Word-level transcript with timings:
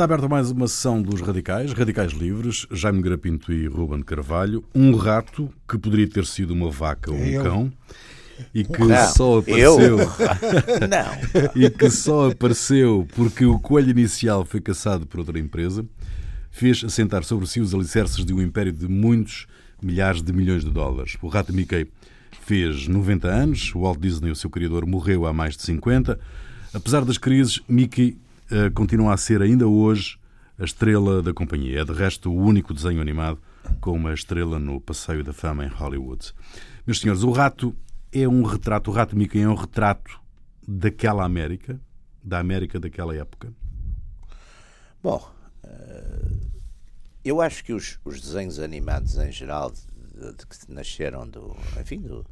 Está 0.00 0.06
aberta 0.06 0.30
mais 0.30 0.50
uma 0.50 0.66
sessão 0.66 1.02
dos 1.02 1.20
Radicais, 1.20 1.74
Radicais 1.74 2.12
Livres, 2.12 2.66
Jaime 2.70 3.02
Grapinto 3.02 3.52
e 3.52 3.66
Ruben 3.66 4.00
Carvalho. 4.00 4.64
Um 4.74 4.96
rato 4.96 5.52
que 5.68 5.76
poderia 5.76 6.08
ter 6.08 6.24
sido 6.24 6.54
uma 6.54 6.70
vaca 6.70 7.10
ou 7.10 7.18
um 7.18 7.22
Eu. 7.26 7.42
cão 7.42 7.72
e 8.54 8.64
que 8.64 8.82
Não, 8.82 9.08
só 9.08 9.42
eu? 9.46 9.98
apareceu 9.98 9.98
Não. 10.88 11.52
e 11.54 11.68
que 11.68 11.90
só 11.90 12.30
apareceu 12.30 13.06
porque 13.14 13.44
o 13.44 13.58
coelho 13.58 13.90
inicial 13.90 14.42
foi 14.42 14.62
caçado 14.62 15.06
por 15.06 15.20
outra 15.20 15.38
empresa, 15.38 15.84
fez 16.50 16.82
assentar 16.82 17.22
sobre 17.22 17.46
si 17.46 17.60
os 17.60 17.74
alicerces 17.74 18.24
de 18.24 18.32
um 18.32 18.40
império 18.40 18.72
de 18.72 18.88
muitos 18.88 19.46
milhares 19.82 20.22
de 20.22 20.32
milhões 20.32 20.64
de 20.64 20.70
dólares. 20.70 21.18
O 21.20 21.28
rato 21.28 21.52
Mickey 21.52 21.86
fez 22.40 22.88
90 22.88 23.28
anos, 23.28 23.74
o 23.74 23.80
Walt 23.80 24.00
Disney, 24.00 24.30
o 24.30 24.34
seu 24.34 24.48
criador, 24.48 24.86
morreu 24.86 25.26
há 25.26 25.32
mais 25.34 25.58
de 25.58 25.62
50. 25.62 26.18
Apesar 26.72 27.04
das 27.04 27.18
crises, 27.18 27.60
Mickey 27.68 28.16
continua 28.74 29.14
a 29.14 29.16
ser 29.16 29.42
ainda 29.42 29.66
hoje 29.66 30.18
a 30.58 30.64
estrela 30.64 31.22
da 31.22 31.32
companhia. 31.32 31.80
É 31.80 31.84
de 31.84 31.92
resto 31.92 32.30
o 32.30 32.36
único 32.36 32.74
desenho 32.74 33.00
animado 33.00 33.38
com 33.80 33.92
uma 33.92 34.12
estrela 34.12 34.58
no 34.58 34.80
Passeio 34.80 35.24
da 35.24 35.32
Fama 35.32 35.64
em 35.64 35.68
Hollywood. 35.68 36.32
Meus 36.86 37.00
senhores, 37.00 37.22
o 37.22 37.30
rato 37.30 37.74
é 38.12 38.28
um 38.28 38.42
retrato, 38.42 38.90
o 38.90 38.94
rato 38.94 39.16
Mickey 39.16 39.40
é 39.40 39.48
um 39.48 39.54
retrato 39.54 40.20
daquela 40.66 41.24
América, 41.24 41.80
da 42.22 42.38
América 42.38 42.78
daquela 42.78 43.16
época. 43.16 43.52
Bom, 45.02 45.30
eh, 45.64 46.30
eu 47.24 47.40
acho 47.40 47.64
que 47.64 47.72
os, 47.72 47.98
os 48.04 48.20
desenhos 48.20 48.58
animados 48.58 49.16
em 49.16 49.32
geral, 49.32 49.70
de, 49.70 50.32
de 50.36 50.46
que 50.46 50.72
nasceram 50.72 51.26
do. 51.26 51.56
Enfim, 51.80 52.00
do, 52.00 52.26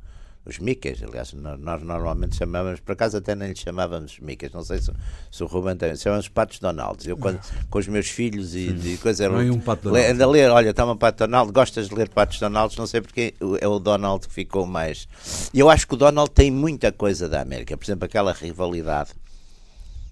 os 0.48 0.58
Mickeys, 0.58 1.02
aliás, 1.02 1.32
nós 1.34 1.82
normalmente 1.82 2.36
chamávamos, 2.36 2.80
por 2.80 2.92
acaso 2.92 3.18
até 3.18 3.34
nem 3.34 3.50
lhes 3.50 3.58
chamávamos 3.58 4.18
Mickeys, 4.18 4.52
não 4.52 4.62
sei 4.62 4.78
se, 4.78 4.90
se 5.30 5.42
o 5.42 5.46
Ruben 5.46 5.76
tem, 5.76 5.94
chamamos 5.94 6.28
Patos 6.28 6.58
Donalds. 6.58 7.06
Eu, 7.06 7.16
quando, 7.16 7.40
com 7.68 7.78
os 7.78 7.86
meus 7.86 8.08
filhos 8.08 8.54
e 8.54 8.72
de 8.72 8.96
coisa. 8.96 9.28
Não 9.28 9.40
é 9.40 9.50
um 9.50 9.60
Pato 9.60 9.84
Donald. 9.84 10.10
Anda 10.10 10.24
a 10.24 10.28
ler, 10.28 10.50
olha, 10.50 10.72
toma 10.72 10.96
Pato 10.96 11.18
Donald, 11.26 11.52
gostas 11.52 11.88
de 11.88 11.94
ler 11.94 12.08
Patos 12.08 12.40
Donalds, 12.40 12.76
não 12.76 12.86
sei 12.86 13.00
porque 13.00 13.34
é 13.60 13.68
o 13.68 13.78
Donald 13.78 14.26
que 14.26 14.32
ficou 14.32 14.66
mais. 14.66 15.08
E 15.52 15.60
eu 15.60 15.68
acho 15.68 15.86
que 15.86 15.94
o 15.94 15.96
Donald 15.96 16.30
tem 16.30 16.50
muita 16.50 16.90
coisa 16.90 17.28
da 17.28 17.40
América, 17.40 17.76
por 17.76 17.84
exemplo, 17.84 18.06
aquela 18.06 18.32
rivalidade 18.32 19.10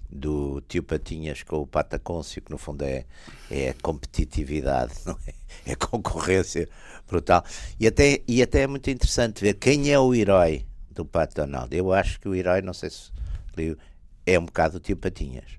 do 0.09 0.61
tio 0.61 0.83
Patinhas 0.83 1.43
com 1.43 1.57
o 1.57 1.67
Patacôncio, 1.67 2.41
que 2.41 2.51
no 2.51 2.57
fundo 2.57 2.83
é, 2.83 3.05
é 3.51 3.73
competitividade, 3.81 4.93
não 5.05 5.17
é? 5.27 5.33
É 5.71 5.75
concorrência 5.75 6.67
brutal. 7.07 7.43
E 7.79 7.87
até, 7.87 8.21
e 8.27 8.41
até 8.41 8.61
é 8.61 8.67
muito 8.67 8.89
interessante 8.89 9.41
ver 9.41 9.55
quem 9.55 9.91
é 9.91 9.99
o 9.99 10.13
herói 10.13 10.65
do 10.89 11.05
Pato 11.05 11.35
Donald. 11.35 11.75
Eu 11.75 11.91
acho 11.91 12.19
que 12.19 12.27
o 12.27 12.35
herói, 12.35 12.61
não 12.61 12.73
sei 12.73 12.89
se 12.89 13.11
é 14.25 14.37
um 14.37 14.45
bocado 14.45 14.77
o 14.77 14.79
tio 14.79 14.97
Patinhas. 14.97 15.57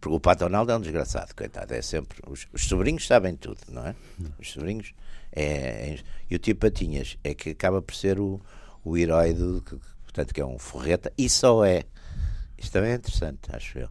Porque 0.00 0.16
o 0.16 0.20
Pato 0.20 0.44
Donald 0.44 0.70
é 0.70 0.76
um 0.76 0.80
desgraçado, 0.80 1.34
coitado. 1.34 1.74
É 1.74 1.82
sempre. 1.82 2.18
Os, 2.26 2.46
os 2.52 2.66
sobrinhos 2.66 3.06
sabem 3.06 3.34
tudo, 3.34 3.58
não 3.68 3.86
é? 3.86 3.96
Os 4.38 4.52
sobrinhos. 4.52 4.94
É, 5.32 5.42
é- 5.42 5.98
e 6.30 6.36
o 6.36 6.38
tio 6.38 6.54
Patinhas 6.56 7.18
é 7.24 7.34
que 7.34 7.50
acaba 7.50 7.82
por 7.82 7.94
ser 7.94 8.20
o, 8.20 8.40
o 8.84 8.96
herói 8.96 9.34
do. 9.34 9.62
Portanto, 10.04 10.32
que 10.32 10.40
é 10.40 10.46
um 10.46 10.58
forreta. 10.58 11.12
E 11.18 11.28
só 11.28 11.64
é. 11.64 11.84
Isto 12.58 12.72
também 12.72 12.92
é 12.92 12.94
interessante, 12.94 13.40
acho 13.52 13.78
eu. 13.78 13.88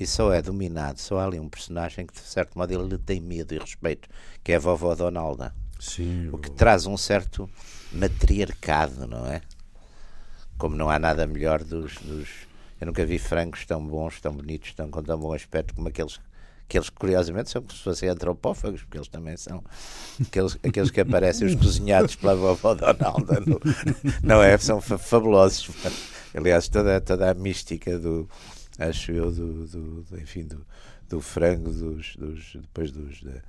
E 0.00 0.06
só 0.06 0.32
é 0.32 0.40
dominado, 0.40 1.00
só 1.00 1.18
há 1.18 1.24
ali 1.26 1.40
um 1.40 1.48
personagem 1.48 2.06
que, 2.06 2.14
de 2.14 2.20
certo 2.20 2.56
modo, 2.56 2.72
ele 2.72 2.88
lhe 2.88 2.98
tem 2.98 3.20
medo 3.20 3.52
e 3.54 3.58
respeito, 3.58 4.08
que 4.44 4.52
é 4.52 4.56
a 4.56 4.58
vovó 4.60 4.94
Donalda. 4.94 5.52
Sim. 5.80 6.28
O 6.32 6.38
que 6.38 6.50
traz 6.50 6.86
um 6.86 6.96
certo 6.96 7.48
matriarcado, 7.92 9.06
não 9.06 9.26
é? 9.26 9.40
Como 10.56 10.74
não 10.76 10.88
há 10.90 10.98
nada 10.98 11.26
melhor 11.26 11.62
dos. 11.62 11.94
dos- 11.98 12.48
eu 12.80 12.86
nunca 12.86 13.04
vi 13.04 13.18
frangos 13.18 13.64
tão 13.66 13.84
bons, 13.84 14.20
tão 14.20 14.32
bonitos, 14.32 14.72
tão, 14.72 14.88
com 14.88 15.02
tão 15.02 15.18
bom 15.18 15.32
aspecto 15.32 15.74
como 15.74 15.88
aqueles. 15.88 16.20
Aqueles 16.68 16.90
que 16.90 16.96
curiosamente 16.96 17.48
são 17.50 17.62
como 17.62 17.72
se 17.74 17.82
fossem 17.82 18.08
antropófagos, 18.10 18.82
porque 18.82 18.98
eles 18.98 19.08
também 19.08 19.36
são 19.38 19.64
aqueles, 20.20 20.56
aqueles 20.62 20.90
que 20.90 21.00
aparecem, 21.00 21.46
os 21.48 21.54
cozinhados 21.54 22.14
pela 22.14 22.34
vovó 22.36 22.74
Donalda, 22.74 23.40
no- 23.46 23.58
não 24.22 24.42
é? 24.42 24.56
São 24.58 24.80
fa- 24.80 24.98
fabulosos. 24.98 25.70
Aliás, 26.34 26.68
toda, 26.68 27.00
toda 27.00 27.30
a 27.30 27.34
mística 27.34 27.98
do, 27.98 28.28
acho 28.78 29.12
eu, 29.12 29.30
do, 29.30 29.66
do, 29.66 30.02
do- 30.02 30.20
enfim, 30.20 30.44
do, 30.44 30.64
do 31.08 31.20
frango, 31.20 31.70
dos, 31.72 32.16
dos, 32.16 32.52
depois 32.54 32.90
dos, 32.92 33.16
de, 33.20 33.42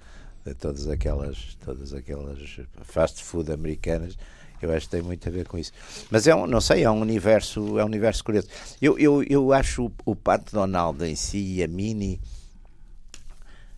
de 0.46 0.54
todas 0.56 0.88
aquelas, 0.88 1.58
todas 1.64 1.94
aquelas 1.94 2.60
fast 2.84 3.24
food 3.24 3.52
americanas, 3.52 4.18
eu 4.62 4.72
acho 4.74 4.88
que 4.88 4.92
tem 4.92 5.02
muito 5.02 5.28
a 5.28 5.32
ver 5.32 5.48
com 5.48 5.58
isso. 5.58 5.72
Mas 6.10 6.28
é 6.28 6.36
um, 6.36 6.46
não 6.46 6.60
sei, 6.62 6.84
é 6.84 6.92
um 6.92 7.00
universo, 7.00 7.78
é 7.80 7.84
um 7.84 7.88
universo 7.88 8.24
curioso. 8.24 8.48
Eu, 8.82 8.98
eu, 9.00 9.24
eu 9.24 9.54
acho 9.54 9.86
o, 9.86 9.92
o 10.06 10.16
Pato 10.16 10.54
Donald 10.54 11.04
em 11.06 11.16
si 11.16 11.56
e 11.56 11.64
a 11.64 11.68
Mini, 11.68 12.20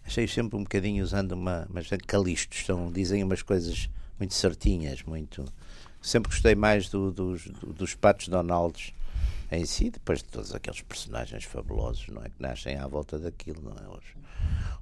achei 0.06 0.28
sempre 0.28 0.58
um 0.58 0.64
bocadinho 0.64 1.04
usando 1.04 1.34
uma, 1.34 1.68
mas 1.70 1.88
calistos, 2.08 2.66
são, 2.66 2.92
dizem 2.92 3.24
umas 3.24 3.42
coisas 3.42 3.90
muito 4.22 4.36
certinhas, 4.36 5.02
muito. 5.02 5.44
Sempre 6.00 6.30
gostei 6.32 6.54
mais 6.54 6.90
do- 6.90 7.12
dos, 7.12 7.48
do- 7.48 7.74
dos 7.74 7.96
Patos 7.96 8.28
Donalds 8.28 8.94
em 9.52 9.66
si, 9.66 9.90
depois 9.90 10.20
de 10.20 10.26
todos 10.26 10.54
aqueles 10.54 10.82
personagens 10.82 11.44
fabulosos, 11.44 12.08
não 12.10 12.22
é? 12.24 12.30
Que 12.30 12.40
nascem 12.40 12.78
à 12.78 12.88
volta 12.88 13.18
daquilo, 13.18 13.62
não 13.64 13.72
é? 13.74 13.98
Os, 13.98 14.06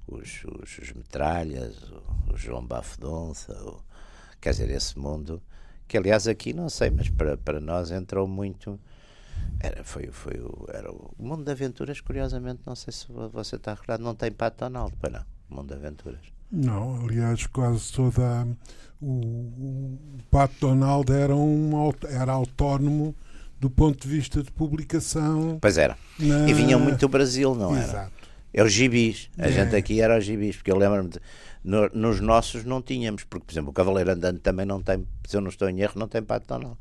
os, 0.08 0.44
os, 0.62 0.78
os 0.80 0.92
metralhas, 0.94 1.76
o, 1.84 2.34
o 2.34 2.38
João 2.38 2.66
o, 3.50 3.80
quer 4.42 4.52
dizer, 4.52 4.70
esse 4.70 5.00
mundo, 5.00 5.42
que 5.88 5.98
aliás 5.98 6.28
aqui 6.28 6.52
não 6.54 6.70
sei, 6.70 6.90
mas 6.90 7.08
para, 7.10 7.38
para 7.38 7.60
nós 7.62 7.92
entrou 7.92 8.28
muito. 8.28 8.78
Era, 9.62 9.84
foi, 9.86 10.08
foi 10.08 10.34
era 10.74 10.92
o 10.92 11.14
mundo 11.18 11.44
de 11.46 11.52
aventuras, 11.52 12.02
curiosamente, 12.02 12.62
não 12.66 12.76
sei 12.76 12.92
se 12.94 13.08
vo- 13.12 13.30
você 13.30 13.56
está 13.56 13.72
recordado, 13.74 14.04
não 14.04 14.14
tem 14.16 14.32
Pato 14.32 14.60
Donald, 14.66 14.94
para 14.98 15.10
não, 15.50 15.58
mundo 15.58 15.68
de 15.70 15.74
aventuras. 15.76 16.20
Não, 16.52 17.06
aliás, 17.06 17.46
quase 17.48 17.92
toda. 17.94 18.42
a- 18.42 18.48
O, 19.02 19.08
o 19.08 19.98
Pato 20.30 20.56
Donald 20.60 21.12
era, 21.12 21.36
um, 21.36 21.72
era 22.10 22.32
autónomo 22.34 23.16
do 23.60 23.70
ponto 23.70 24.06
de 24.08 24.14
vista 24.14 24.44
de 24.44 24.52
publicação. 24.52 25.58
Pois 25.62 25.78
era. 25.78 25.98
na- 26.20 26.50
E 26.50 26.54
vinham 26.54 26.80
muito 26.80 27.00
do 27.00 27.10
Brasil, 27.10 27.56
não 27.56 27.76
era? 27.76 27.86
Exato. 27.86 28.12
É 28.54 28.64
os 28.64 28.72
gibis. 28.74 29.30
A 29.38 29.48
É. 29.48 29.52
gente 29.52 29.76
aqui 29.76 30.02
era 30.02 30.18
os 30.18 30.26
gibis, 30.26 30.56
porque 30.58 30.72
eu 30.72 30.78
lembro-me 30.78 31.10
de. 31.10 31.20
no- 31.64 31.90
nos 31.94 32.20
nossos 32.20 32.64
não 32.66 32.82
tínhamos, 32.82 33.24
porque, 33.24 33.46
por 33.46 33.54
exemplo, 33.54 33.70
o 33.70 33.74
Cavaleiro 33.74 34.12
Andante 34.12 34.40
também 34.40 34.66
não 34.66 34.82
tem, 34.82 35.06
se 35.28 35.36
eu 35.38 35.42
não 35.42 35.50
estou 35.50 35.70
em 35.70 35.80
erro, 35.82 35.94
não 35.96 36.08
tem 36.08 36.22
Pato 36.24 36.48
Donald. 36.48 36.78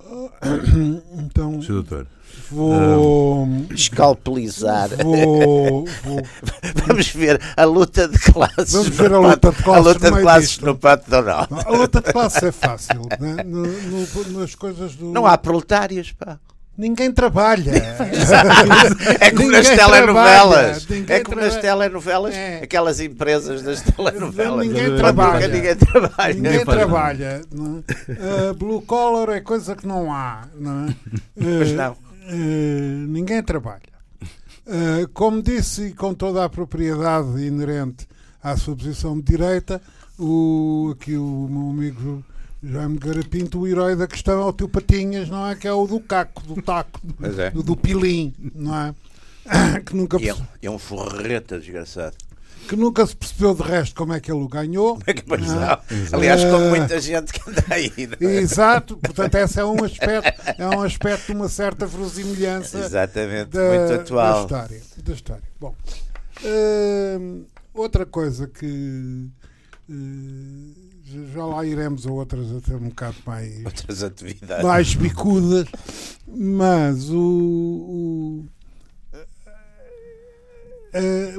Então 1.18 1.60
Sr. 1.62 1.72
Doutor. 1.82 2.06
vou. 2.50 3.46
Escalpelizar. 3.70 4.88
Vou, 5.02 5.84
vou- 6.04 6.22
Vamos 6.86 7.08
ver 7.10 7.40
a 7.56 7.64
luta 7.64 8.08
de 8.08 8.18
classes. 8.18 8.72
Vamos 8.72 8.88
ver 8.88 9.12
a 9.12 9.18
luta 9.18 9.50
de 9.50 9.62
classes 9.62 9.86
A 9.86 9.88
luta 9.92 10.10
no 10.10 10.16
de 10.16 10.22
classes 10.22 10.58
no 10.58 10.76
Pato 10.76 11.10
Donald. 11.10 11.48
A 11.66 11.70
luta 11.70 12.00
de 12.00 12.12
classe 12.12 12.46
é 12.46 12.52
fácil, 12.52 13.02
né? 13.20 13.42
No- 13.44 13.66
no- 13.66 14.40
nas 14.40 14.54
coisas 14.54 14.94
do. 14.94 15.06
Não 15.06 15.26
há 15.26 15.36
proletários, 15.38 16.12
pá. 16.12 16.38
Ninguém 16.78 17.12
trabalha. 17.12 17.72
É 19.20 19.30
como 19.30 19.42
Ninguém 19.50 19.58
nas 19.58 19.68
telenovelas. 19.68 20.86
É 21.08 21.20
como 21.20 21.40
nas 21.40 21.56
telenovelas, 21.56 22.34
É. 22.34 22.60
aquelas 22.62 23.00
empresas 23.00 23.62
das 23.62 23.82
telenovelas. 23.82 24.66
Ninguém 24.66 24.96
trabalha. 24.96 25.34
nunca 25.46 25.48
Ninguém 25.48 25.76
trabalha. 25.76 26.34
Ninguém 26.34 26.64
trabalha. 26.64 27.42
não? 27.52 27.78
Uh, 27.78 28.54
blue 28.56 28.80
collar 28.82 29.36
é 29.36 29.40
coisa 29.40 29.76
que 29.76 29.86
não 29.86 30.10
há. 30.12 30.46
Não 30.58 30.86
é? 30.88 30.94
Pois 31.58 31.72
não. 31.72 31.92
uh, 31.92 33.06
ninguém 33.08 33.42
trabalha. 33.42 33.80
Uh, 34.66 35.08
como 35.12 35.42
disse, 35.42 35.88
e 35.88 35.92
com 35.92 36.14
toda 36.14 36.44
a 36.44 36.48
propriedade 36.48 37.44
inerente 37.44 38.06
à 38.42 38.56
sua 38.56 38.74
posição 38.76 39.16
de 39.16 39.22
direita, 39.22 39.82
o, 40.18 40.94
aqui 40.94 41.16
o 41.16 41.46
meu 41.50 41.70
amigo 41.70 42.24
Jaime 42.62 42.98
Garapinto, 42.98 43.60
o 43.60 43.66
herói 43.66 43.96
da 43.96 44.06
questão 44.06 44.40
é 44.42 44.44
o 44.44 44.52
teu 44.52 44.68
Patinhas, 44.68 45.28
não 45.28 45.46
é? 45.48 45.54
Que 45.56 45.66
é 45.66 45.72
o 45.72 45.86
do 45.86 45.98
caco, 46.00 46.42
do 46.42 46.60
taco, 46.60 47.00
é. 47.38 47.50
do, 47.50 47.62
do 47.62 47.76
pilim, 47.76 48.34
não 48.54 48.74
é? 48.78 48.94
Que 49.84 49.96
nunca, 49.96 50.20
E 50.20 50.28
é, 50.28 50.34
é 50.62 50.70
um 50.70 50.78
forreta 50.78 51.58
desgraçado. 51.58 52.14
que 52.68 52.76
nunca 52.76 53.04
se 53.06 53.16
percebeu 53.16 53.54
de 53.54 53.62
resto 53.62 53.94
como 53.96 54.12
é 54.12 54.20
que 54.20 54.30
ele 54.30 54.42
o 54.42 54.48
ganhou. 54.48 54.98
É 55.06 55.14
que 55.14 55.22
pois 55.22 55.40
não 55.46 55.62
é? 55.62 55.66
não. 55.66 55.78
Aliás, 56.18 56.44
como 56.44 56.68
muita 56.68 57.00
gente 57.00 57.32
que 57.32 57.50
anda 57.50 57.64
aí. 57.70 57.90
é? 58.20 58.24
Exato, 58.36 58.98
portanto, 58.98 59.34
esse 59.36 59.58
é 59.58 59.64
um 59.64 59.82
aspecto, 59.82 60.42
é 60.58 60.68
um 60.68 60.82
aspecto 60.82 61.26
de 61.26 61.32
uma 61.32 61.48
certa 61.48 61.86
verosimilhança 61.86 62.78
Exatamente, 62.78 63.50
da, 63.52 63.64
muito 63.70 63.88
da 63.88 63.94
atual. 63.96 64.42
história. 64.42 64.82
Da 65.02 65.12
história. 65.14 65.42
Bom, 65.58 65.74
hum, 66.44 67.44
outra 67.72 68.04
coisa 68.04 68.46
que 68.46 69.30
hum, 69.88 70.74
já 71.32 71.44
lá 71.44 71.64
iremos 71.64 72.06
a 72.06 72.10
outras 72.12 72.52
até 72.52 72.74
um 72.76 72.88
bocado 72.88 73.16
mais, 73.26 73.64
Outras 73.64 74.02
atividades. 74.02 74.64
mais 74.64 74.94
bicudas, 74.94 75.68
mas 76.26 77.10
o, 77.10 77.18
o, 77.18 78.48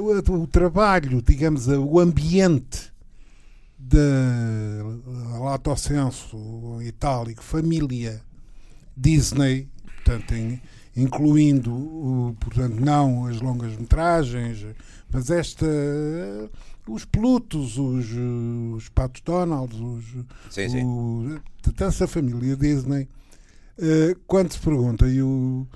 o, 0.00 0.42
o 0.42 0.46
trabalho, 0.46 1.22
digamos, 1.22 1.66
o 1.68 1.98
ambiente 1.98 2.92
da 3.78 5.38
Lato 5.40 5.76
Senso 5.76 6.80
itálico, 6.82 7.42
família 7.42 8.22
Disney, 8.96 9.68
portanto, 9.96 10.34
incluindo, 10.96 12.36
portanto, 12.40 12.78
não 12.80 13.26
as 13.26 13.40
longas 13.40 13.76
metragens, 13.76 14.64
mas 15.10 15.30
esta 15.30 15.66
os 16.88 17.04
Plutos, 17.04 17.78
os, 17.78 18.06
os 18.76 18.88
Patos 18.88 19.22
Donald, 19.22 19.74
os, 19.74 20.04
Sim, 20.50 20.68
sim. 20.68 20.84
o- 20.84 21.40
essa 21.80 22.06
família 22.06 22.56
Disney, 22.56 23.08
eh, 23.78 24.16
quando 24.26 24.52
se 24.52 24.58
pergunta, 24.58 25.08
e 25.08 25.22
o, 25.22 25.66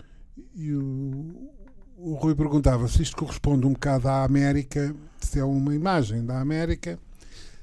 e 0.55 0.73
o, 0.73 1.51
o 1.97 2.15
Rui 2.15 2.35
perguntava 2.35 2.89
se 2.89 3.03
isto 3.03 3.17
corresponde 3.17 3.67
um 3.67 3.73
bocado 3.73 4.09
à 4.09 4.25
América, 4.25 4.95
se 5.21 5.39
é 5.39 5.45
uma 5.45 5.75
imagem 5.75 6.25
da 6.25 6.41
América, 6.41 6.99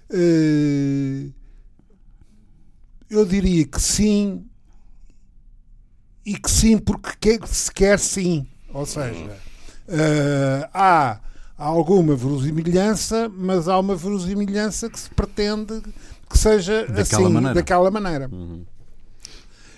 eh, 0.09 1.29
eu 3.09 3.25
diria 3.25 3.65
que 3.67 3.81
sim, 3.81 4.45
e 6.25 6.37
que 6.37 6.49
sim 6.49 6.77
porque 6.77 7.11
quer, 7.19 7.47
se 7.47 7.71
quer 7.71 7.99
sim. 7.99 8.47
Ou 8.73 8.85
seja, 8.85 9.37
eh, 9.87 10.69
há 10.73 11.19
alguma 11.57 12.15
verosimilhança, 12.15 13.29
mas 13.35 13.67
há 13.67 13.79
uma 13.79 13.95
verosimilhança 13.95 14.89
que 14.89 14.99
se 14.99 15.09
pretende 15.09 15.81
que 16.29 16.37
seja 16.37 16.87
Daquela 16.87 17.01
assim, 17.23 17.33
maneira. 17.33 17.53
daquela 17.53 17.91
maneira. 17.91 18.29
Uhum. 18.31 18.65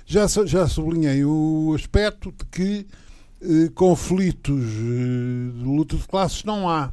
Já, 0.06 0.26
já 0.28 0.68
sublinhei 0.68 1.26
o 1.26 1.74
aspecto 1.76 2.32
de 2.32 2.46
que 2.46 2.88
eh, 3.42 3.70
conflitos 3.74 4.62
eh, 4.64 5.58
de 5.58 5.64
luta 5.66 5.98
de 5.98 6.08
classes 6.08 6.44
não 6.44 6.70
há. 6.70 6.92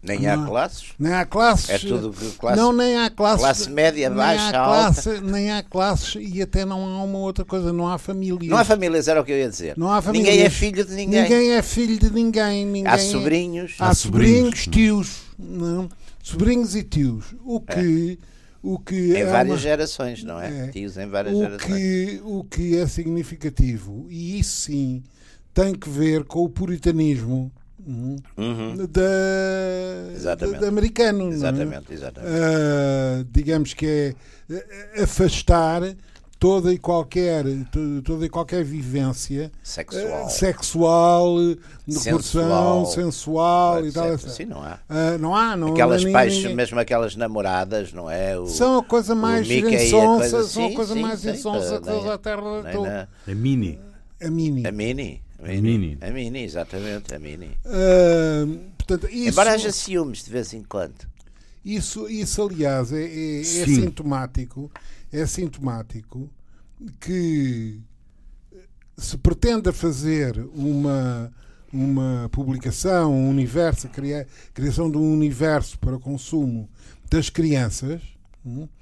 Nem 0.00 0.26
há 0.28 0.36
Não. 0.36 0.46
classes. 0.46 0.84
Nem 0.98 1.12
há 1.12 1.26
classes. 1.26 1.70
É 1.70 1.78
tudo 1.78 2.14
classe- 2.38 2.56
não, 2.60 2.72
nem 2.72 2.96
há 2.98 3.10
classes. 3.10 3.40
classe 3.40 3.70
média, 3.70 4.08
nem 4.08 4.16
baixa, 4.16 4.56
há 4.56 4.60
alta. 4.60 5.02
classe, 5.02 5.20
Nem 5.20 5.50
há 5.50 5.62
classes 5.62 6.16
e 6.20 6.40
até 6.40 6.64
não 6.64 6.84
há 6.84 7.02
uma 7.02 7.18
outra 7.18 7.44
coisa, 7.44 7.72
não 7.72 7.88
há 7.88 7.98
famílias. 7.98 8.48
Não 8.48 8.56
há 8.56 8.64
famílias, 8.64 9.08
era 9.08 9.20
o 9.20 9.24
que 9.24 9.32
eu 9.32 9.38
ia 9.38 9.48
dizer. 9.48 9.74
Não 9.76 9.90
há 9.90 10.00
famílias. 10.00 10.28
Ninguém 10.30 10.46
é 10.46 10.50
filho 10.50 10.84
de 10.84 10.94
ninguém. 10.94 11.22
Ninguém 11.22 11.50
é 11.52 11.62
filho 11.62 11.98
de 11.98 12.10
ninguém. 12.12 12.64
ninguém 12.64 12.86
Há 12.86 12.94
é- 12.94 12.98
sobrinhos. 12.98 13.74
Há 13.80 13.88
Há 13.88 13.94
sobrinhos, 13.94 14.60
sobrinhos, 14.64 14.66
tios. 14.68 15.16
Não? 15.38 15.88
Sobrinhos 16.22 16.76
e 16.76 16.82
tios. 16.84 17.34
O 17.44 17.60
que, 17.60 18.18
o 18.62 18.78
que 18.78 18.94
Em 18.94 19.16
é 19.16 19.24
várias 19.26 19.54
uma- 19.54 19.60
gerações, 19.60 20.22
não 20.22 20.40
é? 20.40 20.66
É. 20.66 20.68
Tios 20.68 20.96
em 20.96 21.08
várias 21.08 21.34
o 21.34 21.38
gerações. 21.40 21.62
que, 21.64 22.20
o 22.24 22.44
que 22.44 22.76
é 22.78 22.86
significativo, 22.86 24.06
e 24.08 24.38
isso 24.38 24.60
sim 24.62 25.02
tem 25.52 25.74
que 25.74 25.88
ver 25.88 26.22
com 26.24 26.44
o 26.44 26.48
puritanismo 26.48 27.50
Uhum. 27.88 28.76
da, 28.90 30.12
Exatamente. 30.14 30.60
da- 30.60 30.68
americano. 30.68 31.18
não 31.24 31.30
é? 31.30 31.34
Exatamente, 31.34 31.92
exatamente. 31.94 32.32
Ah, 32.34 33.24
digamos 33.30 33.72
que 33.74 33.86
é 33.86 34.14
eh, 34.54 35.02
afastar 35.02 35.82
toda 36.38 36.72
e 36.72 36.78
qualquer 36.78 37.44
to- 37.72 38.02
toda 38.02 38.26
e 38.26 38.28
qualquer 38.28 38.62
vivência 38.62 39.50
Sexual. 39.62 40.26
eh, 40.26 40.28
sexual 40.28 41.36
de 41.86 41.94
Sensual. 41.98 42.86
sensual 42.86 43.86
e 43.86 43.90
tal 43.92 44.12
etc. 44.12 44.20
etc. 44.26 44.36
Sim, 44.36 44.44
não 44.44 44.62
há. 44.62 44.78
Ah, 44.88 45.18
não 45.18 45.34
há 45.34 45.56
não 45.56 45.72
Aquelas 45.72 46.04
não 46.04 46.10
há 46.10 46.12
paixas, 46.12 46.36
ninguém- 46.38 46.54
mesmo 46.56 46.78
aquelas 46.78 47.16
namoradas, 47.16 47.92
não 47.92 48.08
é? 48.10 48.38
O, 48.38 48.46
são 48.46 48.78
a 48.78 48.84
coisa 48.84 49.14
mais 49.14 49.48
e 49.48 49.54
a 49.64 49.84
insonsa 49.84 50.30
coisa- 50.30 50.48
são 50.48 50.66
a 50.66 50.74
coisa 50.74 50.94
sim, 50.94 51.00
mais 51.00 51.20
sim, 51.20 51.30
insonsa 51.30 51.80
que 51.80 51.86
toda 51.86 52.14
a 52.14 52.18
terra 52.18 52.62
nem 52.62 52.72
toda. 52.74 52.88
na- 52.90 53.08
É 53.26 53.34
mini. 53.34 53.80
a 54.22 54.30
mini 54.30 54.66
a 54.66 54.70
Mini. 54.72 55.22
A 55.40 55.46
A 55.50 55.60
Mini. 55.60 55.96
A 56.00 56.10
Mini, 56.10 56.42
exatamente, 56.42 57.14
a 57.14 57.18
Mini. 57.18 57.56
Ah, 57.64 58.46
portanto, 58.76 59.06
isso, 59.10 59.28
Embora 59.30 59.52
haja 59.52 59.70
ciúmes 59.72 60.24
de 60.24 60.30
vez 60.30 60.52
em 60.52 60.62
quando. 60.64 61.06
isso, 61.64 62.08
isso, 62.08 62.42
aliás, 62.42 62.92
é, 62.92 63.02
é- 63.04 63.40
é 63.40 63.44
sintomático, 63.44 64.70
é 65.12 65.24
sintomático 65.26 66.28
que 67.00 67.80
se 68.96 69.16
pretenda 69.18 69.72
fazer 69.72 70.38
uma, 70.54 71.32
uma 71.72 72.28
publicação, 72.32 73.12
um 73.14 73.28
universo, 73.28 73.86
a 73.86 73.90
cria- 73.90 74.26
criação 74.54 74.90
de 74.90 74.96
um 74.98 75.12
universo 75.12 75.78
para 75.78 75.98
consumo 75.98 76.68
das 77.10 77.30
crianças, 77.30 78.00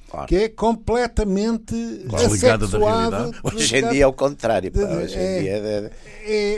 Claro. 0.08 0.28
que 0.28 0.36
é 0.36 0.48
completamente 0.48 1.74
realidade. 2.08 2.64
Hoje 3.42 3.76
em 3.76 3.88
dia 3.88 4.04
é 4.04 4.06
o 4.06 4.12
contrário. 4.12 4.70
Pá. 4.70 4.80
Hoje 4.80 5.16
em 5.16 5.20
é- 5.20 5.40
dia 5.40 5.52
é, 5.52 5.90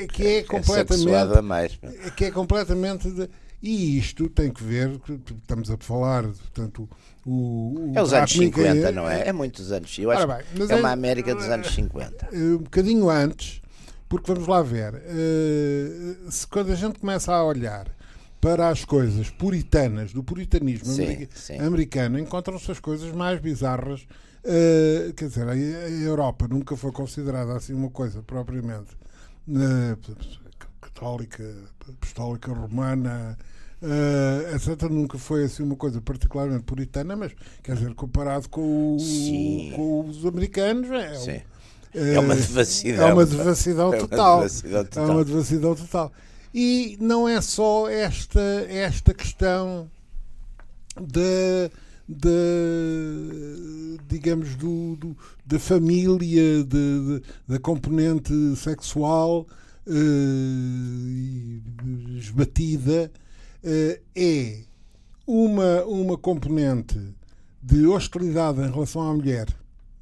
é, 0.03 0.07
que 0.07 0.27
é 0.27 0.39
é 0.39 0.43
completamente 0.43 1.41
mais. 1.43 1.79
que 2.17 2.25
é 2.27 2.31
completamente 2.31 3.11
de- 3.11 3.29
e 3.63 3.99
isto 3.99 4.29
tem 4.29 4.51
que 4.53 4.63
ver 4.63 5.01
estamos 5.41 5.71
a 5.71 5.77
falar 5.79 6.23
portanto 6.25 6.89
o, 7.27 7.31
o 7.31 7.93
É 7.95 8.03
os 8.03 8.13
anos 8.13 8.31
Rato 8.33 8.39
Mickey 8.39 8.63
50, 8.63 8.93
não 8.93 9.09
é? 9.09 9.29
É 9.29 9.33
muitos 9.33 9.73
anos. 9.73 9.99
Eu 9.99 10.11
acho 10.11 10.27
bem, 10.27 10.37
é 10.37 10.73
é- 10.73 10.77
uma 10.77 10.91
América 10.93 11.35
dos 11.35 11.45
anos 11.49 11.69
50. 11.75 12.29
eh, 12.33 12.37
um 12.37 12.59
bocadinho 12.59 13.09
antes 13.11 13.61
porque 14.09 14.33
vamos 14.33 14.47
lá 14.49 14.63
ver 14.63 14.95
eh, 15.07 16.17
se 16.31 16.47
quando 16.47 16.71
a 16.73 16.75
gente 16.75 16.99
começa 16.99 17.33
a 17.33 17.43
olhar 17.45 17.87
para 18.41 18.69
as 18.69 18.85
coisas 18.85 19.31
puritanas 19.31 20.13
do 20.13 20.23
puritanismo 20.23 20.87
Sim, 20.93 21.05
america- 21.05 21.37
sim. 21.37 21.59
americano 21.59 22.19
encontram-se 22.19 22.71
as 22.71 22.79
coisas 22.81 23.13
mais 23.13 23.41
bizarras 23.41 24.07
eh, 24.45 25.13
quer 25.17 25.29
dizer 25.29 25.49
a, 25.49 25.53
a 25.53 25.91
Europa 25.91 26.47
nunca 26.49 26.77
foi 26.77 26.93
considerada 26.93 27.57
assim 27.57 27.73
uma 27.75 27.91
coisa 27.91 28.23
propriamente 28.23 28.97
eh, 29.51 29.97
católica 30.81 31.45
apostólica 31.89 32.53
romana 32.53 33.37
eh, 33.83 34.55
etc 34.55 34.83
nunca 34.91 35.19
foi 35.19 35.45
assim 35.45 35.63
uma 35.63 35.77
coisa 35.77 36.01
particularmente 36.01 36.63
puritana 36.65 37.17
mas 37.17 37.33
quer 37.63 37.75
dizer 37.75 37.95
comparado 37.95 38.49
com, 38.49 38.97
o- 38.97 39.73
com 39.75 40.09
os 40.09 40.25
americanos 40.25 40.89
é, 40.91 41.15
Sim. 41.15 41.41
É 41.95 42.19
uma 42.21 42.35
eh, 42.35 42.37
devassidão. 42.37 43.09
é 43.09 43.13
uma 43.15 43.27
devassidão 43.27 43.87
É 43.95 43.99
uma 43.99 44.09
total. 44.09 44.37
devassidão 44.39 44.81
É 44.81 44.85
total. 44.85 45.11
uma 45.11 45.25
devassidão 45.25 45.75
total. 45.75 46.13
E 46.61 46.97
não 47.01 47.29
é 47.29 47.41
só 47.41 47.89
esta, 47.89 48.41
esta 48.69 49.15
questão 49.15 49.89
da, 50.97 51.71
da 52.09 52.29
digamos, 54.09 54.57
do, 54.57 54.97
do- 54.97 55.17
da 55.47 55.59
família, 55.61 56.65
de- 56.65 57.21
de- 57.21 57.23
da 57.47 57.61
componente 57.61 58.33
sexual 58.57 59.47
e 59.87 61.63
esbatida, 62.19 63.11
eh, 63.63 64.01
é 64.17 64.59
uma, 65.27 65.85
uma 65.85 66.19
componente 66.19 66.99
de 67.63 67.87
hostilidade 67.87 68.61
em 68.63 68.71
relação 68.71 69.03
à 69.03 69.13
mulher. 69.15 69.47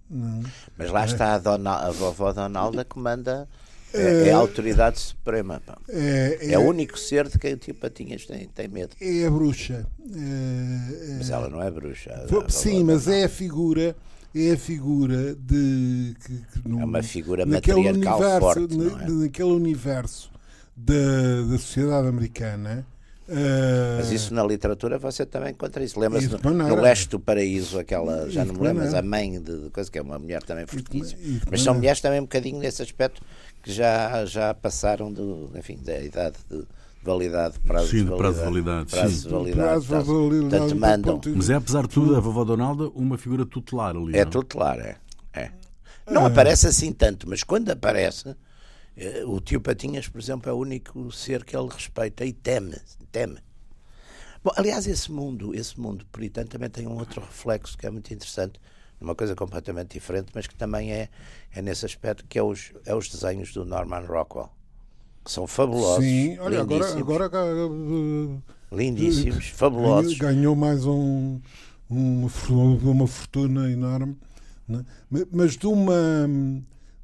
não 0.08 0.40
é? 0.40 0.42
Mas 0.78 0.90
lá 0.90 1.04
está 1.04 1.34
a, 1.34 1.38
dona, 1.38 1.76
a 1.86 1.90
vovó 1.90 2.32
Donalda 2.32 2.82
que 2.82 2.98
manda. 2.98 3.46
É, 3.94 4.28
é 4.28 4.32
a 4.32 4.36
autoridade 4.36 4.98
suprema. 4.98 5.60
pá. 5.64 5.78
É, 5.88 6.38
É 6.52 6.58
o 6.58 6.62
único 6.62 6.98
ser 6.98 7.28
de 7.28 7.38
quem 7.38 7.54
o 7.54 7.56
tio 7.56 7.74
Patinhas 7.74 8.26
tem, 8.26 8.46
tem 8.48 8.68
medo. 8.68 8.94
é 9.00 9.26
a 9.26 9.30
bruxa. 9.30 9.86
É, 10.14 11.12
é- 11.12 11.14
Mas 11.18 11.30
ela 11.30 11.48
não 11.48 11.62
é 11.62 11.70
bruxa. 11.70 12.12
a 12.12 12.28
Fo- 12.28 12.36
vovó 12.36 12.48
Sim, 12.48 12.84
mas 12.84 13.04
Donalda. 13.04 13.22
é 13.22 13.24
a 13.24 13.28
figura, 13.28 13.96
é 14.34 14.50
a 14.52 14.58
figura 14.58 15.34
de 15.34 16.14
que, 16.24 16.32
que 16.60 16.68
no- 16.68 16.80
É 16.80 16.84
uma 16.84 17.02
figura 17.02 17.46
naquele 17.46 17.82
matriarcal 17.82 18.18
universo, 18.18 18.40
forte, 18.40 18.76
na- 18.76 18.84
não 18.84 19.00
é? 19.00 19.10
naquele 19.24 19.50
universo 19.52 20.30
da, 20.76 21.42
da 21.50 21.58
sociedade 21.58 22.08
americana. 22.08 22.86
eh, 23.28 23.96
Mas 23.98 24.12
isso 24.12 24.32
na 24.34 24.44
literatura 24.44 24.98
você 24.98 25.24
também 25.26 25.50
encontra 25.50 25.82
isso. 25.82 25.98
Lembra-se 25.98 26.28
no, 26.28 26.52
no 26.52 26.80
Leste 26.80 27.08
do 27.08 27.18
Paraíso, 27.18 27.78
aquela, 27.78 28.28
já 28.30 28.44
não 28.44 28.54
me 28.54 28.60
lembro, 28.60 28.84
mas 28.84 28.94
a 28.94 29.02
mãe 29.02 29.40
de, 29.40 29.62
de 29.64 29.70
coisa 29.70 29.90
que 29.90 29.98
é 29.98 30.02
uma 30.02 30.16
mulher 30.18 30.42
também 30.44 30.64
fortíssima. 30.66 31.18
Mas 31.50 31.60
são 31.62 31.74
mulheres 31.74 32.00
também 32.00 32.20
um 32.20 32.24
bocadinho 32.24 32.58
nesse 32.60 32.82
aspecto 32.82 33.20
que 33.66 33.72
já, 33.72 34.24
já 34.26 34.54
passaram 34.54 35.12
do, 35.12 35.50
enfim, 35.56 35.76
da 35.82 36.00
idade 36.00 36.36
de 36.48 36.64
validade, 37.02 37.58
prazo 37.58 37.88
Sim, 37.88 37.96
de 37.96 38.04
do 38.04 38.16
prazo 38.16 38.38
de 38.38 38.44
validade. 38.44 38.86
validade, 38.86 38.90
Prazo 38.92 39.16
sim. 39.16 39.22
de 39.22 39.28
validade. 39.28 39.56
prazo 39.56 39.86
de 39.86 40.12
validade, 40.12 40.50
Portanto, 40.50 40.76
mandam. 40.76 41.20
Mas 41.34 41.50
é, 41.50 41.54
apesar 41.54 41.82
de 41.82 41.88
tudo, 41.88 42.14
a 42.16 42.20
vovó 42.20 42.44
Donalda 42.44 42.88
uma 42.90 43.18
figura 43.18 43.44
tutelar 43.44 43.96
ali. 43.96 44.16
É 44.16 44.22
não? 44.24 44.30
tutelar, 44.30 44.78
é. 44.78 44.96
é. 45.32 45.50
Não 46.08 46.24
aparece 46.24 46.68
assim 46.68 46.92
tanto, 46.92 47.28
mas 47.28 47.42
quando 47.42 47.68
aparece, 47.70 48.36
eh, 48.96 49.24
o 49.26 49.40
tio 49.40 49.60
Patinhas, 49.60 50.06
por 50.06 50.20
exemplo, 50.20 50.48
é 50.48 50.52
o 50.52 50.56
único 50.58 51.10
ser 51.10 51.42
que 51.44 51.56
ele 51.56 51.68
respeita 51.68 52.24
e 52.24 52.32
teme. 52.32 52.76
teme. 53.10 53.38
Bom, 54.44 54.52
aliás, 54.54 54.86
esse 54.86 55.10
mundo, 55.10 55.52
esse 55.56 55.80
mundo 55.80 56.06
puritano 56.12 56.46
também 56.46 56.70
tem 56.70 56.86
um 56.86 56.96
outro 56.96 57.20
reflexo 57.20 57.76
que 57.76 57.84
é 57.84 57.90
muito 57.90 58.14
interessante, 58.14 58.60
numa 59.00 59.14
coisa 59.14 59.34
completamente 59.34 59.92
diferente, 59.92 60.28
mas 60.34 60.46
que 60.46 60.54
também 60.54 60.92
é, 60.92 61.08
é 61.54 61.62
nesse 61.62 61.84
aspecto, 61.86 62.24
que 62.28 62.38
é 62.38 62.42
os, 62.42 62.72
é 62.84 62.94
os 62.94 63.08
desenhos 63.08 63.52
do 63.52 63.64
Norman 63.64 64.00
Rockwell, 64.06 64.50
que 65.24 65.30
são 65.30 65.46
fabulosos, 65.46 66.04
Sim, 66.04 66.38
olha, 66.38 66.60
agora, 66.60 66.84
lindíssimos, 66.84 67.14
agora 67.20 67.30
lindíssimos, 68.72 69.34
ganhou, 69.44 69.56
fabulosos. 69.56 70.18
ganhou 70.18 70.56
mais 70.56 70.86
um, 70.86 71.40
uma, 71.88 72.28
uma 72.82 73.06
fortuna 73.06 73.70
enorme, 73.70 74.16
né? 74.66 74.84
Ma- 75.10 75.26
mas 75.30 75.56
de 75.56 75.66
uma 75.66 76.28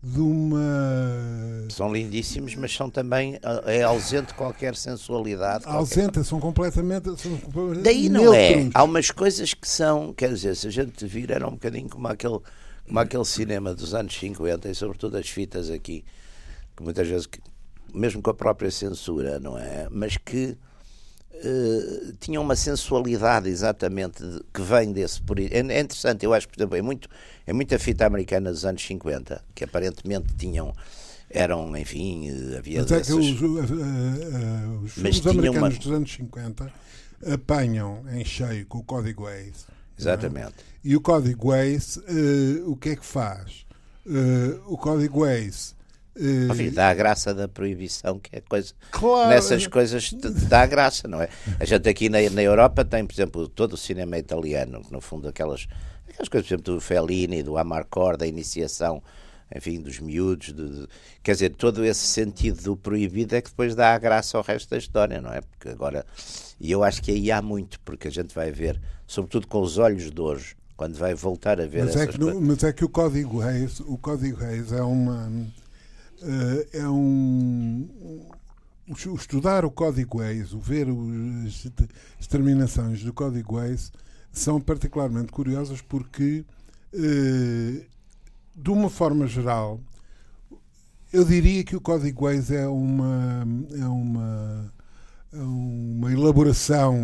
de 0.02 0.20
uma 0.20 1.66
São 1.70 1.92
lindíssimos, 1.92 2.54
mas 2.56 2.74
são 2.74 2.90
também 2.90 3.38
é 3.66 3.82
ausente 3.82 4.34
qualquer 4.34 4.74
sensualidade. 4.74 5.64
qualquer- 5.64 5.78
ausente, 5.78 6.24
são 6.24 6.40
completamente 6.40 7.08
são 7.20 7.38
Daí 7.82 8.08
não 8.08 8.34
é. 8.34 8.54
neutros. 8.56 8.72
Há 8.74 8.82
umas 8.82 9.10
coisas 9.10 9.54
que 9.54 9.68
são, 9.68 10.12
quer 10.12 10.30
dizer, 10.30 10.56
se 10.56 10.66
a 10.66 10.70
gente 10.70 11.06
vir, 11.06 11.30
era 11.30 11.46
um 11.46 11.52
bocadinho 11.52 11.88
como 11.88 12.08
aquele, 12.08 12.40
como 12.86 12.98
aquele 12.98 13.24
cinema 13.24 13.74
dos 13.74 13.94
anos 13.94 14.14
50 14.18 14.68
e 14.68 14.74
sobretudo 14.74 15.16
as 15.16 15.28
fitas 15.28 15.70
aqui, 15.70 16.04
que 16.76 16.82
muitas 16.82 17.06
vezes 17.06 17.28
mesmo 17.94 18.20
com 18.22 18.30
a 18.30 18.34
própria 18.34 18.70
censura, 18.70 19.38
não 19.38 19.56
é? 19.56 19.86
Mas 19.90 20.16
que 20.16 20.56
uh, 21.34 22.12
tinham 22.20 22.42
uma 22.42 22.56
sensualidade 22.56 23.48
exatamente 23.48 24.22
de, 24.22 24.40
que 24.52 24.62
vem 24.62 24.92
desse. 24.92 25.20
É, 25.50 25.58
é 25.58 25.80
interessante, 25.80 26.24
eu 26.24 26.32
acho, 26.34 26.48
por 26.48 26.58
exemplo, 26.58 26.76
é, 26.76 26.82
muito, 26.82 27.08
é 27.46 27.52
muita 27.52 27.78
fita 27.78 28.06
americana 28.06 28.50
dos 28.50 28.64
anos 28.64 28.84
50, 28.84 29.42
que 29.54 29.64
aparentemente 29.64 30.34
tinham 30.36 30.74
eram, 31.34 31.74
enfim, 31.76 32.28
eh, 32.28 32.58
havia 32.58 32.82
Mas 32.82 32.92
é 32.92 33.00
que 33.00 33.12
os, 33.14 33.40
uh, 33.40 33.46
uh, 33.46 34.82
os 34.84 34.92
filmes 34.92 35.26
americanos 35.26 35.56
uma... 35.56 35.70
dos 35.70 35.90
anos 35.90 36.12
50 36.12 36.72
apanham 37.32 38.04
em 38.12 38.22
cheio 38.22 38.66
com 38.66 38.78
o 38.78 38.82
código 38.82 39.24
Waze. 39.24 39.64
É? 39.68 40.00
Exatamente. 40.00 40.48
É? 40.48 40.52
E 40.84 40.94
o 40.94 41.00
código 41.00 41.48
Waze, 41.48 42.00
o 42.66 42.76
que 42.76 42.90
é 42.90 42.96
que 42.96 43.06
faz? 43.06 43.64
o 44.66 44.76
código 44.76 45.20
Waze 45.20 45.74
Uh, 46.14 46.70
dá 46.72 46.90
a 46.90 46.94
graça 46.94 47.32
da 47.32 47.48
proibição, 47.48 48.18
que 48.18 48.36
é 48.36 48.40
coisa. 48.40 48.74
Claro. 48.90 49.30
Nessas 49.30 49.66
coisas 49.66 50.12
dá 50.48 50.62
a 50.62 50.66
graça, 50.66 51.08
não 51.08 51.22
é? 51.22 51.28
A 51.58 51.64
gente 51.64 51.88
aqui 51.88 52.08
na, 52.08 52.18
na 52.30 52.42
Europa 52.42 52.84
tem, 52.84 53.06
por 53.06 53.14
exemplo, 53.14 53.48
todo 53.48 53.74
o 53.74 53.76
cinema 53.78 54.18
italiano, 54.18 54.82
que 54.82 54.92
no 54.92 55.00
fundo 55.00 55.28
aquelas, 55.28 55.66
aquelas 56.06 56.28
coisas, 56.28 56.48
por 56.48 56.54
exemplo, 56.54 56.74
do 56.74 56.80
Fellini, 56.80 57.42
do 57.42 57.56
Amarcord, 57.56 58.18
da 58.18 58.26
iniciação, 58.26 59.02
enfim, 59.54 59.80
dos 59.80 60.00
miúdos, 60.00 60.54
quer 61.22 61.32
dizer, 61.32 61.50
todo 61.50 61.84
esse 61.84 62.06
sentido 62.06 62.62
do 62.62 62.76
proibido 62.76 63.34
é 63.34 63.40
que 63.40 63.50
depois 63.50 63.74
dá 63.74 63.94
a 63.94 63.98
graça 63.98 64.36
ao 64.36 64.44
resto 64.44 64.70
da 64.70 64.78
história, 64.78 65.20
não 65.20 65.32
é? 65.32 65.40
Porque 65.40 65.68
agora, 65.70 66.04
e 66.60 66.70
eu 66.70 66.84
acho 66.84 67.02
que 67.02 67.10
aí 67.10 67.30
há 67.30 67.40
muito, 67.40 67.80
porque 67.80 68.08
a 68.08 68.10
gente 68.10 68.34
vai 68.34 68.50
ver, 68.50 68.80
sobretudo 69.06 69.46
com 69.46 69.60
os 69.60 69.78
olhos 69.78 70.10
de 70.10 70.20
hoje, 70.20 70.56
quando 70.76 70.96
vai 70.96 71.14
voltar 71.14 71.60
a 71.60 71.66
ver 71.66 71.84
mas 71.84 71.96
é 71.96 72.06
que, 72.06 72.18
no, 72.18 72.40
mas 72.40 72.64
é 72.64 72.72
que 72.72 72.84
o 72.84 72.88
Código 72.88 73.38
Reis, 73.38 73.80
o 73.80 73.96
Código 73.98 74.38
Reis 74.38 74.72
é 74.72 74.82
uma 74.82 75.30
é 76.72 76.88
um, 76.88 77.88
um, 78.88 79.14
estudar 79.14 79.64
o 79.64 79.70
código 79.70 80.18
Waze, 80.18 80.54
o 80.54 80.60
ver 80.60 80.86
as 82.18 82.26
terminações 82.26 83.02
do 83.02 83.12
código 83.12 83.56
Waze 83.56 83.90
são 84.32 84.60
particularmente 84.60 85.32
curiosas 85.32 85.80
porque 85.82 86.44
uh, 86.94 87.84
de 88.54 88.70
uma 88.70 88.88
forma 88.88 89.26
geral 89.26 89.80
eu 91.12 91.24
diria 91.24 91.62
que 91.62 91.76
o 91.76 91.80
código 91.80 92.24
Waze 92.24 92.56
é 92.56 92.66
uma 92.66 93.46
é 93.78 93.86
uma 93.86 94.72
é 95.32 95.42
uma 95.42 96.12
elaboração 96.12 96.98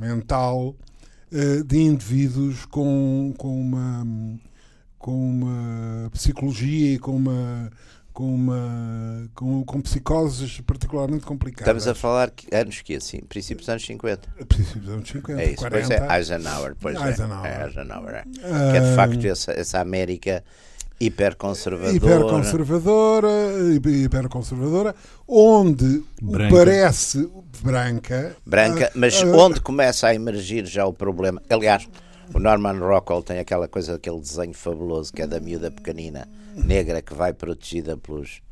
mental 0.00 0.74
uh, 1.32 1.64
de 1.64 1.78
indivíduos 1.78 2.64
com, 2.64 3.34
com 3.36 3.60
uma 3.60 4.06
com 4.98 5.30
uma 5.30 6.10
psicologia 6.10 6.94
e 6.94 6.98
com 6.98 7.16
uma 7.16 7.70
com 8.18 8.34
uma 8.34 9.30
com, 9.32 9.62
com 9.62 9.80
psicoses 9.80 10.60
particularmente 10.62 11.24
complicadas. 11.24 11.68
Estamos 11.68 11.86
a 11.86 11.94
falar 11.94 12.32
que 12.32 12.52
anos 12.52 12.82
que 12.82 12.96
assim, 12.96 13.20
princípios 13.20 13.66
dos 13.66 13.68
anos 13.68 13.86
50. 13.86 14.28
Princípios 14.48 14.84
dos 14.84 14.92
anos 14.92 15.08
50. 15.08 15.40
É 15.40 15.44
isso, 15.44 15.58
40. 15.58 15.70
pois 15.70 15.90
é, 15.90 16.16
Eisenhower, 16.18 16.76
pois 16.80 17.00
é. 17.00 17.08
Eisenhower. 17.10 17.46
é. 17.46 17.66
Eisenhower, 17.66 18.14
é. 18.14 18.22
Uh, 18.22 18.72
que 18.72 18.76
é 18.76 18.80
de 18.80 18.96
facto 18.96 19.24
essa, 19.24 19.52
essa 19.52 19.80
América 19.80 20.42
hiperconservadora. 20.98 21.96
Hiperconservadora, 21.96 23.28
hiperconservadora, 23.86 24.96
onde 25.28 26.02
branca. 26.20 26.56
parece 26.56 27.30
branca. 27.62 28.36
Branca, 28.44 28.90
mas 28.96 29.22
uh, 29.22 29.28
onde 29.28 29.60
começa 29.60 30.08
a 30.08 30.14
emergir 30.16 30.66
já 30.66 30.84
o 30.84 30.92
problema. 30.92 31.40
Aliás, 31.48 31.88
o 32.34 32.40
Norman 32.40 32.80
Rockwell 32.80 33.22
tem 33.22 33.38
aquela 33.38 33.68
coisa, 33.68 33.94
aquele 33.94 34.18
desenho 34.18 34.54
fabuloso 34.54 35.12
que 35.12 35.22
é 35.22 35.26
da 35.28 35.38
miúda 35.38 35.70
pequenina, 35.70 36.28
negra, 36.58 37.02
que 37.02 37.14
vai 37.14 37.32
protegida 37.32 37.96
pelos, 37.96 38.42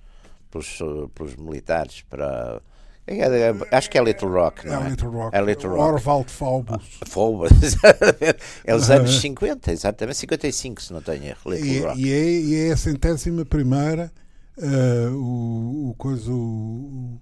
pelos, 0.51 0.79
pelos 1.15 1.37
militares 1.37 2.03
para. 2.03 2.61
É, 3.07 3.19
é, 3.19 3.55
acho 3.71 3.89
que 3.89 3.97
é 3.97 4.03
Little 4.03 4.31
Rock, 4.31 4.67
não 4.67 4.83
é? 4.83 4.87
É 4.87 4.91
Little 4.91 5.11
Rock. 5.11 5.37
É 5.37 5.41
Little 5.41 5.71
Rock. 5.71 5.83
Orvald 5.83 6.31
Faubus. 6.31 6.99
Faubus, 7.07 7.51
é 8.65 8.75
os 8.75 8.91
anos 8.91 9.21
50, 9.21 9.71
exatamente, 9.71 10.19
55, 10.19 10.83
se 10.83 10.93
não 10.93 11.01
tenho 11.01 11.25
erro. 11.25 11.39
Little 11.47 11.67
e, 11.67 11.81
Rock. 11.81 12.01
E 12.01 12.13
é, 12.13 12.31
e 12.31 12.69
é 12.69 12.73
a 12.73 12.77
centésima 12.77 13.45
primeira, 13.45 14.11
uh, 14.59 15.15
o, 15.15 15.91
o 15.91 15.95
coisa, 15.95 16.33
o, 16.33 17.21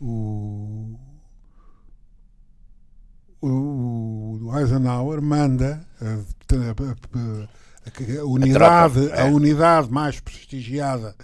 o 0.00 0.98
o 3.40 4.50
Eisenhower 4.58 5.20
manda 5.22 5.86
a, 6.00 6.04
a, 6.06 6.70
a, 6.70 7.48
a 8.20 8.24
unidade, 8.24 9.12
a, 9.12 9.26
é. 9.26 9.30
unidade 9.30 9.90
mais 9.90 10.20
prestigiada 10.20 11.14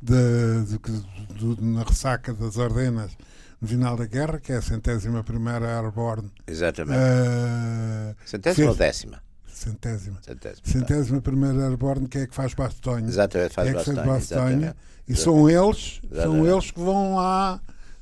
de, 0.00 0.64
de, 0.64 1.54
de, 1.56 1.64
na 1.64 1.82
ressaca 1.82 2.32
das 2.32 2.58
Ardenas 2.58 3.16
no 3.60 3.68
final 3.68 3.96
da 3.96 4.06
guerra, 4.06 4.40
que 4.40 4.52
é 4.52 4.56
a 4.56 4.62
centésima 4.62 5.22
primeira 5.22 5.66
Airborne. 5.66 6.30
Exatamente. 6.46 6.98
Uh, 6.98 8.16
centésima 8.24 8.70
ou 8.70 8.74
décima? 8.74 9.22
Centésima. 9.46 10.18
Centésima, 10.22 10.62
centésima 10.64 11.20
primeira 11.20 11.62
Airborne, 11.64 12.08
que 12.08 12.18
é 12.18 12.26
que 12.26 12.34
faz 12.34 12.54
Bastonha. 12.54 13.06
Exatamente, 13.06 13.52
faz 13.52 13.68
é 13.68 13.72
Bastonha. 13.74 14.04
Bastonha. 14.04 14.76
E 15.06 15.16
são 15.16 15.50
eles, 15.50 16.00
são 16.14 16.46
eles 16.46 16.70
que 16.70 16.80
vão 16.80 17.16
lá 17.16 17.60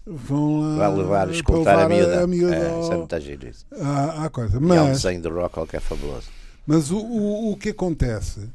vão 0.09 0.61
lá. 0.61 0.89
Vai 0.89 0.97
levar, 0.97 1.31
escutar 1.31 1.79
a 1.81 1.89
miúda. 1.89 2.23
A 2.23 2.27
miúda 2.27 2.57
é, 2.57 2.71
ao... 2.71 2.81
isso 2.81 2.93
é 2.93 2.97
muito 2.97 3.21
giro 3.21 3.49
isso. 3.49 3.67
À, 3.81 4.25
à 4.25 4.31
coisa. 4.31 4.59
Mas, 4.61 4.77
e 4.77 4.81
há 4.81 4.83
um 4.85 4.93
desenho 4.93 5.23
do 5.23 5.29
Rockwell 5.31 5.67
que 5.67 5.77
é 5.77 5.81
fabuloso. 5.81 6.29
Mas 6.69 6.91
o, 6.91 6.99
o, 6.99 7.53
o 7.53 7.57
que 7.57 7.71
acontece 7.71 8.47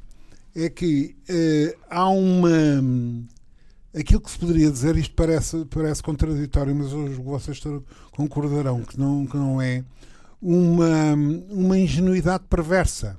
é 0.55 0.70
que 0.70 1.15
uh, 1.27 1.79
há 1.89 2.08
uma. 2.10 2.48
Aquilo 3.91 4.22
que 4.22 4.29
se 4.29 4.38
poderia 4.38 4.70
dizer, 4.70 4.96
isto 4.98 5.15
parece, 5.15 5.65
parece 5.65 6.03
contraditório, 6.03 6.75
mas 6.75 6.93
hoje 6.93 7.15
vocês 7.15 7.60
concordarão 8.12 8.84
que 8.84 9.00
não, 9.00 9.25
que 9.25 9.36
não 9.36 9.60
é 9.60 9.84
uma, 10.39 11.15
uma 11.50 11.75
ingenuidade 11.75 12.43
perversa. 12.48 13.17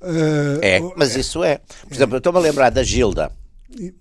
Uh, 0.00 0.62
é, 0.62 0.78
mas 0.96 1.16
isso 1.16 1.42
é. 1.42 1.58
Por 1.58 1.92
é. 1.92 1.96
exemplo, 1.96 2.14
eu 2.14 2.18
estou-me 2.18 2.38
a 2.38 2.42
lembrar 2.42 2.70
da 2.70 2.84
Gilda. 2.84 3.32
E, 3.76 3.92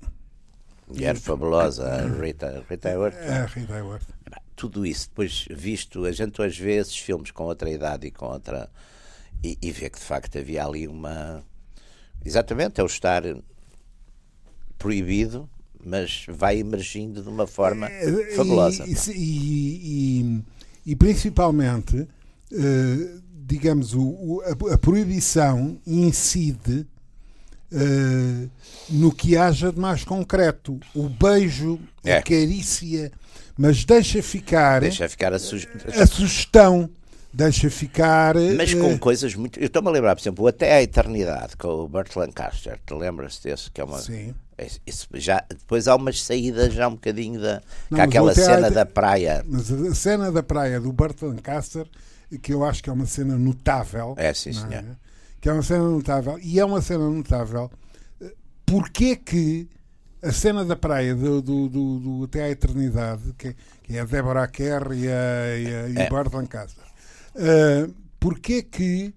Mulher 0.87 1.15
fabulosa, 1.15 1.87
a 1.87 2.07
Rita, 2.07 2.63
Rita 2.69 2.89
Hayworth. 2.89 3.15
É, 3.15 3.45
Rita 3.47 3.73
Hayworth. 3.73 4.07
Tudo 4.55 4.85
isso, 4.85 5.09
depois 5.09 5.47
visto, 5.49 6.05
a 6.05 6.11
gente 6.11 6.39
vê 6.49 6.75
esses 6.75 6.97
filmes 6.99 7.31
com 7.31 7.45
outra 7.45 7.67
idade 7.67 8.05
e 8.05 8.11
com 8.11 8.27
outra. 8.27 8.69
E, 9.45 9.57
e 9.61 9.71
vê 9.71 9.91
que 9.91 9.99
de 9.99 10.05
facto 10.05 10.39
havia 10.39 10.65
ali 10.65 10.87
uma. 10.87 11.43
Exatamente, 12.25 12.81
é 12.81 12.83
o 12.83 12.87
estar 12.87 13.21
proibido, 14.79 15.47
mas 15.85 16.25
vai 16.27 16.57
emergindo 16.57 17.21
de 17.21 17.29
uma 17.29 17.45
forma 17.45 17.87
é, 17.87 18.35
fabulosa. 18.35 18.83
E, 18.87 18.95
e, 19.13 20.41
e, 20.83 20.95
principalmente, 20.95 21.95
uh, 21.95 23.21
digamos, 23.45 23.93
o, 23.93 24.41
a, 24.43 24.73
a 24.73 24.77
proibição 24.79 25.79
incide 25.85 26.87
uh, 27.71 28.49
no 28.89 29.11
que 29.11 29.37
haja 29.37 29.71
de 29.71 29.79
mais 29.79 30.03
concreto. 30.03 30.79
O 30.95 31.07
beijo, 31.07 31.79
é. 32.03 32.17
a 32.17 32.23
carícia, 32.23 33.11
mas 33.55 33.85
deixa 33.85 34.23
ficar, 34.23 34.81
deixa 34.81 35.07
ficar 35.07 35.33
a, 35.33 35.37
su 35.37 35.55
a 36.01 36.07
sugestão. 36.07 36.89
Deixa 37.35 37.69
ficar. 37.69 38.35
Mas 38.55 38.73
com 38.73 38.93
uh, 38.93 38.99
coisas 38.99 39.35
muito. 39.35 39.59
Eu 39.59 39.67
estou-me 39.67 39.89
a 39.89 39.91
lembrar, 39.91 40.15
por 40.15 40.21
exemplo, 40.21 40.47
Até 40.47 40.73
a 40.73 40.81
Eternidade, 40.81 41.57
com 41.57 41.67
o 41.67 41.87
Burt 41.87 42.15
Lancaster. 42.15 42.79
Te 42.85 42.93
lembras 42.93 43.39
desse? 43.39 43.69
Que 43.69 43.81
é 43.81 43.83
uma. 43.83 43.99
Sim. 43.99 44.33
Isso 44.87 45.09
já, 45.15 45.43
depois 45.49 45.85
há 45.87 45.95
umas 45.95 46.23
saídas 46.23 46.73
já 46.73 46.87
um 46.87 46.93
bocadinho 46.93 47.41
da. 47.41 47.61
Não, 47.91 48.01
aquela 48.01 48.33
cena 48.33 48.71
da 48.71 48.85
praia. 48.85 49.43
Mas 49.47 49.69
a 49.71 49.93
cena 49.93 50.31
da 50.31 50.41
praia 50.41 50.79
do 50.79 50.93
Burt 50.93 51.21
Lancaster, 51.21 51.85
que 52.41 52.53
eu 52.53 52.63
acho 52.63 52.81
que 52.81 52.89
é 52.89 52.93
uma 52.93 53.05
cena 53.05 53.37
notável. 53.37 54.13
É, 54.17 54.33
sim, 54.33 54.53
senhor. 54.53 54.73
É? 54.73 54.85
Que 55.41 55.49
é 55.49 55.53
uma 55.53 55.61
cena 55.61 55.83
notável. 55.83 56.39
E 56.41 56.57
é 56.57 56.63
uma 56.63 56.81
cena 56.81 57.09
notável 57.09 57.69
porque 58.65 59.15
que 59.15 59.69
a 60.21 60.31
cena 60.31 60.65
da 60.65 60.75
praia 60.75 61.13
do, 61.13 61.41
do, 61.41 61.69
do, 61.69 61.99
do 61.99 62.23
Até 62.23 62.43
à 62.43 62.49
Eternidade, 62.49 63.33
que, 63.37 63.55
que 63.83 63.95
é 63.95 64.01
a 64.01 64.05
Deborah 64.05 64.47
Kerr 64.47 64.91
e, 64.93 65.07
a, 65.07 65.57
e, 65.57 65.67
a, 65.67 65.89
e 65.89 65.97
é. 65.97 66.09
o 66.11 66.35
Lancaster, 66.35 66.83
uh, 67.35 67.93
porque 68.19 68.63
que 68.63 69.13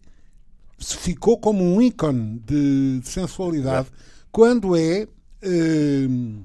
se 0.78 0.96
ficou 0.96 1.38
como 1.38 1.64
um 1.64 1.80
ícone 1.82 2.40
de, 2.46 3.00
de 3.00 3.08
sensualidade 3.08 3.88
quando 4.30 4.76
é. 4.76 5.06
Uh, 5.42 6.44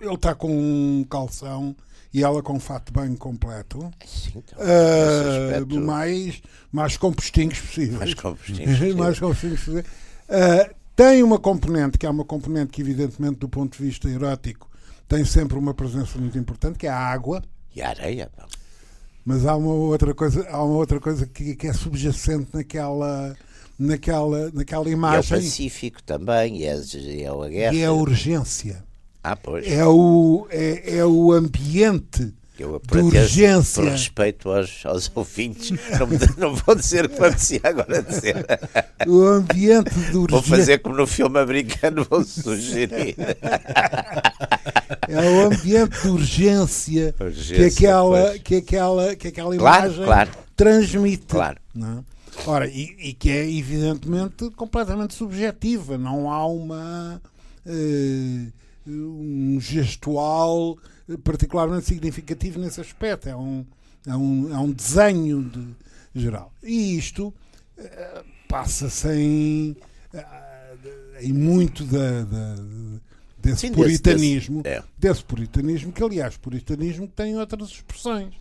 ele 0.00 0.14
está 0.14 0.34
com 0.34 0.50
um 0.50 1.04
calção 1.08 1.74
e 2.12 2.22
ela 2.22 2.42
com 2.42 2.54
um 2.54 2.60
fato 2.60 2.92
bem 2.92 3.14
completo. 3.16 3.90
Sim, 4.06 4.34
então, 4.36 4.58
uh, 4.58 5.50
aspecto... 5.50 5.80
mais, 5.80 6.42
mais 6.70 6.96
compostinhos 6.96 7.58
possíveis. 7.58 7.98
Mais 7.98 8.14
compostinhos 8.14 8.70
possíveis. 8.78 8.94
mais 8.94 9.18
compostinhos 9.18 9.60
possíveis. 9.60 9.86
Uh, 10.28 10.74
tem 10.94 11.22
uma 11.22 11.38
componente, 11.40 11.98
que 11.98 12.06
é 12.06 12.10
uma 12.10 12.24
componente 12.24 12.70
que, 12.70 12.80
evidentemente, 12.80 13.36
do 13.36 13.48
ponto 13.48 13.76
de 13.76 13.82
vista 13.82 14.08
erótico, 14.08 14.70
tem 15.08 15.24
sempre 15.24 15.58
uma 15.58 15.74
presença 15.74 16.16
muito 16.18 16.38
importante, 16.38 16.78
que 16.78 16.86
é 16.86 16.90
a 16.90 16.96
água. 16.96 17.42
E 17.74 17.82
a 17.82 17.88
areia. 17.88 18.30
Mas 19.24 19.46
há 19.46 19.56
uma 19.56 19.72
outra 19.72 20.14
coisa, 20.14 20.46
há 20.50 20.62
uma 20.62 20.76
outra 20.76 21.00
coisa 21.00 21.26
que, 21.26 21.54
que 21.56 21.66
é 21.66 21.72
subjacente 21.72 22.48
naquela, 22.52 23.34
naquela, 23.78 24.50
naquela 24.52 24.88
imagem. 24.90 25.30
E 25.30 25.34
é 25.34 25.38
o 25.38 25.42
Pacífico 25.42 26.02
também, 26.02 26.58
e 26.58 26.64
é, 26.64 26.74
é 26.74 27.26
a 27.28 27.48
guerra. 27.48 27.74
E 27.74 27.80
é 27.80 27.86
a 27.86 27.92
urgência. 27.92 28.84
Ah, 29.22 29.34
pois. 29.34 29.66
É 29.66 29.86
o, 29.86 30.46
é, 30.50 30.98
é 30.98 31.06
o 31.06 31.32
ambiente 31.32 32.34
Eu, 32.58 32.78
de 32.86 32.98
urgência. 32.98 33.82
por 33.82 33.90
respeito 33.90 34.50
aos, 34.50 34.84
aos 34.84 35.10
ouvintes, 35.14 35.70
não, 35.98 36.06
não 36.50 36.54
vou 36.54 36.74
dizer 36.74 37.06
o 37.06 37.08
que 37.08 37.18
me 37.18 37.26
apetecia 37.26 37.60
agora 37.64 38.02
dizer. 38.02 38.44
O 39.06 39.22
ambiente 39.22 39.94
de 39.94 40.12
Vou 40.12 40.22
urgência. 40.24 40.42
fazer 40.56 40.78
como 40.80 40.94
no 40.96 41.06
filme 41.06 41.38
americano, 41.38 42.06
vou 42.10 42.22
sugerir. 42.22 43.16
É 45.08 45.20
o 45.30 45.46
ambiente 45.46 46.02
de 46.02 46.08
urgência, 46.08 47.12
que 47.18 47.24
Urgência, 47.24 47.66
aquela, 47.66 48.22
pois. 48.28 48.42
que 48.42 48.54
aquela, 48.56 49.16
que 49.16 49.28
aquela 49.28 49.56
Claro, 49.56 49.86
imagem 49.86 50.04
claro. 50.04 50.30
transmite. 50.56 51.26
Claro. 51.26 51.58
não 51.74 51.98
é? 51.98 52.04
Ora, 52.46 52.66
e, 52.68 52.96
e 52.98 53.12
que 53.14 53.30
é 53.30 53.48
evidentemente 53.48 54.50
completamente 54.50 55.14
subjetiva, 55.14 55.96
não 55.96 56.30
há 56.30 56.44
uma 56.46 57.22
eh, 57.64 58.46
um 58.86 59.56
gestual 59.60 60.76
particularmente 61.22 61.86
significativo 61.86 62.58
nesse 62.58 62.80
aspecto, 62.80 63.28
é 63.28 63.36
um, 63.36 63.64
é 64.06 64.16
um, 64.16 64.52
é 64.54 64.58
um 64.58 64.72
desenho 64.72 65.42
de, 65.44 66.20
geral. 66.20 66.52
E 66.62 66.96
isto 66.98 67.32
eh, 67.78 68.22
passa-se 68.48 69.08
em, 69.12 69.76
eh, 70.12 70.24
em 71.22 71.32
muito 71.32 71.84
da, 71.84 72.22
da- 72.24 72.56
desse 73.44 73.60
Sim, 73.60 73.68
desse- 73.72 73.74
puritanismo, 73.82 74.62
desse- 74.62 74.76
é. 74.76 74.82
desse 74.98 75.24
puritanismo, 75.24 75.92
que 75.92 76.02
aliás, 76.02 76.36
puritanismo 76.36 77.06
tem 77.08 77.36
outras 77.38 77.68
expressões, 77.70 78.34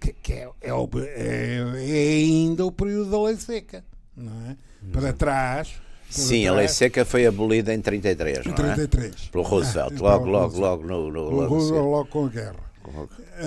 que, 0.00 0.12
que 0.12 0.32
é, 0.32 0.48
é, 0.60 0.70
é- 0.70 1.90
é 1.90 2.16
ainda 2.24 2.64
o 2.64 2.72
período 2.72 3.10
da 3.10 3.22
lei 3.22 3.36
seca, 3.36 3.84
não 4.16 4.32
é? 4.50 4.56
Para 4.92 5.12
trás. 5.12 5.68
para 5.70 5.82
Sim, 6.22 6.46
a 6.46 6.52
lei 6.52 6.60
trás, 6.66 6.72
seca 6.78 7.04
foi 7.04 7.26
abolida 7.26 7.74
em 7.74 7.80
33, 7.80 8.38
em 8.38 8.48
não 8.48 8.52
é? 8.52 8.56
33. 8.56 9.14
Pelo 9.28 9.44
Roosevelt, 9.44 9.92
Ah, 9.98 10.02
logo, 10.02 10.26
logo, 10.26 10.58
logo, 10.58 10.86
no, 10.86 11.10
no, 11.10 11.20
logo 11.30 11.42
a 11.42 11.46
Roosevelt 11.46 11.76
seguir. 11.82 11.90
logo 11.90 12.06
com 12.06 12.24
a 12.24 12.28
guerra. 12.28 12.68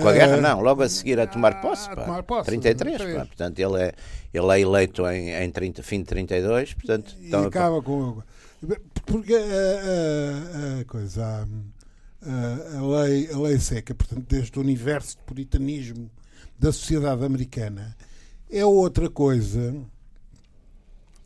Com 0.00 0.08
a 0.08 0.12
guerra, 0.12 0.36
Eh, 0.36 0.40
não, 0.40 0.60
logo 0.60 0.82
a 0.82 0.88
seguir 0.88 1.18
a 1.18 1.26
tomar 1.26 1.60
posse. 1.60 1.90
a 1.90 1.96
pá. 1.96 2.04
tomar 2.04 2.22
posse, 2.22 2.46
33, 2.46 2.96
33. 2.96 3.18
pá. 3.18 3.26
portanto, 3.26 3.58
ele 3.58 3.82
é, 3.82 3.92
ele 4.32 4.46
é 4.46 4.60
eleito 4.60 5.04
em, 5.08 5.30
em 5.30 5.50
30, 5.50 5.82
fim 5.82 5.98
de 6.00 6.04
32, 6.04 6.74
portanto, 6.74 7.16
e 7.20 7.26
então, 7.26 7.44
acaba 7.44 7.82
com 7.82 8.22
porque 9.06 9.34
a, 9.34 10.76
a- 10.76 10.80
a 10.80 10.84
coisa 10.84 11.46
a, 12.22 12.78
a- 12.78 13.02
lei 13.02 13.30
a 13.32 13.38
lei 13.38 13.58
seca 13.58 13.94
portanto 13.94 14.26
desde 14.28 14.58
o 14.58 14.62
universo 14.62 15.16
de 15.16 15.22
puritanismo 15.24 16.10
da 16.58 16.72
sociedade 16.72 17.24
americana 17.24 17.96
é 18.50 18.64
outra 18.64 19.08
coisa 19.10 19.74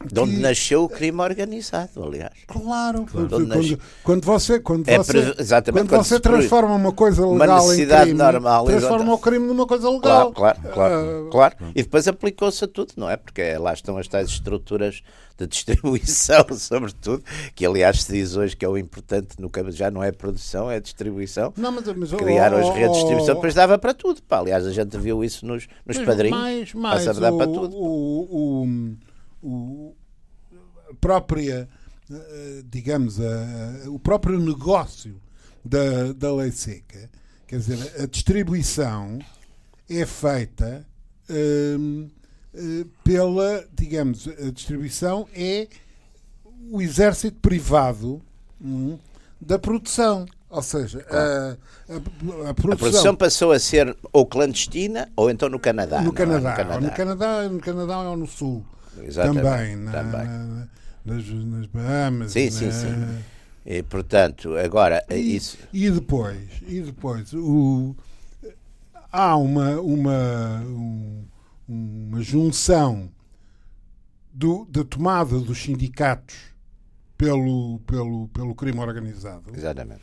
de 0.04 0.20
onde 0.20 0.36
que- 0.36 0.40
nasceu 0.42 0.84
o 0.84 0.88
crime 0.88 1.20
organizado, 1.20 2.02
aliás. 2.04 2.32
claro, 2.46 3.00
nas- 3.00 3.10
quando, 3.10 3.78
quando 4.04 4.24
você 4.24 4.60
quando 4.60 4.88
É 4.88 4.98
você 4.98 5.34
exatamente, 5.38 5.88
quando 5.88 6.04
você 6.04 6.20
transforma 6.20 6.74
uma 6.74 6.92
coisa 6.92 7.26
uma 7.26 7.38
legal 7.44 7.64
em 7.64 7.68
necessidade 7.68 8.02
crime 8.10 8.18
normal, 8.18 8.66
transforma 8.66 8.96
exato. 9.04 9.12
o 9.12 9.18
crime 9.18 9.46
numa 9.46 9.66
coisa 9.66 9.88
legal 9.88 10.32
Claro, 10.32 10.60
claro, 10.60 10.74
claro, 10.74 11.26
Ah, 11.26 11.30
claro. 11.30 11.56
E 11.74 11.82
depois 11.82 12.06
aplicou-se 12.06 12.62
a 12.64 12.68
tudo, 12.68 12.92
não 12.96 13.08
é? 13.08 13.16
Porque 13.16 13.56
lá 13.56 13.72
estão 13.72 13.96
as 13.96 14.06
tais 14.06 14.28
estruturas 14.28 15.02
de 15.38 15.46
distribuição, 15.46 16.44
sobretudo, 16.56 17.22
que 17.54 17.64
aliás 17.66 18.02
se 18.02 18.12
diz 18.12 18.36
hoje 18.36 18.56
que 18.56 18.64
é 18.64 18.68
o 18.68 18.76
importante 18.78 19.28
no 19.38 19.48
campo, 19.50 19.70
já 19.70 19.90
não 19.90 20.02
é 20.02 20.12
produção, 20.12 20.70
é 20.70 20.78
distribuição. 20.80 21.52
não, 21.56 21.72
mas, 21.72 21.84
mas, 21.94 22.12
Criaram 22.12 22.58
oh, 22.58 22.68
as 22.70 22.74
redes 22.74 22.92
de 22.92 22.98
distribuição, 22.98 23.32
oh, 23.32 23.36
depois 23.36 23.54
dava 23.54 23.78
para 23.78 23.92
tudo. 23.94 24.22
Pá. 24.22 24.38
Aliás, 24.38 24.66
a 24.66 24.72
gente 24.72 24.96
viu 24.98 25.22
isso 25.24 25.44
nos, 25.46 25.66
nos 25.86 25.98
padrinhos. 25.98 26.38
Mais, 26.38 26.74
mais 26.74 27.04
Passa 27.04 27.18
a 27.18 27.20
dar 27.20 27.32
o, 27.32 27.36
para 27.38 27.46
tudo. 27.46 27.76
O, 27.76 28.62
o, 28.62 28.96
o- 29.46 29.94
a 30.90 30.94
própria, 30.94 31.68
eh, 32.10 32.62
digamos, 32.70 33.20
a- 33.20 33.88
o 33.90 33.98
próprio 33.98 34.38
negócio 34.38 35.20
da, 35.64 36.12
da 36.12 36.34
lei 36.34 36.50
seca, 36.52 37.10
quer 37.46 37.58
dizer, 37.58 38.02
a 38.02 38.06
distribuição 38.06 39.18
é 39.88 40.04
feita 40.06 40.86
hum, 41.28 42.08
pela, 43.04 43.64
digamos, 43.74 44.28
a 44.28 44.50
distribuição 44.50 45.28
é 45.34 45.68
o 46.70 46.80
exército 46.80 47.38
privado 47.40 48.22
hum, 48.60 48.98
da 49.40 49.58
produção. 49.58 50.26
Ou 50.48 50.62
seja, 50.62 51.04
a, 51.10 51.56
a- 51.92 52.46
a 52.46 52.50
A 52.50 52.54
produção 52.54 53.14
passou 53.16 53.50
a 53.52 53.58
ser 53.58 53.94
ou 54.12 54.24
clandestina 54.24 55.10
ou 55.16 55.28
então 55.28 55.48
no 55.48 55.58
Canadá. 55.58 55.98
no 55.98 56.04
não 56.04 56.12
é? 56.12 56.14
Canadá, 56.14 56.74
ou 56.76 56.80
no 56.80 56.90
Canadá, 56.92 57.48
no 57.48 57.60
Canadá 57.60 57.98
ou 58.10 58.16
no 58.16 58.26
Sul. 58.26 58.64
Exatamente, 59.02 59.42
Também, 59.44 59.76
na- 59.76 59.92
também. 59.92 60.26
na- 60.26 60.68
nas, 61.04 61.28
nas 61.28 61.66
Bahamas. 61.66 62.32
Sim, 62.32 62.50
sim, 62.50 62.66
na- 62.66 62.72
sim. 62.72 63.18
E, 63.64 63.82
portanto, 63.82 64.56
agora, 64.56 65.04
E, 65.10 65.14
isso. 65.36 65.58
e 65.72 65.90
depois, 65.90 66.38
e 66.66 66.80
depois 66.82 67.32
o, 67.34 67.94
há 69.12 69.36
uma, 69.36 69.80
uma, 69.80 70.60
um- 70.66 71.24
uma 71.68 72.22
junção 72.22 73.10
do, 74.32 74.66
da 74.70 74.84
tomada 74.84 75.38
dos 75.40 75.58
sindicatos 75.62 76.36
pelo, 77.18 77.80
pelo, 77.86 78.28
pelo 78.28 78.54
crime 78.54 78.78
organizado. 78.78 79.50
Exatamente. 79.56 80.02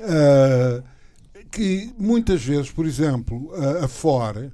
Uh, 0.00 0.82
que 1.50 1.92
muitas 1.98 2.42
vezes, 2.42 2.70
por 2.70 2.86
exemplo, 2.86 3.52
a, 3.54 3.84
a 3.84 3.88
Ford, 3.88 4.50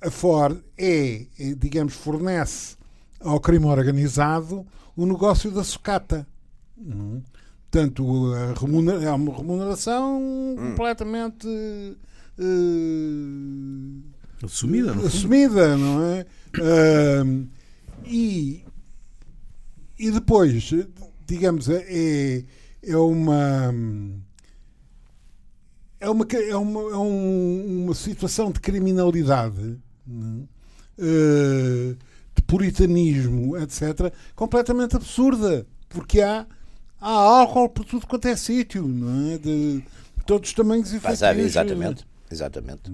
a 0.00 0.10
Ford 0.10 0.58
é, 0.78 1.26
é, 1.38 1.54
digamos, 1.54 1.94
fornece 1.94 2.76
ao 3.20 3.40
crime 3.40 3.66
organizado 3.66 4.66
o 4.96 5.06
negócio 5.06 5.50
da 5.50 5.62
sucata. 5.64 6.26
Uhum. 6.76 7.22
Portanto, 7.70 8.34
é 9.02 9.10
uma 9.12 9.36
remuneração 9.36 10.20
completamente 10.56 11.46
eh, 12.38 14.44
Assumida, 14.44 14.94
não? 14.94 15.06
assumida, 15.06 15.76
não 15.76 16.02
é? 16.02 16.26
Ahm, 16.60 17.46
e, 18.04 18.64
e 19.98 20.10
depois, 20.10 20.70
digamos, 21.26 21.68
é, 21.68 22.44
é 22.82 22.96
uma. 22.96 23.72
É 26.00 26.08
uma, 26.08 26.24
é 26.32 26.56
uma, 26.56 26.80
é 26.80 26.96
um- 26.96 27.84
uma 27.84 27.94
situação 27.94 28.50
de 28.50 28.58
criminalidade, 28.58 29.78
é? 30.08 30.42
Eh, 30.98 31.94
de 32.34 32.42
puritanismo, 32.42 33.56
etc., 33.56 34.12
completamente 34.34 34.96
absurda, 34.96 35.66
porque 35.88 36.20
há, 36.20 36.46
há 37.00 37.10
álcool 37.10 37.68
por 37.68 37.84
tudo 37.84 38.06
quanto 38.06 38.26
é 38.28 38.36
sítio, 38.36 38.86
não 38.86 39.32
é? 39.32 39.38
De 39.38 39.82
todos 40.26 40.48
os 40.50 40.54
tamanhos 40.54 40.92
e 40.92 41.00
Mas, 41.02 41.18
feitios. 41.20 41.46
exatamente. 41.46 42.06
Exatamente. 42.30 42.92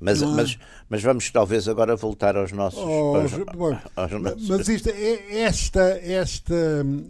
Mas, 0.00 0.20
Não 0.20 0.32
é? 0.32 0.36
mas, 0.36 0.58
mas 0.88 1.02
vamos 1.02 1.30
talvez 1.30 1.68
agora 1.68 1.94
voltar 1.94 2.36
aos 2.36 2.50
nossos. 2.50 2.80
Oh, 2.82 3.16
aos- 3.16 3.32
bom, 3.54 3.78
aos 3.94 4.10
nossos- 4.12 4.48
Mas 4.48 4.68
isto, 4.68 4.88
é, 4.88 5.42
esta, 5.42 5.80
esta, 6.02 6.54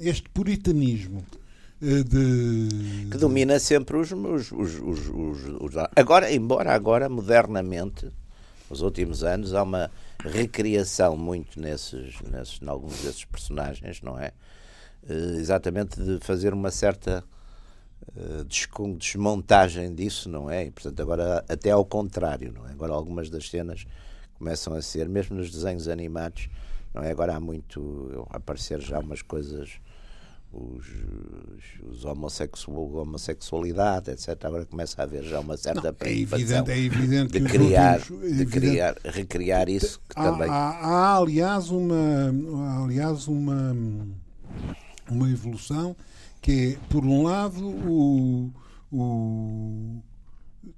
este 0.01 0.29
puritanismo 0.29 1.25
eh, 1.81 2.03
de. 2.03 3.09
que 3.11 3.16
domina 3.16 3.59
sempre 3.59 3.97
os, 3.97 4.12
os- 4.12 4.53
os- 4.53 4.79
os- 4.79 5.75
Agora, 5.97 6.31
embora 6.31 6.75
agora, 6.75 7.09
modernamente, 7.09 8.11
nos 8.73 8.81
últimos 8.81 9.23
anos, 9.23 9.53
há 9.55 9.63
uma 9.63 9.91
recriação 10.25 11.15
muito 11.15 11.61
nesses, 11.61 12.19
nesses, 12.23 12.59
em 12.63 12.69
alguns 12.69 13.03
desses 13.03 13.25
personagens, 13.27 14.01
não 14.01 14.19
é? 14.19 14.33
Eh, 15.09 15.37
exatamente 15.37 16.03
de 16.03 16.19
fazer 16.21 16.55
uma 16.55 16.71
certa 16.71 17.23
descon- 18.49 18.97
desmontagem 18.97 19.95
disso, 19.95 20.29
não 20.29 20.51
é? 20.51 20.65
E, 20.67 20.71
portanto, 20.71 21.01
agora 21.01 21.45
até 21.49 21.71
ao 21.71 21.85
contrário, 21.85 22.51
não 22.53 22.67
é? 22.67 22.73
Agora 22.73 22.93
algumas 22.93 23.29
das 23.29 23.49
cenas 23.49 23.87
começam 24.39 24.75
a 24.75 24.81
ser, 24.81 25.07
mesmo 25.09 25.37
nos 25.37 25.51
desenhos 25.51 25.87
animados, 25.87 26.49
não 26.95 27.03
é? 27.03 27.11
Agora 27.11 27.37
há 27.37 27.41
muito 27.41 28.27
aparecer 28.31 28.81
já 28.81 28.99
umas 28.99 29.21
coisas 29.21 29.81
os, 30.53 30.87
os, 30.87 31.91
os 31.99 32.05
homossexual, 32.05 32.93
homossexualidade, 32.97 34.11
etc. 34.11 34.45
Agora 34.45 34.67
começa 34.67 35.01
a 35.01 35.05
haver 35.05 35.25
já 35.25 35.41
uma 35.41 35.57
certa 35.57 35.88
É 35.88 35.93
preocupação 35.93 36.43
evidente, 36.59 36.71
é 36.71 36.79
evidente 36.79 37.33
de 37.33 37.41
criar, 37.49 37.99
últimos- 38.01 38.25
é 38.25 38.35
de 38.35 38.47
criar, 38.47 38.97
recriar 39.05 39.69
isso 39.69 39.99
que 40.09 40.19
Há, 40.19 40.31
também. 40.31 40.51
há- 40.51 40.55
há, 40.55 41.17
aliás, 41.17 41.71
uma, 41.71 41.95
há, 42.67 42.85
aliás, 42.85 43.29
uma, 43.29 43.75
uma 45.11 45.31
evolução 45.31 45.97
que 46.41 46.77
é, 46.77 46.79
por 46.91 47.05
um 47.05 47.23
lado, 47.23 47.65
o, 47.67 48.51
o 48.93 50.03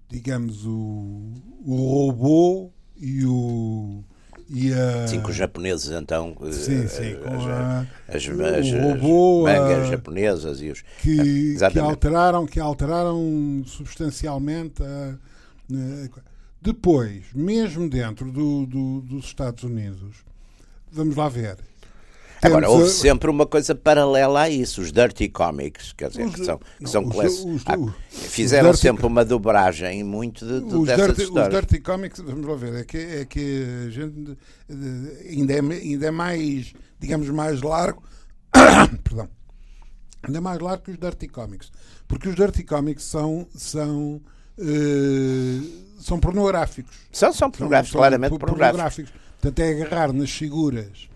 digamos, 0.09 0.65
o, 0.67 1.33
o 1.65 1.75
robô 1.77 2.71
e 2.97 3.25
o. 3.27 4.05
E 4.51 4.73
a, 4.73 5.07
Sim, 5.09 5.21
com 5.21 5.31
os 5.31 5.37
japoneses 5.37 5.91
então. 5.91 6.37
eh, 6.43 6.53
Sim, 6.53 6.87
sim, 6.87 7.17
com 7.17 7.29
a- 7.49 7.87
as, 8.09 8.27
o 8.27 8.43
as- 8.45 8.67
as 8.67 8.73
robô, 8.73 9.45
mangas 9.45 9.87
a- 9.87 9.91
japonesas 9.91 10.61
e 10.61 10.71
os. 10.71 10.83
que, 11.01 11.57
que 11.73 11.79
alteraram, 11.79 12.47
que 12.47 12.61
alteraram 12.61 13.63
substancialmente 13.67 14.83
a, 14.83 15.15
a- 15.15 16.21
depois, 16.61 17.25
mesmo 17.35 17.89
dentro 17.89 18.31
do, 18.31 18.67
do- 18.67 19.01
dos 19.03 19.25
Estados 19.27 19.65
Unidos, 19.65 20.17
vamos 20.91 21.17
lá 21.17 21.29
ver. 21.29 21.57
Agora, 22.45 22.69
houve 22.71 22.85
a- 22.85 22.89
sempre 22.91 23.31
uma 23.31 23.47
coisa 23.47 23.75
paralela 23.75 24.43
a 24.43 24.51
isso, 24.51 24.81
os 24.83 24.93
Dirty 24.93 25.29
Comics, 25.29 25.93
quer 25.93 26.11
dizer, 26.11 26.27
Os- 26.27 26.35
que 26.35 26.45
são, 26.45 26.59
que 26.59 26.65
não, 26.83 26.91
são 26.91 27.05
os- 27.09 27.45
os- 27.45 27.63
ah, 27.67 27.79
os- 27.79 27.93
fizeram 28.11 28.71
os 28.71 28.77
Dirty- 28.77 28.89
sempre 28.89 29.07
uma 29.07 29.25
dobragem 29.25 30.05
muito 30.05 30.45
de, 30.47 30.61
de, 30.61 30.75
os, 30.75 30.87
dirty, 30.87 31.11
os 31.13 31.19
histórias. 31.19 31.51
Dirty 31.61 31.81
Comics, 31.81 32.21
vamos 32.21 32.47
lá 32.47 32.55
ver, 32.57 32.75
é 32.75 32.85
que, 32.85 32.97
é 32.99 33.25
que 33.25 33.65
a 33.87 33.91
gente 33.91 34.37
ainda 35.31 35.53
é, 35.53 35.61
ainda 35.61 36.07
é 36.07 36.11
mais, 36.11 36.73
digamos, 37.01 37.29
mais 37.31 37.63
largo. 37.63 38.03
Perdão. 39.05 39.29
Ainda 40.23 40.39
é 40.39 40.41
mais 40.41 40.59
largo 40.59 40.83
que 40.85 40.91
os 40.91 40.99
Dirty 40.99 41.29
Comics. 41.29 41.71
Porque 42.09 42.29
os 42.29 42.35
Dirty 42.35 42.63
Comics 42.63 43.05
são, 43.05 43.47
são, 43.55 44.21
eh, 44.59 45.61
são 46.01 46.19
pornográficos. 46.19 46.95
São, 47.13 47.31
são 47.31 47.39
São- 47.39 47.51
pornográficos, 47.51 47.93
são 47.93 48.01
claramente 48.01 48.31
por- 48.31 48.41
pornográficos. 48.41 49.13
Portanto, 49.41 49.59
é 49.61 49.71
agarrar 49.83 50.13
nas 50.13 50.31
figuras. 50.31 51.09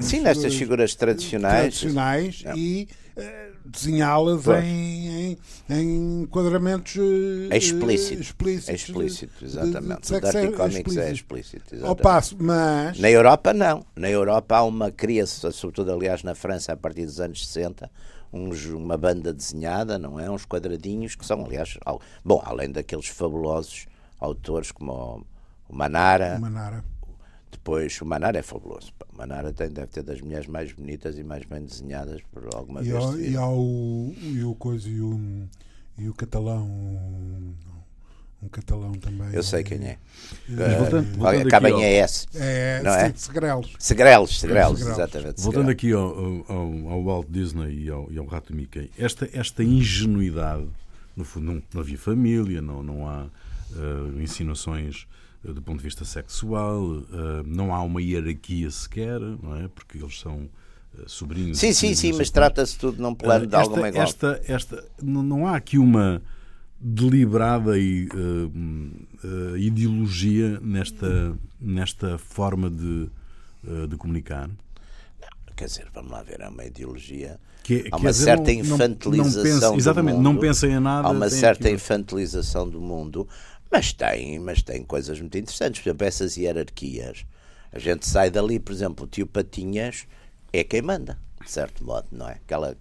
Sim, 0.00 0.20
nestas 0.20 0.54
figuras 0.54 0.94
tradicionais. 0.94 1.60
tradicionais 1.78 2.42
Não. 2.44 2.56
e 2.56 2.88
eh, 3.16 3.50
desenhá-las 3.64 4.46
em, 4.64 5.08
em, 5.32 5.38
em 5.68 6.22
enquadramentos 6.22 6.96
eh, 6.96 7.48
É 7.54 7.58
explícito. 7.58 8.20
explícitos. 8.22 8.68
É 8.68 8.74
explícito, 8.74 9.32
de- 9.34 9.38
de- 9.40 9.44
exatamente. 9.46 10.00
de 10.08 10.14
o 10.14 10.20
Dirty 10.20 10.52
Comics 10.56 10.96
é 10.96 11.12
explícito. 11.12 11.12
explícito. 11.12 11.64
Ao 11.74 11.78
exatamente. 11.78 12.02
passo, 12.02 12.36
mas 12.40 12.98
Na 12.98 13.10
Europa, 13.10 13.52
não. 13.52 13.84
Na 13.94 14.08
Europa 14.10 14.56
há 14.56 14.62
uma 14.64 14.90
criação, 14.90 15.50
sobretudo, 15.52 15.92
aliás, 15.92 16.22
na 16.22 16.34
França, 16.34 16.72
a 16.72 16.76
partir 16.76 17.04
dos 17.04 17.20
anos 17.20 17.46
60, 17.46 17.90
uns, 18.32 18.64
uma 18.66 18.96
banda 18.96 19.32
desenhada, 19.34 19.98
não 19.98 20.18
é? 20.18 20.30
Uns 20.30 20.44
quadradinhos 20.46 21.14
que 21.14 21.26
são, 21.26 21.44
aliás, 21.44 21.76
al- 21.84 22.00
bom, 22.24 22.40
além 22.44 22.70
daqueles 22.70 23.06
fabulosos 23.08 23.86
autores 24.18 24.70
como 24.72 24.92
o, 24.92 25.24
o 25.68 25.76
Manara, 25.76 26.38
Manara. 26.38 26.84
Depois 27.62 28.00
o 28.00 28.06
Manara 28.06 28.38
é 28.38 28.42
fabuloso. 28.42 28.90
O 29.12 29.18
Manara 29.18 29.52
tem, 29.52 29.68
deve 29.68 29.88
ter 29.88 30.02
das 30.02 30.20
mulheres 30.20 30.46
mais 30.46 30.72
bonitas 30.72 31.18
e 31.18 31.22
mais 31.22 31.44
bem 31.44 31.62
desenhadas 31.62 32.20
por 32.32 32.48
alguma 32.54 32.80
E, 32.82 32.90
vez. 32.90 33.04
se 33.04 33.16
e, 33.18 33.22
viram. 33.28 33.42
ao, 33.42 33.58
e 34.22 34.42
o 34.44 34.54
coisa 34.54 34.88
e 34.88 35.00
o, 35.00 35.20
e 35.98 36.08
o 36.08 36.14
catalão 36.14 36.64
um, 36.66 37.54
um 38.42 38.48
catalão 38.48 38.92
também 38.92 39.28
Eu 39.34 39.42
sei 39.42 39.62
quem 39.62 39.78
é. 39.84 39.98
Mas 40.48 40.78
voltando, 40.78 41.08
Eh, 41.08 41.16
voltando 41.18 41.46
Acaba 41.48 41.68
em 41.68 41.72
ao- 41.74 41.80
ES. 41.82 42.26
é, 42.34 42.82
Não 42.82 42.92
é? 42.94 43.12
Segrelos 43.14 43.72
Segrelos, 43.78 44.40
Segrelos, 44.40 44.80
exatamente. 44.80 45.42
Voltando 45.42 45.70
aqui 45.70 45.92
ao, 45.92 46.02
ao, 46.48 46.88
ao 46.88 47.04
Walt 47.04 47.26
Disney 47.28 47.84
e 47.84 47.90
ao, 47.90 48.10
e 48.10 48.16
ao 48.18 48.24
Rato 48.24 48.54
Mickey, 48.56 48.90
esta, 48.98 49.28
esta 49.34 49.62
ingenuidade, 49.62 50.66
no 51.14 51.24
fundo, 51.26 51.52
não, 51.52 51.62
não 51.74 51.80
havia 51.82 51.98
família, 51.98 52.62
não, 52.62 52.82
não 52.82 53.06
há 53.06 53.26
eh, 53.76 54.22
insinuações 54.22 55.06
do 55.42 55.62
ponto 55.62 55.78
de 55.78 55.84
vista 55.84 56.04
sexual, 56.04 56.98
eh, 57.12 57.42
não 57.46 57.74
há 57.74 57.82
uma 57.82 58.00
hierarquia 58.02 58.70
sequer, 58.70 59.18
não 59.20 59.56
é? 59.56 59.68
Porque 59.68 59.98
eles 59.98 60.18
são 60.20 60.48
eh, 60.98 61.02
sobrinhos. 61.06 61.58
Sim, 61.58 61.72
sim, 61.72 61.94
sim, 61.94 62.10
não 62.10 62.18
mas 62.18 62.30
trata-se 62.30 62.78
tudo 62.78 63.02
num 63.02 63.14
plano 63.14 63.46
de 63.46 63.54
Eh, 63.54 63.58
alguma 63.58 63.88
igual. 63.88 64.04
esta, 64.04 64.40
esta, 64.46 64.84
não, 65.02 65.22
não 65.22 65.46
há 65.46 65.56
aqui 65.56 65.78
uma 65.78 66.20
deliberada 66.78 67.78
e, 67.78 68.06
eh, 68.06 68.50
eh, 69.54 69.58
ideologia 69.58 70.58
nesta, 70.60 71.38
nesta 71.60 72.16
forma 72.18 72.70
de, 72.70 73.08
eh, 73.66 73.86
de 73.86 73.96
comunicar. 73.96 74.50
Quer 75.56 75.66
dizer, 75.66 75.88
vamos 75.92 76.10
lá 76.10 76.22
ver, 76.22 76.40
é 76.40 76.48
uma 76.48 76.64
ideologia. 76.64 77.38
Que, 77.62 77.80
Há 77.80 77.82
quer 77.90 77.96
uma 77.96 78.10
dizer, 78.10 78.24
certa 78.24 78.42
não- 78.52 78.62
não- 78.64 78.74
infantilização 78.76 79.60
não 79.68 79.72
do 79.76 79.78
Exatamente, 79.78 80.14
mundo. 80.16 80.24
não 80.24 80.36
pensem 80.38 80.72
em 80.72 80.80
nada. 80.80 81.06
Há 81.08 81.10
uma 81.10 81.28
certa 81.28 81.64
aquilo. 81.64 81.74
infantilização 81.74 82.66
do 82.66 82.80
mundo, 82.80 83.28
mas 83.70 83.92
tem, 83.92 84.38
mas 84.38 84.62
tem 84.62 84.82
coisas 84.82 85.20
muito 85.20 85.36
interessantes. 85.38 85.80
Por 85.80 85.88
exemplo, 85.88 86.06
essas 86.06 86.36
hierarquias. 86.36 87.24
A 87.72 87.78
gente 87.78 88.06
sai 88.06 88.30
dali, 88.30 88.58
por 88.58 88.72
exemplo, 88.72 89.04
o 89.04 89.08
tio 89.08 89.26
Patinhas 89.26 90.06
é 90.52 90.64
quem 90.64 90.82
manda, 90.82 91.18
de 91.40 91.50
certo 91.50 91.84
modo, 91.84 92.08
não 92.10 92.28
é? 92.28 92.32
Aquela 92.32 92.76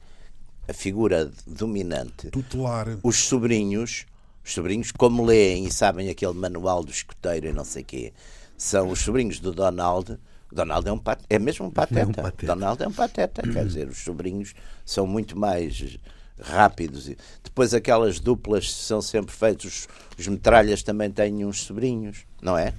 a 0.67 0.73
figura 0.73 1.31
dominante. 1.47 2.29
tutelar 2.29 2.99
Os 3.03 3.17
sobrinhos, 3.17 4.05
os 4.43 4.53
sobrinhos, 4.53 4.91
como 4.91 5.25
leem 5.25 5.65
e 5.65 5.71
sabem 5.71 6.09
aquele 6.09 6.33
manual 6.33 6.83
do 6.83 6.91
escoteiro 6.91 7.47
e 7.47 7.53
não 7.53 7.65
sei 7.65 7.83
quê, 7.83 8.13
são 8.55 8.89
os 8.89 8.99
sobrinhos 8.99 9.39
do 9.39 9.51
Donald. 9.51 10.19
Donald 10.51 10.87
é, 10.87 10.91
um 10.91 10.99
pat... 10.99 11.21
é 11.29 11.39
mesmo 11.39 11.67
um 11.67 11.71
pateta. 11.71 12.21
pateta. 12.21 12.45
Donald 12.45 12.83
é 12.83 12.87
um 12.87 12.93
pateta. 12.93 13.41
Quer 13.41 13.65
dizer, 13.65 13.87
os 13.87 13.97
sobrinhos 13.97 14.53
são 14.85 15.07
muito 15.07 15.37
mais 15.37 15.97
rápidos. 16.41 17.07
E 17.09 17.17
Depois 17.43 17.73
aquelas 17.73 18.19
duplas 18.19 18.71
são 18.73 19.01
sempre 19.01 19.35
feitas. 19.35 19.65
Os, 19.65 19.87
os 20.17 20.27
metralhas 20.27 20.83
também 20.83 21.11
têm 21.11 21.45
uns 21.45 21.61
sobrinhos, 21.63 22.25
não 22.41 22.57
é? 22.57 22.73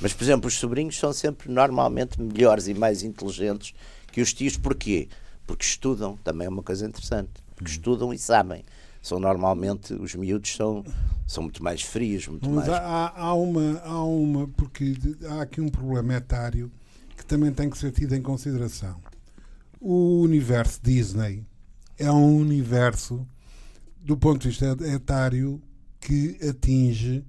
Mas, 0.00 0.12
por 0.12 0.22
exemplo, 0.24 0.48
os 0.48 0.54
sobrinhos 0.54 0.98
são 0.98 1.12
sempre 1.12 1.50
normalmente 1.50 2.20
melhores 2.20 2.68
e 2.68 2.74
mais 2.74 3.02
inteligentes 3.02 3.74
que 4.10 4.20
os 4.20 4.32
tios. 4.32 4.56
Porquê? 4.56 5.08
Porque 5.46 5.64
estudam, 5.64 6.16
também 6.24 6.46
é 6.46 6.50
uma 6.50 6.62
coisa 6.62 6.86
interessante. 6.86 7.30
Porque 7.56 7.70
estudam 7.70 8.12
e 8.12 8.18
sabem. 8.18 8.64
São 9.02 9.18
normalmente, 9.18 9.92
os 9.94 10.14
miúdos 10.14 10.54
são, 10.54 10.84
são 11.26 11.42
muito 11.42 11.62
mais 11.62 11.82
frios, 11.82 12.28
muito 12.28 12.48
Mas 12.48 12.68
mais. 12.68 12.80
há, 12.82 13.12
há- 13.16 13.34
uma, 13.34 13.80
há 13.84 14.04
uma, 14.04 14.46
porque 14.48 14.94
há 15.28 15.42
aqui 15.42 15.60
um 15.60 15.68
problema 15.68 16.14
etário 16.14 16.70
que 17.16 17.26
também 17.26 17.50
tem 17.52 17.68
que 17.68 17.76
ser 17.76 17.90
tido 17.90 18.14
em 18.14 18.22
consideração. 18.22 19.00
O 19.80 20.20
universo 20.20 20.78
Disney 20.82 21.44
é 21.98 22.10
um 22.10 22.36
universo, 22.36 23.26
do 24.00 24.16
ponto 24.16 24.42
de 24.42 24.48
vista 24.48 24.76
etário, 24.86 25.60
que 26.00 26.36
atinge 26.48 27.24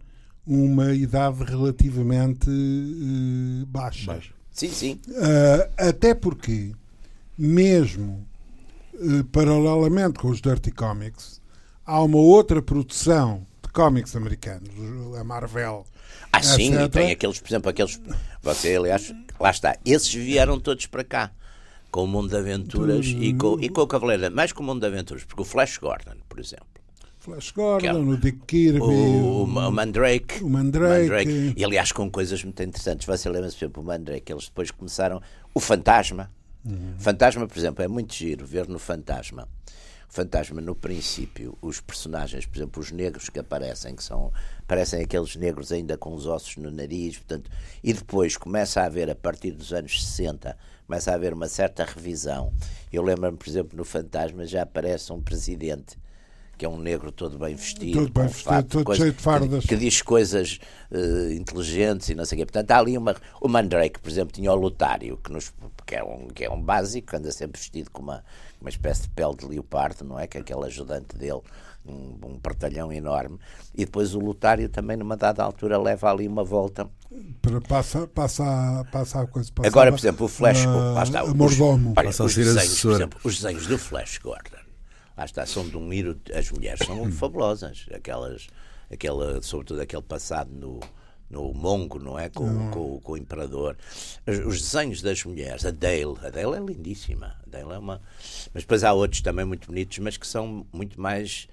uma 0.46 0.92
idade 0.94 1.44
relativamente 1.44 2.50
eh, 2.50 3.66
baixa. 3.68 4.14
Baixo. 4.14 4.34
Sim, 4.52 4.70
sim. 4.70 5.00
Ah, 5.16 5.90
até 5.90 6.14
porque, 6.14 6.74
mesmo 7.38 8.26
eh, 8.96 9.24
paralelamente 9.32 10.20
com 10.20 10.30
os 10.30 10.42
Dirty 10.42 10.72
Comics, 10.72 11.42
há 11.86 12.02
uma 12.02 12.18
outra 12.18 12.62
produção 12.62 13.46
de 13.64 13.70
cómics 13.70 14.16
americanos, 14.16 14.70
a 15.20 15.24
Marvel. 15.24 15.86
Ah, 16.32 16.42
sim, 16.42 16.74
e 16.76 16.90
tem 16.90 17.12
aqueles, 17.12 17.40
por 17.40 17.50
exemplo, 17.50 17.70
aqueles. 17.70 18.00
Você, 18.42 18.76
aliás, 18.76 19.14
lá 19.40 19.50
está. 19.52 19.78
Esses 19.86 20.14
vieram 20.14 20.60
todos 20.60 20.86
para 20.88 21.04
cá. 21.04 21.32
Com 21.94 22.06
o 22.06 22.08
Mundo 22.08 22.30
de 22.30 22.38
Aventuras 22.38 23.06
e, 23.06 23.36
com, 23.36 23.60
e 23.60 23.70
com 23.70 23.82
o 23.82 23.88
Cavaleiro. 23.88 24.34
Mais 24.34 24.52
com 24.52 24.64
o 24.64 24.66
Mundo 24.66 24.82
de 24.82 24.88
Aventuras, 24.88 25.24
porque 25.26 25.44
o 25.44 25.46
Flash 25.46 25.78
Gordon, 25.78 26.16
por 26.28 26.40
exemplo. 26.40 26.66
Flash 27.20 27.52
Gordon, 27.52 27.88
é 27.88 27.94
o 27.94 28.18
Dick 28.18 28.40
Kirby, 28.48 28.80
O, 28.80 28.86
o 28.86 29.44
o 29.44 29.48
Mandrake. 29.72 30.44
Mandrake. 30.44 31.54
E 31.56 31.64
aliás, 31.64 31.92
com 31.92 32.10
coisas 32.10 32.44
muito 32.44 32.64
interessantes. 32.64 33.06
Você 33.06 33.30
lembra-se, 33.30 33.56
por 33.58 33.66
exemplo, 33.66 33.84
o 33.84 33.86
Mandrake. 33.86 34.34
Eles 34.34 34.46
depois 34.46 34.72
começaram. 34.72 35.22
O 35.54 35.60
Fantasma. 35.60 36.32
Uhum. 36.66 36.96
Fantasma, 36.98 37.48
por 37.48 37.60
exemplo, 37.60 37.84
é 37.84 37.88
muito 37.88 38.16
giro 38.16 38.44
ver 38.44 38.68
no 38.68 38.80
Fantasma. 38.80 39.48
O 40.10 40.14
Fantasma, 40.14 40.62
no 40.62 40.74
princípio, 40.74 41.56
os 41.62 41.80
personagens, 41.80 42.48
por 42.48 42.58
exemplo, 42.58 42.82
os 42.82 42.92
negros 42.92 43.30
que 43.30 43.38
aparecem, 43.38 43.96
que 43.96 44.04
são. 44.04 44.34
parecem 44.68 45.04
aqueles 45.04 45.36
negros 45.36 45.72
ainda 45.72 45.96
com 45.96 46.12
os 46.16 46.26
ossos 46.26 46.58
no 46.58 46.72
nariz, 46.72 47.20
portanto. 47.20 47.52
E 47.84 47.94
depois 47.94 48.36
começa 48.36 48.82
a 48.82 48.86
haver, 48.86 49.12
a 49.12 49.16
partir 49.16 49.52
dos 49.52 49.72
anos 49.72 50.04
60, 50.04 50.58
começa 50.88 51.12
a 51.12 51.16
haver 51.16 51.34
uma 51.34 51.48
certa 51.48 51.84
revisão. 51.84 52.52
Eu 52.92 53.02
lembro-me, 53.04 53.38
por 53.38 53.48
exemplo, 53.48 53.78
no 53.78 53.84
Fantasma 53.86 54.46
já 54.46 54.64
aparece 54.64 55.12
um 55.14 55.22
presidente 55.22 55.98
que 56.56 56.66
é 56.66 56.70
um 56.70 56.78
negro 56.78 57.12
todo 57.12 57.38
bem 57.40 57.56
vestido, 57.56 57.94
Todo 58.06 58.14
bem 58.14 58.28
vestido, 58.28 58.44
fato, 58.50 58.68
todo 58.70 58.84
coisa- 58.86 59.02
cheio 59.02 59.14
de 59.14 59.20
fardas. 59.22 59.62
que, 59.64 59.70
que 59.70 59.76
diz 59.76 60.02
coisas 60.04 60.60
eh, 60.92 61.34
inteligentes 61.34 62.10
e 62.10 62.16
não 62.16 62.24
sei 62.26 62.38
o 62.38 62.40
quê. 62.42 62.46
Portanto, 62.46 62.70
há 62.72 62.78
ali 62.78 62.96
uma. 62.96 63.16
O 63.42 63.48
Mandrake, 63.48 64.00
por 64.00 64.08
exemplo, 64.10 64.32
tinha 64.34 64.52
o 64.52 64.56
Lutário, 64.56 65.18
que, 65.18 65.32
nos, 65.32 65.52
que, 65.86 65.96
é 65.96 66.04
um, 66.04 66.28
que 66.28 66.46
é 66.46 66.50
um 66.52 66.62
básico, 66.62 67.16
anda 67.18 67.32
sempre 67.32 67.60
vestido 67.60 67.90
com 67.90 68.04
uma, 68.04 68.24
uma 68.62 68.70
espécie 68.70 69.02
de 69.02 69.10
pele 69.10 69.36
de 69.36 69.46
leopardo, 69.48 70.06
não 70.06 70.20
é? 70.20 70.28
Que 70.28 70.38
é 70.38 70.42
aquele 70.42 70.64
ajudante 70.66 71.18
dele, 71.18 71.42
um, 71.86 72.18
um 72.26 72.40
partalhão 72.40 72.92
enorme. 72.92 73.38
E 73.74 73.86
depois 73.86 74.14
o 74.16 74.20
Lutário 74.20 74.68
também, 74.70 74.96
numa 74.98 75.18
dada 75.18 75.44
altura, 75.44 75.78
leva 75.78 76.10
ali 76.12 76.28
uma 76.28 76.44
volta. 76.44 76.90
Para, 77.42 77.62
passa, 77.62 78.08
passa, 78.08 78.86
passa 78.92 79.22
a 79.22 79.28
coisa. 79.28 79.52
Passava, 79.52 79.68
Agora, 79.68 79.92
por 79.92 80.00
exemplo, 80.00 80.26
o 80.26 80.30
Flash. 80.30 80.66
ah, 80.66 80.94
lá 80.94 81.04
está, 81.04 81.24
os- 81.24 81.34
mordomo. 81.34 81.94
olha, 81.98 82.06
Passa 82.08 82.24
a 82.24 82.26
os 82.26 82.36
desenhos, 82.36 82.82
por 82.82 82.92
exemplo, 82.94 83.20
os 83.24 83.36
desenhos 83.42 83.68
do 83.68 83.78
Flash 83.78 84.18
Gordon. 84.18 84.58
Lá 85.16 85.26
está, 85.26 85.46
são 85.46 85.68
de 85.68 85.78
um 85.78 85.94
ir. 85.94 86.18
As 86.34 86.50
mulheres 86.52 86.86
são 86.86 87.10
fabulosas. 87.14 87.86
Aquelas, 87.94 88.48
aquela, 88.92 89.42
sobretudo 89.44 89.82
aquele 89.82 90.02
passado 90.02 90.50
no, 90.52 90.80
no 91.30 91.54
Mongo, 91.54 92.00
não 92.00 92.18
é? 92.18 92.30
Com, 92.30 92.72
com, 92.72 93.00
com 93.00 93.12
o 93.12 93.18
Imperador. 93.18 93.78
Os, 94.26 94.40
os 94.40 94.62
desenhos 94.62 95.04
das 95.04 95.24
mulheres, 95.24 95.66
a 95.68 95.72
Dale. 95.72 96.18
A 96.24 96.30
Dale 96.32 96.58
é 96.58 96.60
lindíssima. 96.60 97.36
A 97.46 97.50
Dale 97.50 97.74
é 97.74 97.78
uma. 97.78 98.02
Mas 98.54 98.64
depois 98.64 98.84
há 98.84 98.92
outros 98.92 99.22
também 99.22 99.46
muito 99.46 99.68
bonitos, 99.68 100.00
mas 100.00 100.18
que 100.18 100.26
são 100.26 100.66
muito 100.74 101.00
mais 101.00 101.48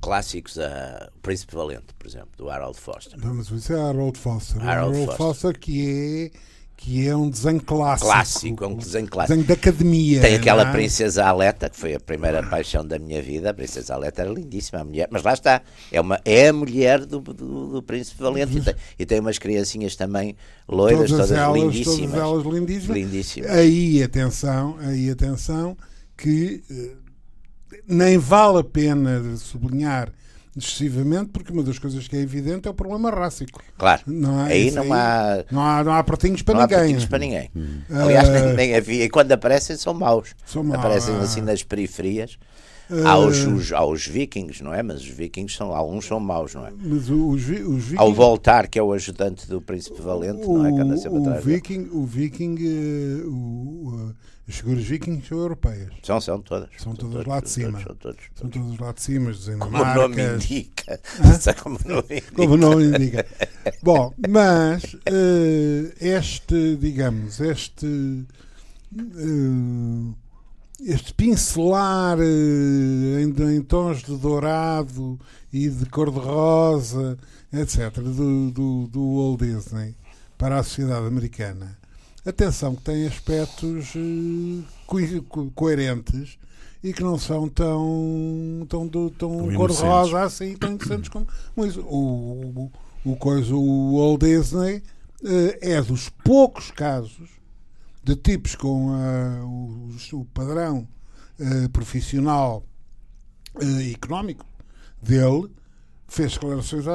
clássicos. 0.00 0.58
A, 0.58 1.10
o 1.16 1.20
Príncipe 1.20 1.54
Valente, 1.54 1.94
por 1.98 2.06
exemplo, 2.06 2.30
do 2.36 2.50
Harold 2.50 2.78
Foster. 2.78 3.18
Vamos 3.18 3.48
ver 3.48 3.60
se 3.60 3.72
é 3.72 3.80
Harold 3.80 4.18
Foster. 4.18 4.62
Harold 4.62 4.96
Harold 4.96 5.06
Foster. 5.06 5.16
Foster, 5.16 5.58
que 5.58 6.30
é 6.32 6.54
que 6.76 7.08
é 7.08 7.16
um 7.16 7.30
desenho 7.30 7.62
clássico. 7.62 8.10
Clássico, 8.10 8.66
um 8.66 8.76
desenho 8.76 9.08
clássico. 9.08 9.36
Desenho 9.36 9.46
de 9.46 9.52
academia. 9.52 10.20
Tem 10.20 10.34
aquela 10.34 10.68
é? 10.68 10.72
princesa 10.72 11.24
Aleta, 11.24 11.70
que 11.70 11.78
foi 11.78 11.94
a 11.94 12.00
primeira 12.00 12.42
paixão 12.42 12.86
da 12.86 12.98
minha 12.98 13.22
vida. 13.22 13.50
A 13.50 13.54
princesa 13.54 13.94
Aleta 13.94 14.22
era 14.22 14.30
lindíssima, 14.30 14.80
a 14.80 14.84
mulher. 14.84 15.08
Mas 15.10 15.22
lá 15.22 15.32
está, 15.32 15.62
é, 15.90 16.00
uma, 16.00 16.20
é 16.24 16.48
a 16.48 16.52
mulher 16.52 17.06
do, 17.06 17.20
do, 17.20 17.68
do 17.68 17.82
príncipe 17.82 18.22
Valente. 18.22 18.58
E 18.58 18.60
tem, 18.60 18.74
e 18.98 19.06
tem 19.06 19.20
umas 19.20 19.38
criancinhas 19.38 19.96
também 19.96 20.36
loiras, 20.68 21.10
todas, 21.10 21.28
todas, 21.28 21.42
elas, 21.42 21.56
lindíssimas. 21.58 22.10
Todas 22.10 22.14
elas 22.14 22.44
lindíssimas. 22.44 22.96
Lindíssimas. 22.96 23.50
Aí 23.50 24.02
atenção, 24.02 24.76
aí 24.80 25.10
atenção, 25.10 25.76
que 26.16 26.62
eh, 26.70 27.03
nem 27.86 28.18
vale 28.18 28.58
a 28.58 28.64
pena 28.64 29.36
sublinhar 29.36 30.10
excessivamente, 30.56 31.30
porque 31.32 31.52
uma 31.52 31.64
das 31.64 31.78
coisas 31.80 32.06
que 32.06 32.16
é 32.16 32.20
evidente 32.20 32.68
é 32.68 32.70
o 32.70 32.74
problema 32.74 33.10
rássico. 33.10 33.60
Claro, 33.76 34.02
Não 34.06 34.38
há 34.38 34.44
aí 34.44 34.70
não 34.70 34.82
aí. 34.84 34.92
há, 34.92 35.44
Não 35.50 35.60
há, 35.60 35.82
não 35.84 35.92
há 35.92 36.04
pratinhos 36.04 36.42
para 36.42 36.54
não 36.54 36.60
há 36.60 36.64
ninguém. 36.66 36.78
pratinhos 36.78 37.06
para 37.06 37.18
ninguém. 37.18 37.50
Aliás, 37.90 38.28
nem, 38.28 38.54
nem 38.54 38.74
havia. 38.76 39.04
E 39.04 39.10
quando 39.10 39.32
aparecem, 39.32 39.76
são 39.76 39.92
maus. 39.92 40.34
São 40.46 40.62
maus. 40.62 40.78
Aparecem 40.78 41.14
assim 41.16 41.40
nas 41.40 41.62
periferias. 41.64 42.38
Há 43.04 43.18
os, 43.18 43.46
os, 43.46 44.06
vikings, 44.06 44.62
não 44.62 44.74
é? 44.74 44.82
Mas 44.82 45.00
os 45.00 45.08
vikings 45.08 45.56
são, 45.56 45.74
alguns 45.74 46.04
são 46.04 46.20
maus, 46.20 46.54
não 46.54 46.66
é? 46.66 46.72
Mas 46.76 47.08
o- 47.08 47.28
os, 47.28 47.42
os 47.42 47.46
vikings... 47.46 47.96
Há 47.96 48.04
o 48.04 48.12
Voltar, 48.12 48.68
que 48.68 48.78
é 48.78 48.82
o 48.82 48.92
ajudante 48.92 49.48
do 49.48 49.60
príncipe 49.60 50.00
Valente, 50.02 50.46
não 50.46 50.66
é? 50.66 50.72
Que 50.72 50.80
anda 50.80 50.96
sempre 50.96 51.18
o, 51.18 51.22
atrás 51.22 51.44
dele. 51.44 51.56
viking, 51.56 51.88
o 51.92 52.04
viking, 52.04 52.56
eh, 52.60 53.26
o, 53.26 54.10
eh, 54.10 54.14
as 54.46 54.56
figuras 54.56 54.84
vikings 54.84 55.26
são 55.26 55.38
europeias. 55.38 55.90
São, 56.02 56.20
são 56.20 56.40
todas. 56.40 56.68
São 56.76 56.94
todas 56.94 57.24
lá 57.24 57.40
de 57.40 57.48
cima. 57.48 57.80
São 57.80 57.94
todos. 57.94 58.20
São 58.34 58.50
todas 58.50 58.78
lá 58.78 58.92
de 58.92 59.00
cima, 59.00 59.30
as 59.30 59.44
Como 59.46 59.78
o 59.78 59.94
nome 59.94 60.22
indica. 60.22 61.00
Como 61.62 61.78
o 61.82 61.88
nome 61.88 62.04
indica. 62.10 62.32
Como 62.34 62.56
não 62.58 62.80
indica. 62.80 63.26
Bom, 63.82 64.12
mas 64.28 64.94
eh, 65.06 65.94
este, 65.98 66.76
digamos, 66.76 67.40
este 67.40 68.26
eh, 68.96 70.14
este 70.84 71.14
pincelar 71.14 72.18
eh, 72.20 73.22
em, 73.22 73.56
em 73.56 73.62
tons 73.62 74.02
de 74.02 74.16
dourado 74.16 75.18
e 75.52 75.68
de 75.68 75.86
cor-de-rosa, 75.86 77.16
etc., 77.52 77.98
do, 78.00 78.50
do, 78.50 78.86
do 78.88 79.16
Walt 79.16 79.40
Disney 79.40 79.94
para 80.36 80.58
a 80.58 80.62
sociedade 80.62 81.06
americana. 81.06 81.78
Atenção 82.26 82.74
que 82.74 82.82
tem 82.82 83.06
aspectos 83.06 83.92
eh, 83.96 84.62
co- 84.86 85.22
co- 85.28 85.50
coerentes 85.54 86.38
e 86.82 86.92
que 86.92 87.02
não 87.02 87.18
são 87.18 87.48
tão, 87.48 88.66
tão, 88.68 88.88
tão, 88.88 89.08
Tão 89.10 89.54
cor-de-rosa 89.56 90.22
assim, 90.22 90.54
tão 90.56 90.72
interessantes 90.72 91.08
como, 91.08 91.26
isso. 91.66 91.80
O, 91.82 92.70
o, 93.04 93.12
o, 93.12 93.16
coisa, 93.16 93.54
o 93.54 93.96
Walt 93.98 94.20
Disney 94.20 94.82
eh, 95.24 95.58
é 95.76 95.82
dos 95.82 96.10
poucos 96.10 96.70
casos 96.70 97.30
de 98.04 98.16
tipos 98.16 98.54
com 98.54 98.90
ah, 98.90 99.44
o, 99.44 99.90
o 100.12 100.24
padrão 100.26 100.86
eh, 101.40 101.68
profissional 101.72 102.64
e 103.62 103.92
económico 103.92 104.44
dele, 105.02 105.48
fez 106.08 106.32
declarações 106.34 106.86
à, 106.88 106.92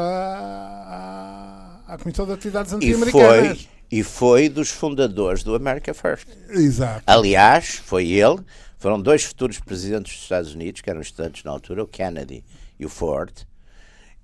à, 1.88 1.94
à 1.94 1.98
Comissão 1.98 2.26
de 2.26 2.34
Atividades 2.34 2.72
E 2.72 2.76
Anti-Americanas. 2.76 3.62
foi, 3.64 3.68
e 3.92 4.04
foi 4.04 4.50
dos 4.50 4.70
fundadores 4.70 5.44
do 5.44 5.56
America 5.56 5.94
First. 5.94 6.28
Exato. 6.50 7.04
Aliás, 7.08 7.76
foi 7.76 8.10
ele, 8.12 8.40
foram 8.78 9.02
dois 9.02 9.24
futuros 9.24 9.60
presidentes 9.60 10.14
dos 10.14 10.24
Estados 10.24 10.54
Unidos, 10.54 10.82
que 10.82 10.90
eram 10.90 11.02
estudantes 11.02 11.44
na 11.44 11.52
altura, 11.52 11.84
o 11.84 11.88
Kennedy 11.88 12.44
e 12.80 12.86
o 12.86 12.90
Ford, 12.90 13.34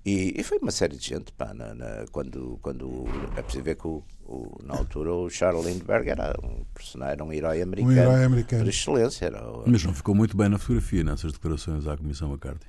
e, 0.04 0.34
e 0.38 0.42
foi 0.44 0.58
uma 0.58 0.70
série 0.70 0.96
de 0.96 1.04
gente, 1.08 1.32
pá, 1.32 1.52
na, 1.52 1.74
na- 1.74 2.04
quando, 2.12 2.58
quando 2.62 3.04
é 3.36 3.42
preciso 3.42 3.64
ver 3.64 3.74
que 3.76 3.86
o, 3.88 4.02
o- 4.28 4.58
na 4.64 4.74
altura 4.76 5.12
o 5.14 5.30
Charles 5.30 5.64
Lindbergh 5.66 6.08
era 6.10 6.34
um 6.42 6.64
personagem, 6.74 7.12
era 7.14 7.24
um 7.24 7.32
herói 7.32 7.62
americano, 7.62 7.96
herói 7.98 8.24
americano. 8.24 8.62
por 8.64 8.68
excelência. 8.68 9.26
Era 9.26 9.48
o- 9.50 9.64
Mas 9.66 9.82
não 9.84 9.94
ficou 9.94 10.14
muito 10.14 10.36
bem 10.36 10.48
na 10.48 10.58
fotografia 10.58 11.04
nessas 11.04 11.32
declarações 11.32 11.86
à 11.86 11.96
Comissão 11.96 12.28
McCarthy. 12.30 12.66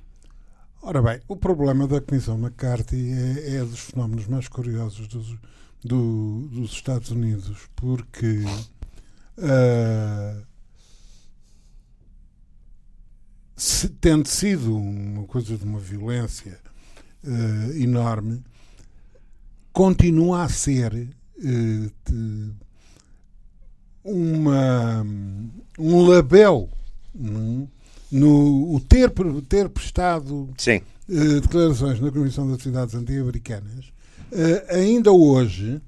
Ora 0.80 1.02
bem, 1.02 1.20
o 1.26 1.36
problema 1.36 1.88
da 1.88 2.00
Comissão 2.00 2.38
McCarthy 2.38 3.10
é, 3.12 3.56
é 3.56 3.64
dos 3.64 3.80
fenómenos 3.80 4.26
mais 4.28 4.46
curiosos 4.46 5.08
dos, 5.08 5.36
do- 5.84 6.46
dos 6.52 6.70
Estados 6.72 7.10
Unidos, 7.10 7.68
porque 7.74 8.44
ah, 9.38 10.40
se, 13.56 13.88
tendo 13.88 14.28
sido 14.28 14.76
uma 14.76 15.24
coisa 15.24 15.56
de 15.56 15.64
uma 15.64 15.80
violência 15.80 16.58
ah, 17.24 17.76
enorme, 17.76 18.42
continua 19.72 20.44
a 20.44 20.48
ser 20.48 21.08
uma, 24.04 25.04
um 25.78 26.06
label 26.06 26.68
não? 27.14 27.68
no 28.10 28.74
o 28.74 28.80
ter, 28.80 29.12
ter 29.48 29.68
prestado 29.68 30.48
Sim, 30.56 30.80
eh, 31.10 31.40
declarações 31.40 32.00
na 32.00 32.10
Comissão 32.10 32.50
das 32.50 32.62
Cidades 32.62 32.94
Anti-Americanas, 32.94 33.92
eh, 34.32 34.66
ainda 34.70 35.12
hoje, 35.12 35.80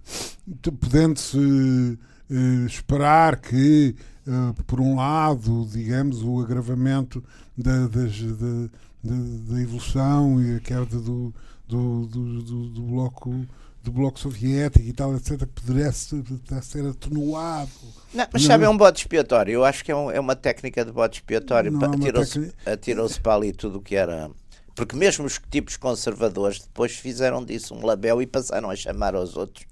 podendo-se 0.80 1.98
eh, 2.30 2.66
esperar 2.66 3.36
que, 3.40 3.94
eh, 4.26 4.62
por 4.66 4.80
um 4.80 4.96
lado, 4.96 5.66
digamos, 5.72 6.22
o 6.22 6.40
agravamento 6.40 7.24
da, 7.56 7.86
das- 7.86 8.20
da, 8.20 8.68
da- 9.02 9.52
da 9.54 9.60
evolução 9.62 10.42
e 10.42 10.56
a 10.56 10.60
queda 10.60 10.84
do, 11.00 11.32
do, 11.66 12.06
do, 12.06 12.42
do- 12.42 12.68
do 12.68 12.82
bloco 12.82 13.46
do 13.82 13.90
bloco 13.92 14.18
soviético 14.20 14.84
e 14.86 14.92
tal, 14.92 15.14
etc., 15.16 15.38
que 15.38 15.62
pudesse, 15.62 16.16
pudesse 16.22 16.68
ser 16.68 16.86
atenuado. 16.86 17.70
Não, 18.12 18.26
mas 18.32 18.42
sabe, 18.42 18.64
é 18.64 18.68
um 18.68 18.76
bode 18.76 18.98
expiatório. 19.00 19.52
Eu 19.52 19.64
acho 19.64 19.84
que 19.84 19.90
é, 19.90 19.96
um- 19.96 20.10
é 20.10 20.20
uma 20.20 20.36
técnica 20.36 20.84
de 20.84 20.92
bode 20.92 21.16
expiatório. 21.16 21.72
É 21.82 21.86
Atirou-se 21.86 22.32
técnica- 22.40 22.72
atirou-se 22.72 23.20
para 23.20 23.34
ali 23.34 23.52
tudo 23.52 23.78
o 23.78 23.80
que 23.82 23.96
era. 23.96 24.30
Porque 24.74 24.94
mesmo 24.96 25.24
os 25.24 25.40
tipos 25.50 25.76
conservadores 25.76 26.60
depois 26.60 26.92
fizeram 26.92 27.44
disso 27.44 27.74
um 27.74 27.84
label 27.84 28.20
e 28.22 28.26
passaram 28.26 28.70
a 28.70 28.76
chamar 28.76 29.14
aos 29.14 29.36
outros. 29.36 29.64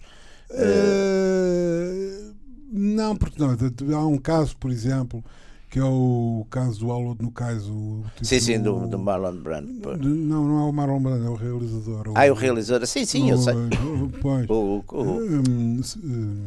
Eh, 0.51 2.31
não, 2.71 3.17
porque 3.17 3.39
não, 3.41 3.57
há 3.99 4.07
um 4.07 4.19
caso, 4.19 4.57
por 4.57 4.71
exemplo, 4.71 5.25
que 5.71 5.79
é 5.79 5.85
o 5.85 6.47
caso 6.51 6.81
do 6.81 6.91
Aldo 6.91 7.23
no 7.23 7.31
caso. 7.31 7.73
o 7.73 8.05
tipo 8.15 8.25
Sim, 8.27 8.41
sim, 8.41 8.59
do, 8.61 8.87
do 8.87 8.99
Marlon 8.99 9.37
Brando. 9.37 9.97
de- 9.99 10.09
não, 10.09 10.45
não 10.45 10.59
é 10.67 10.71
o 10.71 10.73
Marlon 10.73 11.01
Brando, 11.01 11.27
é 11.27 11.31
o 11.31 11.35
realizador. 11.35 12.13
Ah, 12.15 12.27
o 12.31 12.35
realizador. 12.35 12.87
Sim, 12.87 13.05
sim, 13.05 13.31
eu 13.31 13.37
o- 13.37 13.43
sei. 13.43 13.55
o- 13.55 14.11
Pois. 14.21 14.47
O, 14.51 14.83
o- 14.89 15.83
se- 15.85 15.99
hum, 15.99 16.41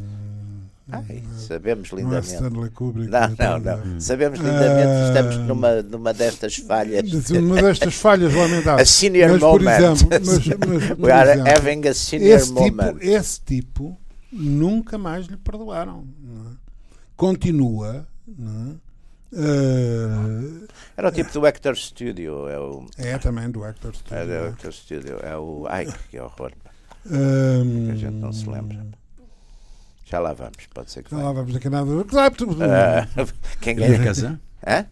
ai, 0.90 1.22
sabemos 1.38 1.90
não 1.92 1.98
é 1.98 2.02
lindamente. 2.02 2.70
Kubrick. 2.74 3.10
Não, 3.10 3.18
é 3.22 3.34
não, 3.38 3.58
não. 3.60 4.00
Sabemos 4.00 4.38
lindamente 4.40 4.88
que 4.88 5.08
estamos 5.08 5.36
Ah. 5.36 5.38
numa, 5.44 5.82
numa 5.82 6.12
destas 6.12 6.56
falhas. 6.56 7.30
Uma 7.30 7.62
destas 7.62 7.94
falhas 7.94 8.34
A 8.34 8.38
lamentáveis. 8.38 8.90
senior 8.90 9.30
mas, 9.30 9.40
moment. 9.40 9.70
exemplo, 9.70 10.08
mas, 10.10 10.28
mas, 10.48 10.98
We 10.98 11.12
are 11.12 11.30
exemplo, 11.30 11.52
having 11.52 11.88
a 11.88 11.94
senior 11.94 12.36
esse 12.38 12.48
tipo, 12.54 12.60
moment. 12.76 12.96
esse 13.00 13.40
tipo 13.40 13.96
nunca 14.32 14.98
mais 14.98 15.26
lhe 15.26 15.36
perdoaram. 15.36 16.04
é? 16.24 16.52
Continua. 17.16 18.06
não 18.38 18.72
é? 18.72 18.91
Eh, 19.34 20.66
Era 20.96 21.08
o 21.08 21.12
tipo 21.12 21.32
do 21.32 21.46
Hector 21.46 21.74
Studio. 21.76 22.48
É 22.48 22.58
o, 22.58 22.86
é 22.98 23.18
também 23.18 23.50
do 23.50 23.64
Hector 23.64 23.94
Studio. 23.94 24.16
é 24.16 24.26
do 24.26 24.46
Hector 24.48 24.72
Studio. 24.72 25.18
É 25.22 25.36
o. 25.36 25.66
Ai, 25.68 25.86
que 26.10 26.18
horror. 26.20 26.52
Ehm, 27.10 27.86
Que 27.86 27.92
a 27.92 27.94
gente 27.96 28.14
não 28.14 28.32
se 28.32 28.48
lembra. 28.48 28.84
Já 30.04 30.18
lá 30.18 30.32
vamos, 30.34 30.66
pode 30.74 30.90
ser 30.90 31.02
que 31.02 31.10
Já 31.10 31.16
vai. 31.16 31.24
lá 31.26 31.32
vamos 31.32 31.52
daqui 31.54 31.68
a 31.68 31.70
nada. 31.70 32.04
Claro, 32.04 32.34
tu- 32.34 32.56
Ah, 32.62 33.08
quem 33.60 33.72
Elia 33.74 33.88
ganha? 33.88 34.04
Kazan? 34.04 34.40
Hã? 34.66 34.86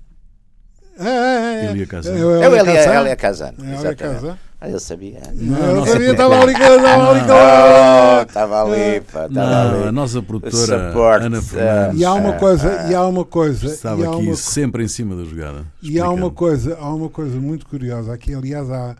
É, 0.98 1.08
é, 1.08 1.66
é. 1.66 1.70
Elia 1.70 1.86
Kazan. 1.86 2.10
É 2.16 2.24
o 2.24 2.42
É 2.42 2.48
o 2.48 2.56
Elia 2.56 3.16
Kazan. 3.16 3.54
É 3.58 3.62
o 3.62 3.80
Elia. 3.80 3.94
Kazan. 3.96 4.38
Ah, 4.62 4.68
eu 4.68 4.78
sabia. 4.78 5.20
Não, 5.34 5.76
Não, 5.76 5.86
sabia, 5.86 6.10
estava 6.10 6.38
ali, 6.42 6.52
estava 6.52 7.10
ali, 7.10 7.20
Oh, 7.30 8.22
estava 8.28 8.62
ali, 8.62 9.00
pá, 9.00 9.26
estava 9.26 9.30
Não, 9.30 9.42
a 9.80 9.82
ali. 9.84 9.90
nossa 9.92 10.22
produtora 10.22 10.88
Suporte, 10.88 11.26
Ana 11.26 11.38
eh, 11.38 11.40
Fernandes 11.40 12.00
E 12.00 12.04
há 12.04 12.12
uma 12.12 12.28
Ah, 12.30 12.38
coisa, 12.38 12.86
e 12.90 12.94
há 12.94 13.06
uma 13.06 13.24
coisa, 13.24 13.66
estava 13.66 14.02
aqui 14.04 14.26
uma, 14.26 14.36
sempre 14.36 14.84
em 14.84 14.88
cima 14.88 15.16
da 15.16 15.24
jogada. 15.24 15.66
e 15.82 15.98
há 15.98 16.10
uma 16.10 16.30
coisa, 16.30 16.76
há 16.78 16.94
uma 16.94 17.08
coisa 17.08 17.40
muito 17.40 17.66
curiosa 17.66 18.12
aqui, 18.12 18.34
aliás, 18.34 18.70
há, 18.70 18.96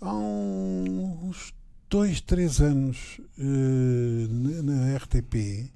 há 0.00 0.14
uns 0.14 1.52
dois, 1.90 2.22
três 2.22 2.58
anos 2.60 3.20
eh, 3.38 3.42
na, 4.30 4.62
na 4.62 4.96
RTP 4.96 5.70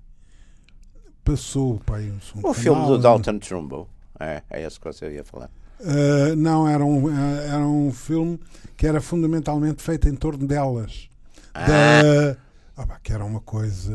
passou 1.22 1.80
pá, 1.84 1.98
aí 1.98 2.10
um, 2.10 2.18
um 2.40 2.48
O 2.50 2.54
filme 2.54 2.80
canal, 2.80 2.96
do 2.96 2.98
Dalton 2.98 3.38
Trumbo. 3.38 3.88
É, 4.18 4.42
é 4.50 4.62
esse 4.66 4.80
que 4.80 4.86
você 4.86 5.10
ia 5.12 5.24
falar. 5.24 5.50
Uh, 5.80 6.36
não, 6.36 6.68
era 6.68 6.84
um, 6.84 7.06
uh, 7.06 7.40
era 7.44 7.58
um 7.66 7.92
filme 7.92 8.38
que 8.82 8.86
era 8.88 9.00
fundamentalmente 9.00 9.80
feito 9.80 10.08
em 10.08 10.14
torno 10.16 10.44
delas. 10.44 11.08
Ah. 11.54 11.66
Da, 11.68 12.36
ah, 12.76 12.84
pá, 12.84 12.98
que 13.00 13.12
era 13.12 13.24
uma 13.24 13.38
coisa 13.38 13.94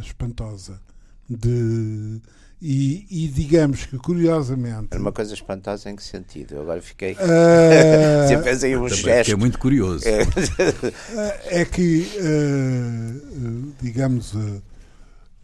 espantosa. 0.00 0.80
De, 1.28 2.20
e, 2.62 3.04
e 3.10 3.26
digamos 3.26 3.86
que, 3.86 3.98
curiosamente, 3.98 4.90
Era 4.92 5.00
uma 5.00 5.10
coisa 5.10 5.34
espantosa 5.34 5.90
em 5.90 5.96
que 5.96 6.04
sentido? 6.04 6.54
Eu 6.54 6.62
agora 6.62 6.80
fiquei. 6.80 7.14
uh, 7.18 8.28
Você 8.28 8.40
fez 8.40 8.62
aí 8.62 8.76
um 8.76 8.88
gesto. 8.88 9.24
fiquei 9.24 9.34
muito 9.34 9.58
curioso. 9.58 10.04
É. 10.06 11.62
é 11.62 11.64
que, 11.64 12.08
uh, 12.20 13.72
digamos, 13.82 14.34
uh, 14.34 14.62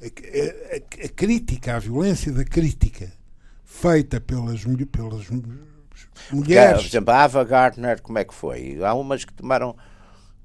a, 0.00 0.06
a, 0.06 1.06
a, 1.06 1.08
crítica, 1.08 1.74
a 1.74 1.78
violência 1.80 2.30
da 2.30 2.44
crítica 2.44 3.10
feita 3.64 4.20
pelas, 4.20 4.62
pelas 4.92 5.26
mulheres. 6.30 6.82
Por 6.82 6.86
exemplo, 6.88 7.14
a 7.14 7.24
Ava 7.24 7.44
Gardner, 7.44 8.02
como 8.02 8.18
é 8.18 8.24
que 8.24 8.34
foi? 8.34 8.78
Há 8.82 8.94
umas 8.94 9.24
que 9.24 9.32
tomaram, 9.32 9.76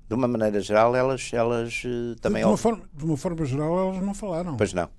de 0.07 0.15
uma 0.15 0.27
maneira 0.27 0.59
geral, 0.61 0.95
elas, 0.95 1.29
elas 1.33 1.83
eh, 1.85 2.15
também. 2.21 2.43
De 2.43 2.47
uma, 2.47 2.57
forma, 2.57 2.81
de 2.93 3.05
uma 3.05 3.17
forma 3.17 3.45
geral, 3.45 3.79
elas 3.79 4.03
não 4.03 4.13
falaram. 4.13 4.57
Pois 4.57 4.73
não. 4.73 4.89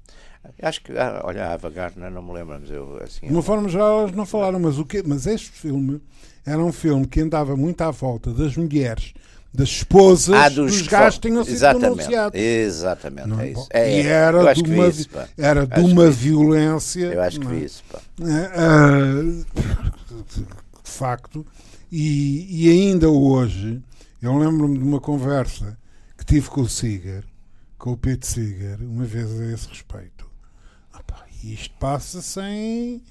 Acho 0.62 0.82
que, 0.82 0.96
ah, 0.96 1.20
olha, 1.24 1.46
a 1.46 1.52
Ava 1.52 1.68
Gardner, 1.68 2.10
não 2.10 2.22
me 2.22 2.32
lembro, 2.32 2.58
mas 2.58 2.70
eu 2.70 2.98
assim. 3.02 3.26
De 3.26 3.32
uma 3.32 3.42
forma 3.42 3.68
geral, 3.68 4.00
elas 4.00 4.12
não 4.12 4.24
falaram, 4.24 4.58
mas, 4.58 4.78
o 4.78 4.84
que, 4.84 5.02
mas 5.06 5.26
este 5.26 5.50
filme 5.50 6.00
era 6.46 6.58
um 6.58 6.72
filme 6.72 7.06
que 7.06 7.20
andava 7.20 7.56
muito 7.56 7.82
à 7.82 7.90
volta 7.90 8.32
das 8.32 8.56
mulheres 8.56 9.12
das 9.52 9.68
esposas 9.68 10.34
ah, 10.34 10.48
dos, 10.48 10.78
dos 10.78 10.86
gajos 10.86 11.18
que 11.18 11.28
tinham 11.28 11.44
sido 11.44 11.54
exatamente, 11.54 11.96
denunciados. 11.96 12.40
Exatamente, 12.40 13.28
não, 13.28 13.40
é 13.40 13.50
isso. 13.50 13.66
É, 13.70 14.00
e 14.00 14.06
era 14.06 14.54
de 14.54 14.62
uma, 14.62 14.86
isso, 14.86 15.08
era 15.36 15.66
de 15.66 15.80
uma 15.80 16.08
violência. 16.08 17.06
Eu 17.06 17.22
acho 17.22 17.40
que 17.40 17.46
vi 17.46 17.64
isso. 17.64 17.82
Pá. 17.90 17.98
Uh, 18.20 19.44
de 20.90 20.96
facto. 20.96 21.46
E, 21.90 22.66
e 22.66 22.70
ainda 22.70 23.08
hoje, 23.08 23.82
eu 24.20 24.36
lembro-me 24.36 24.76
de 24.78 24.84
uma 24.84 25.00
conversa 25.00 25.78
que 26.18 26.24
tive 26.24 26.50
com 26.50 26.60
o 26.62 26.68
Seeger, 26.68 27.24
com 27.78 27.92
o 27.92 27.96
Pete 27.96 28.26
Seeger, 28.26 28.82
uma 28.82 29.04
vez 29.04 29.30
a 29.40 29.46
esse 29.46 29.68
respeito. 29.68 30.28
Ah, 30.92 31.00
pá, 31.02 31.24
isto 31.42 31.74
passa-se 31.78 32.38
em 32.40 33.02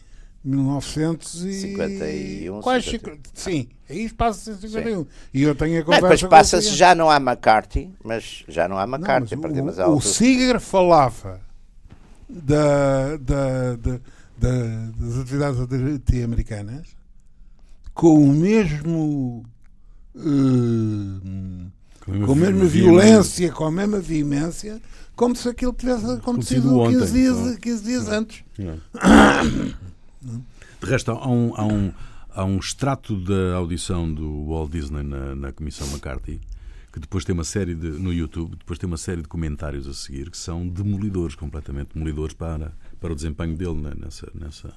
1951. 0.44 2.62
Quase 2.62 2.92
50, 2.92 3.30
sim, 3.34 3.68
aí 3.90 4.08
passa-se 4.10 4.52
em 4.52 4.58
51. 4.70 5.02
Sim. 5.02 5.08
E 5.34 5.42
eu 5.44 5.56
tenho 5.56 5.82
a 5.82 5.84
conversa. 5.84 6.08
Mas 6.08 6.22
passa-se, 6.24 6.76
já 6.76 6.94
não 6.94 7.10
há 7.10 7.18
McCarthy, 7.18 7.92
mas 8.04 8.44
já 8.48 8.68
não 8.68 8.78
há 8.78 8.84
McCarthy. 8.84 9.36
Não, 9.36 9.66
mas 9.66 9.80
o, 9.80 9.96
o, 9.96 10.02
Seeger 10.02 10.60
falava 10.60 11.42
da, 12.30 13.18
da, 13.18 13.76
da, 13.76 14.00
da, 14.38 14.52
das 14.98 15.18
atividades 15.18 15.60
americanas 16.24 16.99
com 18.00 18.24
o 18.24 18.34
mesmo. 18.34 19.44
Uh, 20.16 21.70
com 22.26 22.32
a 22.32 22.36
mesma 22.36 22.66
violência, 22.66 23.52
com 23.52 23.66
a 23.66 23.72
mesma 23.72 24.00
veemência, 24.00 24.82
como 25.18 25.36
se 25.36 25.50
aquilo 25.50 25.74
tivesse 25.74 26.06
acontecido 26.06 26.88
15 26.88 27.12
dias, 27.12 27.58
15 27.58 27.84
dias 27.84 28.08
antes. 28.08 28.44
De 30.82 30.90
resto, 30.90 31.12
há 31.12 31.28
um, 31.28 31.54
há 31.56 31.66
um, 31.66 31.94
há 32.30 32.46
um 32.46 32.58
extrato 32.58 33.18
da 33.18 33.56
audição 33.56 34.12
do 34.12 34.48
Walt 34.48 34.72
Disney 34.72 35.04
na, 35.04 35.36
na 35.36 35.52
Comissão 35.52 35.86
McCarthy 35.88 36.40
que 36.92 37.00
depois 37.00 37.24
tem 37.24 37.34
uma 37.34 37.44
série 37.44 37.76
de 37.76 37.88
no 37.88 38.12
YouTube, 38.12 38.56
depois 38.56 38.80
tem 38.80 38.88
uma 38.88 38.98
série 38.98 39.22
de 39.22 39.28
comentários 39.28 39.88
a 39.88 39.94
seguir 39.94 40.32
que 40.32 40.38
são 40.38 40.68
demolidores, 40.68 41.36
completamente 41.36 41.94
demolidores 41.94 42.34
para, 42.34 42.72
para 43.00 43.12
o 43.12 43.16
desempenho 43.16 43.56
dele 43.56 43.94
nessa 44.00 44.32
nessa 44.34 44.74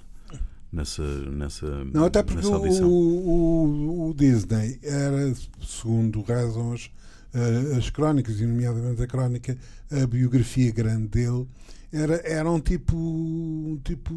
nessa 0.73 1.03
nessa 1.31 1.85
Não, 1.93 2.05
até 2.05 2.23
porque 2.23 2.47
o, 2.47 2.89
o, 2.89 4.09
o, 4.09 4.15
Disney 4.15 4.79
era, 4.83 5.35
segundo 5.61 6.23
razões 6.23 6.91
uh, 7.35 7.77
as 7.77 7.91
crónicas, 7.91 8.41
e 8.41 8.47
nomeadamente 8.47 9.03
a 9.03 9.07
crónica, 9.07 9.57
a 9.91 10.07
biografia 10.07 10.73
grande 10.73 11.09
dele, 11.09 11.47
era, 11.93 12.15
era 12.25 12.51
um 12.51 12.59
tipo 12.59 12.97
um 12.97 13.79
tipo 13.85 14.15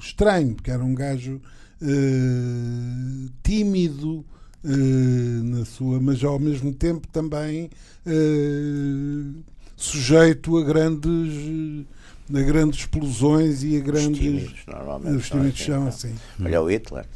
estranho, 0.00 0.54
porque 0.54 0.70
era 0.70 0.82
um 0.82 0.94
gajo 0.94 1.40
uh, 1.82 3.30
tímido 3.42 4.24
uh, 4.64 5.44
na 5.44 5.64
sua, 5.66 6.00
mas 6.00 6.24
ao 6.24 6.38
mesmo 6.38 6.72
tempo 6.72 7.06
também 7.08 7.68
uh, 8.06 9.42
sujeito 9.76 10.56
a 10.56 10.64
grandes 10.64 11.84
a 12.32 12.40
grandes 12.40 12.80
explosões 12.80 13.62
e 13.62 13.76
a 13.76 13.80
grandes. 13.80 14.10
Os 14.10 14.18
tímidos, 14.18 14.66
normalmente. 14.66 15.16
Os 15.16 15.28
tímidos 15.28 15.64
são 15.64 15.86
assim. 15.86 16.14
Olha 16.42 16.62
o 16.62 16.70
Hitler. 16.70 17.06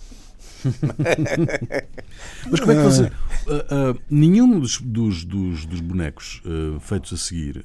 Mas 2.51 2.61
como 2.61 2.73
é 2.73 2.75
que 2.75 2.83
você. 2.83 3.05
Uh, 3.05 3.93
uh, 3.93 4.01
nenhum 4.11 4.59
dos, 4.59 4.81
dos, 4.81 5.25
dos, 5.25 5.65
dos 5.65 5.81
bonecos 5.81 6.43
uh, 6.45 6.81
feitos 6.81 7.13
a 7.13 7.17
seguir, 7.17 7.65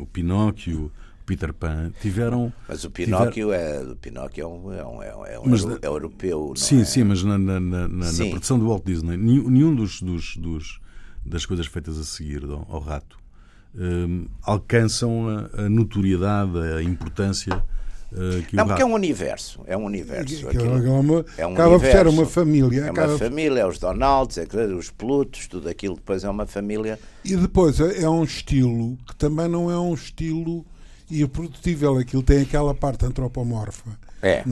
o 0.00 0.06
Pinóquio, 0.06 0.90
Peter 1.26 1.52
Pan 1.52 1.92
tiveram. 2.00 2.52
Mas 2.66 2.84
o 2.84 2.90
Pinóquio, 2.90 3.48
tiver... 3.48 3.82
é, 3.82 3.82
o 3.82 3.96
Pinóquio 3.96 4.42
é 4.42 4.46
um, 4.46 4.72
é 4.72 4.84
um, 4.86 5.02
é 5.26 5.38
um, 5.40 5.48
mas, 5.48 5.64
é 5.64 5.86
europeu. 5.86 6.54
sim, 6.56 6.80
é? 6.80 6.84
sim, 6.84 7.04
mas 7.04 7.22
na, 7.22 7.36
na, 7.36 7.60
na, 7.60 8.06
sim. 8.06 8.24
na, 8.24 8.30
produção 8.30 8.58
do 8.58 8.66
Walt 8.68 8.84
Disney, 8.86 9.16
nenhum, 9.16 9.50
nenhum 9.50 9.74
dos, 9.74 10.00
dos, 10.00 10.36
dos, 10.36 10.80
das 11.26 11.44
coisas 11.44 11.66
feitas 11.66 11.98
a 11.98 12.04
seguir 12.04 12.44
ao, 12.44 12.66
ao 12.70 12.80
rato 12.80 13.18
alcançam 14.42 15.28
a, 15.28 15.62
a, 15.62 15.68
notoriedade, 15.68 16.58
a 16.58 16.82
importância. 16.82 17.54
Uh, 18.10 18.42
que 18.48 18.56
não, 18.56 18.66
porque 18.66 18.80
é 18.80 18.86
um 18.86 18.94
universo. 18.94 19.60
É 19.66 19.76
um 19.76 19.84
universo. 19.84 20.48
Aquilo, 20.48 20.64
é 20.64 20.90
uma, 20.90 21.24
é 21.36 21.46
um 21.46 21.52
acaba 21.52 21.74
universo, 21.74 21.78
por 21.78 21.90
ser 21.90 22.06
uma 22.06 22.26
família. 22.26 22.80
É 22.80 22.88
acaba... 22.88 23.12
uma 23.12 23.18
família, 23.18 23.60
é 23.60 23.66
os 23.66 23.78
Donalds, 23.78 24.38
é 24.38 24.46
os 24.74 24.90
Plutos, 24.90 25.46
tudo 25.46 25.68
aquilo 25.68 25.96
depois 25.96 26.24
é 26.24 26.30
uma 26.30 26.46
família. 26.46 26.98
E 27.24 27.36
depois 27.36 27.78
é, 27.80 28.02
é 28.02 28.08
um 28.08 28.24
estilo 28.24 28.96
que 29.06 29.14
também 29.16 29.46
não 29.46 29.70
é 29.70 29.78
um 29.78 29.92
estilo 29.92 30.64
e 31.10 31.24
o 31.24 31.28
produtível, 31.28 31.96
aquilo 31.96 32.22
tem 32.22 32.42
aquela 32.42 32.74
parte 32.74 33.04
antropomorfa. 33.06 33.90
É, 34.20 34.30
é? 34.30 34.44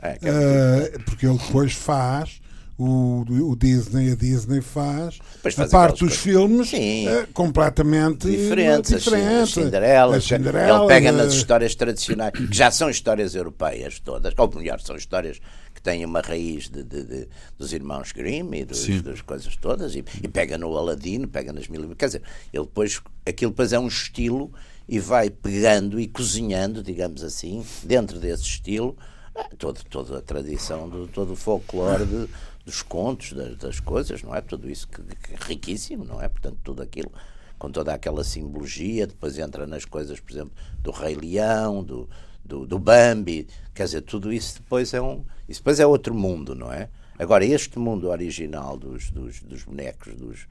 é, 0.00 0.18
é, 0.22 0.96
uh, 0.96 1.04
porque 1.04 1.26
ele 1.26 1.38
depois 1.38 1.72
faz 1.72 2.40
o, 2.78 3.24
o 3.50 3.56
Disney, 3.56 4.12
a 4.12 4.14
Disney 4.14 4.60
faz, 4.60 5.18
a 5.58 5.68
parte 5.68 6.04
dos 6.04 6.16
filmes 6.16 6.72
é, 6.72 7.26
completamente 7.32 8.28
diferentes. 8.30 8.90
diferente. 8.90 9.42
As, 9.42 9.50
Cinderela, 9.50 10.16
as 10.16 10.24
Cinderela, 10.24 10.78
ele 10.80 10.88
pega 10.88 11.12
nas 11.12 11.34
histórias 11.34 11.74
tradicionais, 11.74 12.32
que 12.32 12.48
já 12.50 12.70
são 12.70 12.88
histórias 12.88 13.34
europeias 13.34 14.00
todas, 14.00 14.32
ou 14.36 14.54
melhor, 14.54 14.80
são 14.80 14.96
histórias 14.96 15.40
que 15.74 15.82
têm 15.82 16.04
uma 16.04 16.20
raiz 16.20 16.68
de, 16.68 16.82
de, 16.82 17.04
de 17.04 17.28
dos 17.58 17.72
irmãos 17.72 18.12
Grimm 18.12 18.54
e 18.54 18.64
dos, 18.64 19.02
das 19.02 19.20
coisas 19.20 19.54
todas, 19.56 19.94
e, 19.94 20.04
e, 20.22 20.28
pega 20.28 20.56
no 20.56 20.76
Aladino, 20.76 21.28
pega 21.28 21.52
nas 21.52 21.68
mil. 21.68 21.94
Quer 21.94 22.06
dizer, 22.06 22.22
ele 22.52 22.64
depois, 22.64 23.00
aquilo 23.26 23.50
depois 23.50 23.72
é 23.72 23.78
um 23.78 23.88
estilo 23.88 24.52
e 24.88 24.98
vai 24.98 25.30
pegando 25.30 26.00
e 26.00 26.08
cozinhando, 26.08 26.82
digamos 26.82 27.22
assim, 27.22 27.64
dentro 27.82 28.18
desse 28.18 28.44
estilo, 28.44 28.96
eh, 29.34 29.48
todo, 29.58 29.80
toda 29.88 30.18
a 30.18 30.20
tradição, 30.20 30.88
do, 30.88 31.06
todo 31.06 31.32
o 31.32 31.36
folclore 31.36 32.04
de, 32.04 32.28
dos 32.64 32.82
contos, 32.82 33.32
das, 33.32 33.56
das, 33.56 33.80
coisas, 33.80 34.22
não 34.22 34.34
é? 34.34 34.40
Tudo 34.40 34.70
isso 34.70 34.88
que, 34.88 35.02
que, 35.02 35.34
é 35.34 35.36
riquíssimo, 35.40 36.04
não 36.04 36.20
é? 36.20 36.28
Portanto, 36.28 36.58
tudo 36.62 36.82
aquilo 36.82 37.12
com 37.58 37.70
toda 37.70 37.94
aquela 37.94 38.24
simbologia, 38.24 39.06
depois 39.06 39.38
entra 39.38 39.66
nas 39.66 39.84
coisas, 39.84 40.18
por 40.18 40.32
exemplo, 40.32 40.52
do 40.82 40.90
Rei 40.90 41.14
Leão, 41.14 41.84
do, 41.84 42.08
do, 42.44 42.66
do 42.66 42.78
Bambi, 42.78 43.46
quer 43.72 43.84
dizer, 43.84 44.02
tudo 44.02 44.32
isso 44.32 44.56
depois 44.56 44.92
é 44.92 45.00
um. 45.00 45.24
Isso 45.48 45.60
depois 45.60 45.78
é 45.78 45.86
outro 45.86 46.14
mundo, 46.14 46.54
não 46.54 46.72
é? 46.72 46.88
Agora, 47.18 47.44
este 47.44 47.78
mundo 47.78 48.08
original 48.08 48.76
dos, 48.76 49.10
dos, 49.10 49.40
dos 49.42 49.62
bonecos, 49.62 50.14
dos, 50.14 50.48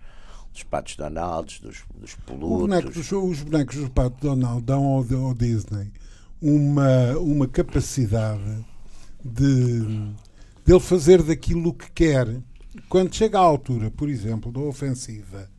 dos 0.53 0.63
patos 0.63 0.95
Donalds, 0.95 1.59
dos, 1.59 1.83
dos 1.93 2.15
peludos. 2.15 3.11
os 3.11 3.41
bonecos 3.41 3.75
dos 3.75 3.89
patos 3.89 4.19
Donald 4.21 4.61
dão 4.63 4.85
ao, 4.85 5.05
ao 5.25 5.33
Disney 5.33 5.91
uma, 6.41 7.17
uma 7.19 7.47
capacidade 7.47 8.65
de 9.23 10.11
dele 10.65 10.79
fazer 10.79 11.21
daquilo 11.21 11.73
que 11.73 11.91
quer. 11.91 12.27
Quando 12.87 13.13
chega 13.13 13.37
à 13.37 13.41
altura, 13.41 13.91
por 13.91 14.09
exemplo, 14.09 14.51
da 14.51 14.59
ofensiva 14.61 15.49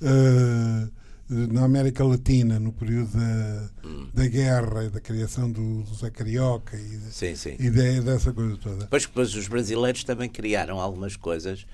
uh, 0.00 0.90
na 1.28 1.64
América 1.64 2.04
Latina, 2.04 2.58
no 2.58 2.72
período 2.72 3.10
da, 3.12 3.70
da 4.12 4.26
guerra 4.26 4.84
e 4.84 4.90
da 4.90 5.00
criação 5.00 5.50
do, 5.50 5.82
do 5.82 5.94
Zé 5.94 6.10
Carioca 6.10 6.76
e, 6.76 7.00
sim, 7.10 7.34
sim. 7.34 7.56
e 7.58 7.70
de, 7.70 8.00
dessa 8.00 8.32
coisa 8.32 8.56
toda. 8.56 8.76
Depois, 8.84 9.06
depois 9.06 9.34
os 9.34 9.48
brasileiros 9.48 10.04
também 10.04 10.28
criaram 10.28 10.80
algumas 10.80 11.16
coisas 11.16 11.66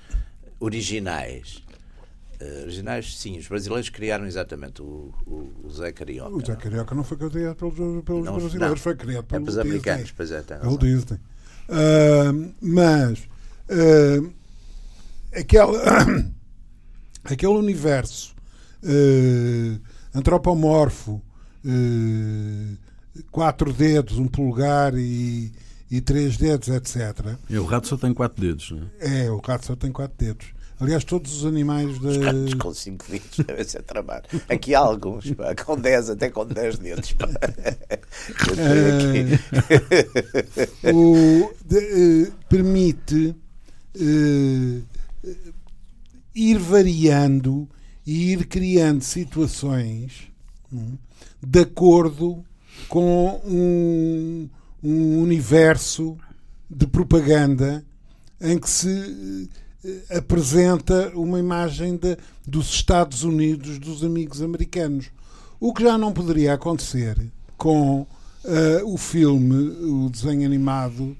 originais. 0.58 1.62
Uh, 2.40 2.62
originais, 2.62 3.16
sim, 3.18 3.38
os 3.38 3.46
brasileiros 3.46 3.90
criaram 3.90 4.26
exatamente 4.26 4.80
o, 4.80 5.12
o, 5.26 5.52
o 5.64 5.70
Zé 5.70 5.92
Carioca. 5.92 6.34
O 6.34 6.44
Zé 6.44 6.56
Carioca 6.56 6.94
não 6.94 7.04
foi 7.04 7.16
criado 7.16 7.56
pelos, 7.56 7.74
pelos 7.74 8.24
não, 8.24 8.34
brasileiros, 8.38 8.70
não. 8.70 8.76
foi 8.76 8.96
criado 8.96 9.24
pelos, 9.24 9.42
é 9.42 9.52
pelos 9.52 9.58
americanos, 9.58 10.10
pois 10.12 10.30
é, 10.30 10.42
pelo 10.42 10.78
Disney. 10.78 11.18
Uh, 11.70 12.52
mas 12.60 13.20
uh, 13.70 14.32
aquele, 15.32 15.76
aquele 17.22 17.52
universo 17.52 18.34
uh, 18.82 19.80
antropomorfo, 20.12 21.22
quatro 23.30 23.72
dedos, 23.72 24.18
um 24.18 24.26
polegar 24.26 24.94
e, 24.96 25.52
e 25.88 26.00
três 26.00 26.36
dedos, 26.36 26.68
etc. 26.68 27.36
E 27.48 27.56
o 27.56 27.64
rato 27.64 27.86
só 27.86 27.96
tem 27.96 28.12
quatro 28.12 28.40
dedos, 28.40 28.72
não 28.72 28.90
é? 28.98 29.26
É, 29.26 29.30
o 29.30 29.38
rato 29.38 29.66
só 29.66 29.76
tem 29.76 29.92
quatro 29.92 30.16
dedos. 30.18 30.46
Aliás, 30.80 31.04
todos 31.04 31.36
os 31.36 31.44
animais 31.44 32.00
de. 32.00 32.06
Os 32.08 32.54
com 32.54 32.72
5 32.72 33.04
dedos 33.10 33.36
devem 33.46 33.64
ser 33.64 33.82
trabalho. 33.82 34.24
Aqui 34.48 34.74
há 34.74 34.78
alguns, 34.78 35.30
pá, 35.32 35.54
com 35.54 35.76
10, 35.76 36.10
até 36.10 36.30
com 36.30 36.46
10 36.46 36.78
dedos. 36.78 37.12
Pá. 37.12 37.28
Uh, 40.82 40.94
o, 40.94 41.52
de, 41.70 41.78
uh, 41.78 42.32
permite 42.48 43.36
uh, 43.96 44.82
ir 46.34 46.58
variando 46.58 47.68
e 48.04 48.32
ir 48.32 48.46
criando 48.46 49.02
situações 49.02 50.28
hum, 50.72 50.96
de 51.40 51.60
acordo 51.60 52.44
com 52.88 53.40
um, 53.44 54.48
um 54.82 55.20
universo 55.20 56.18
de 56.68 56.88
propaganda 56.88 57.84
em 58.40 58.58
que 58.58 58.68
se 58.68 59.48
eh, 59.84 60.16
apresenta 60.16 61.12
uma 61.14 61.38
imagem 61.38 61.96
de, 61.96 62.16
dos 62.46 62.70
Estados 62.70 63.22
Unidos, 63.22 63.78
dos 63.78 64.02
amigos 64.02 64.40
americanos. 64.40 65.10
O 65.60 65.74
que 65.74 65.82
já 65.82 65.98
não 65.98 66.12
poderia 66.12 66.54
acontecer 66.54 67.16
com 67.56 68.00
uh, 68.00 68.06
o 68.86 68.96
filme, 68.96 69.54
o 69.54 70.08
desenho 70.08 70.46
animado 70.46 71.16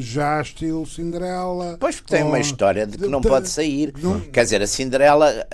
já 0.00 0.40
estilo 0.40 0.86
Cinderela. 0.86 1.76
Pois 1.78 1.96
porque 1.96 2.14
tem 2.14 2.24
uma 2.24 2.38
história 2.38 2.86
de 2.86 2.98
que 2.98 3.08
não 3.08 3.20
pode 3.20 3.48
sair. 3.48 3.92
Não... 4.00 4.20
Quer 4.20 4.44
dizer, 4.44 4.62
a 4.62 4.66
Cinderela, 4.66 5.46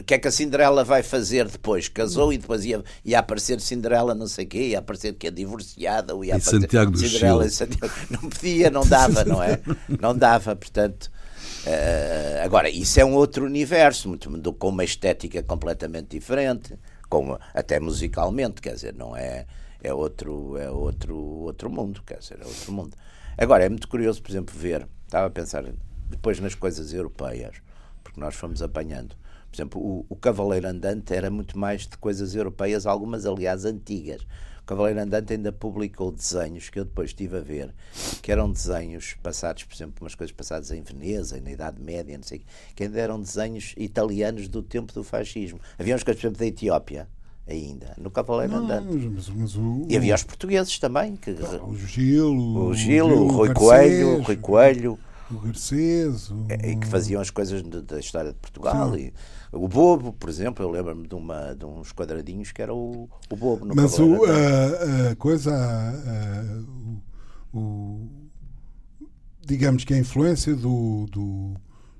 o 0.00 0.04
que 0.04 0.14
é 0.14 0.18
que 0.18 0.28
a 0.28 0.30
Cinderela 0.30 0.84
vai 0.84 1.02
fazer 1.02 1.48
depois? 1.48 1.88
Casou 1.88 2.32
e 2.32 2.38
depois 2.38 2.64
ia, 2.64 2.82
ia 3.04 3.18
aparecer 3.18 3.60
Cinderela, 3.60 4.14
não 4.14 4.26
sei 4.26 4.44
o 4.44 4.48
quê, 4.48 4.68
ia 4.68 4.78
aparecer 4.78 5.14
que 5.14 5.26
é 5.26 5.30
divorciada, 5.30 6.14
ou 6.14 6.24
ia 6.24 6.34
e 6.34 6.36
aparecer 6.36 6.60
Santiago 6.60 6.90
do 6.90 6.98
Cinderela 6.98 7.48
Santiago. 7.48 7.92
Não 8.10 8.28
podia, 8.28 8.70
não 8.70 8.86
dava, 8.86 9.24
não 9.24 9.42
é? 9.42 9.60
Não 10.00 10.16
dava, 10.16 10.54
portanto. 10.54 11.10
Uh, 11.64 12.44
agora, 12.44 12.68
isso 12.68 12.98
é 13.00 13.04
um 13.04 13.14
outro 13.14 13.44
universo, 13.44 14.08
muito, 14.08 14.52
com 14.54 14.68
uma 14.68 14.84
estética 14.84 15.42
completamente 15.42 16.08
diferente, 16.08 16.76
com, 17.08 17.38
até 17.54 17.78
musicalmente, 17.78 18.60
quer 18.60 18.74
dizer, 18.74 18.94
não 18.94 19.16
é, 19.16 19.46
é 19.82 19.94
outro, 19.94 20.56
é 20.58 20.68
outro, 20.68 21.16
outro 21.16 21.70
mundo, 21.70 22.02
quer 22.04 22.18
dizer, 22.18 22.38
é 22.42 22.44
outro 22.44 22.72
mundo. 22.72 22.96
Agora, 23.36 23.64
é 23.64 23.68
muito 23.68 23.88
curioso, 23.88 24.22
por 24.22 24.30
exemplo, 24.30 24.54
ver, 24.54 24.86
estava 25.06 25.26
a 25.26 25.30
pensar 25.30 25.64
depois 26.10 26.38
nas 26.38 26.54
coisas 26.54 26.92
europeias, 26.92 27.56
porque 28.04 28.20
nós 28.20 28.34
fomos 28.34 28.60
apanhando. 28.60 29.16
Por 29.50 29.56
exemplo, 29.56 29.80
o, 29.80 30.06
o 30.10 30.16
Cavaleiro 30.16 30.68
Andante 30.68 31.14
era 31.14 31.30
muito 31.30 31.58
mais 31.58 31.86
de 31.86 31.96
coisas 31.96 32.34
europeias, 32.34 32.84
algumas, 32.86 33.24
aliás, 33.24 33.64
antigas. 33.64 34.22
O 34.60 34.64
Cavaleiro 34.66 35.00
Andante 35.00 35.32
ainda 35.32 35.50
publicou 35.50 36.12
desenhos 36.12 36.68
que 36.68 36.78
eu 36.78 36.84
depois 36.84 37.10
estive 37.10 37.38
a 37.38 37.40
ver, 37.40 37.74
que 38.20 38.30
eram 38.30 38.52
desenhos 38.52 39.14
passados, 39.22 39.64
por 39.64 39.74
exemplo, 39.74 40.04
umas 40.04 40.14
coisas 40.14 40.34
passadas 40.34 40.70
em 40.70 40.82
Veneza, 40.82 41.40
na 41.40 41.52
Idade 41.52 41.80
Média, 41.80 42.16
não 42.16 42.22
sei 42.22 42.44
que 42.76 42.84
ainda 42.84 43.00
eram 43.00 43.18
desenhos 43.18 43.74
italianos 43.78 44.46
do 44.46 44.62
tempo 44.62 44.92
do 44.92 45.02
fascismo. 45.02 45.58
Havia 45.78 45.94
umas 45.94 46.04
coisas, 46.04 46.20
por 46.20 46.26
exemplo, 46.26 46.38
da 46.38 46.46
Etiópia, 46.46 47.08
ainda, 47.46 47.94
no 47.98 48.10
Cavaleiro 48.10 48.52
não, 48.52 48.64
Andante. 48.64 49.08
Mas, 49.08 49.28
mas 49.28 49.56
o, 49.56 49.86
e 49.88 49.96
havia 49.96 50.14
os 50.14 50.22
portugueses 50.22 50.78
também. 50.78 51.16
Que, 51.16 51.30
o 51.30 51.74
Gilo, 51.74 52.66
o, 52.66 52.74
Gilo, 52.74 53.24
o 53.24 53.28
Rui 53.28 53.48
Garcês, 53.48 53.68
Coelho, 53.68 54.22
Rui 54.22 54.36
Coelho. 54.36 54.98
O 55.30 55.40
Garcês. 55.40 56.30
O... 56.30 56.46
E 56.50 56.76
que 56.76 56.86
faziam 56.86 57.20
as 57.20 57.30
coisas 57.30 57.62
da 57.62 57.98
história 57.98 58.32
de 58.32 58.38
Portugal. 58.38 58.96
E, 58.96 59.12
o 59.52 59.68
Bobo, 59.68 60.12
por 60.12 60.30
exemplo, 60.30 60.64
eu 60.64 60.70
lembro-me 60.70 61.06
de, 61.06 61.14
uma, 61.14 61.54
de 61.54 61.66
uns 61.66 61.92
quadradinhos 61.92 62.52
que 62.52 62.62
era 62.62 62.74
o, 62.74 63.08
o 63.30 63.36
Bobo. 63.36 63.66
No 63.66 63.74
mas 63.74 63.98
o, 63.98 64.24
a, 64.24 65.10
a, 65.10 65.16
coisa. 65.16 65.54
A, 65.54 67.56
o, 67.56 68.08
digamos 69.44 69.84
que 69.84 69.92
a 69.92 69.98
influência 69.98 70.54
do, 70.54 71.06
do, 71.10 71.54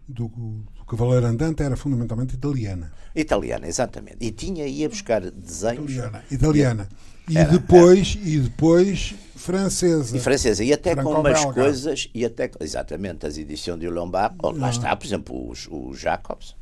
do 0.08 0.64
Cavaleiro 0.96 1.26
Andante 1.26 1.62
era 1.62 1.76
fundamentalmente 1.76 2.34
italiana. 2.34 2.92
Italiana, 3.14 3.66
exatamente. 3.66 4.18
E 4.20 4.30
tinha, 4.30 4.66
ia 4.66 4.88
buscar 4.88 5.20
desenhos. 5.20 5.92
Italiana. 5.92 6.24
italiana. 6.30 6.88
E, 7.28 7.38
era, 7.38 7.50
depois, 7.50 8.18
era. 8.20 8.28
e 8.28 8.38
depois 8.38 9.14
francesa. 9.36 10.16
E 10.16 10.20
francesa. 10.20 10.62
E 10.62 10.72
até 10.72 10.94
com 10.94 11.10
umas 11.10 11.44
coisas. 11.46 12.10
E 12.14 12.24
até, 12.24 12.50
exatamente, 12.60 13.26
as 13.26 13.38
edições 13.38 13.80
de 13.80 13.88
Lombard. 13.88 14.36
Oh, 14.42 14.50
lá 14.50 14.70
está, 14.70 14.94
por 14.94 15.06
exemplo, 15.06 15.50
os, 15.50 15.68
os 15.70 15.98
Jacobs. 15.98 16.56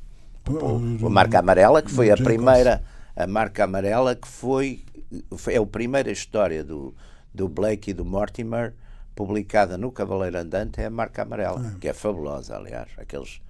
O, 0.48 1.06
a 1.06 1.10
marca 1.10 1.38
amarela, 1.38 1.82
que 1.82 1.90
foi 1.90 2.10
a 2.10 2.16
primeira. 2.16 2.82
A 3.16 3.26
marca 3.26 3.64
amarela 3.64 4.14
que 4.14 4.28
foi. 4.28 4.84
foi 5.36 5.54
é 5.54 5.58
a 5.58 5.66
primeira 5.66 6.10
história 6.10 6.62
do, 6.62 6.94
do 7.34 7.48
Blake 7.48 7.90
e 7.90 7.94
do 7.94 8.04
Mortimer 8.04 8.74
publicada 9.14 9.76
no 9.76 9.92
Cavaleiro 9.92 10.38
Andante 10.38 10.80
é 10.80 10.86
a 10.86 10.90
marca 10.90 11.22
amarela, 11.22 11.74
é. 11.74 11.78
que 11.78 11.88
é 11.88 11.92
fabulosa, 11.92 12.56
aliás. 12.56 12.88
Aqueles 12.96 13.40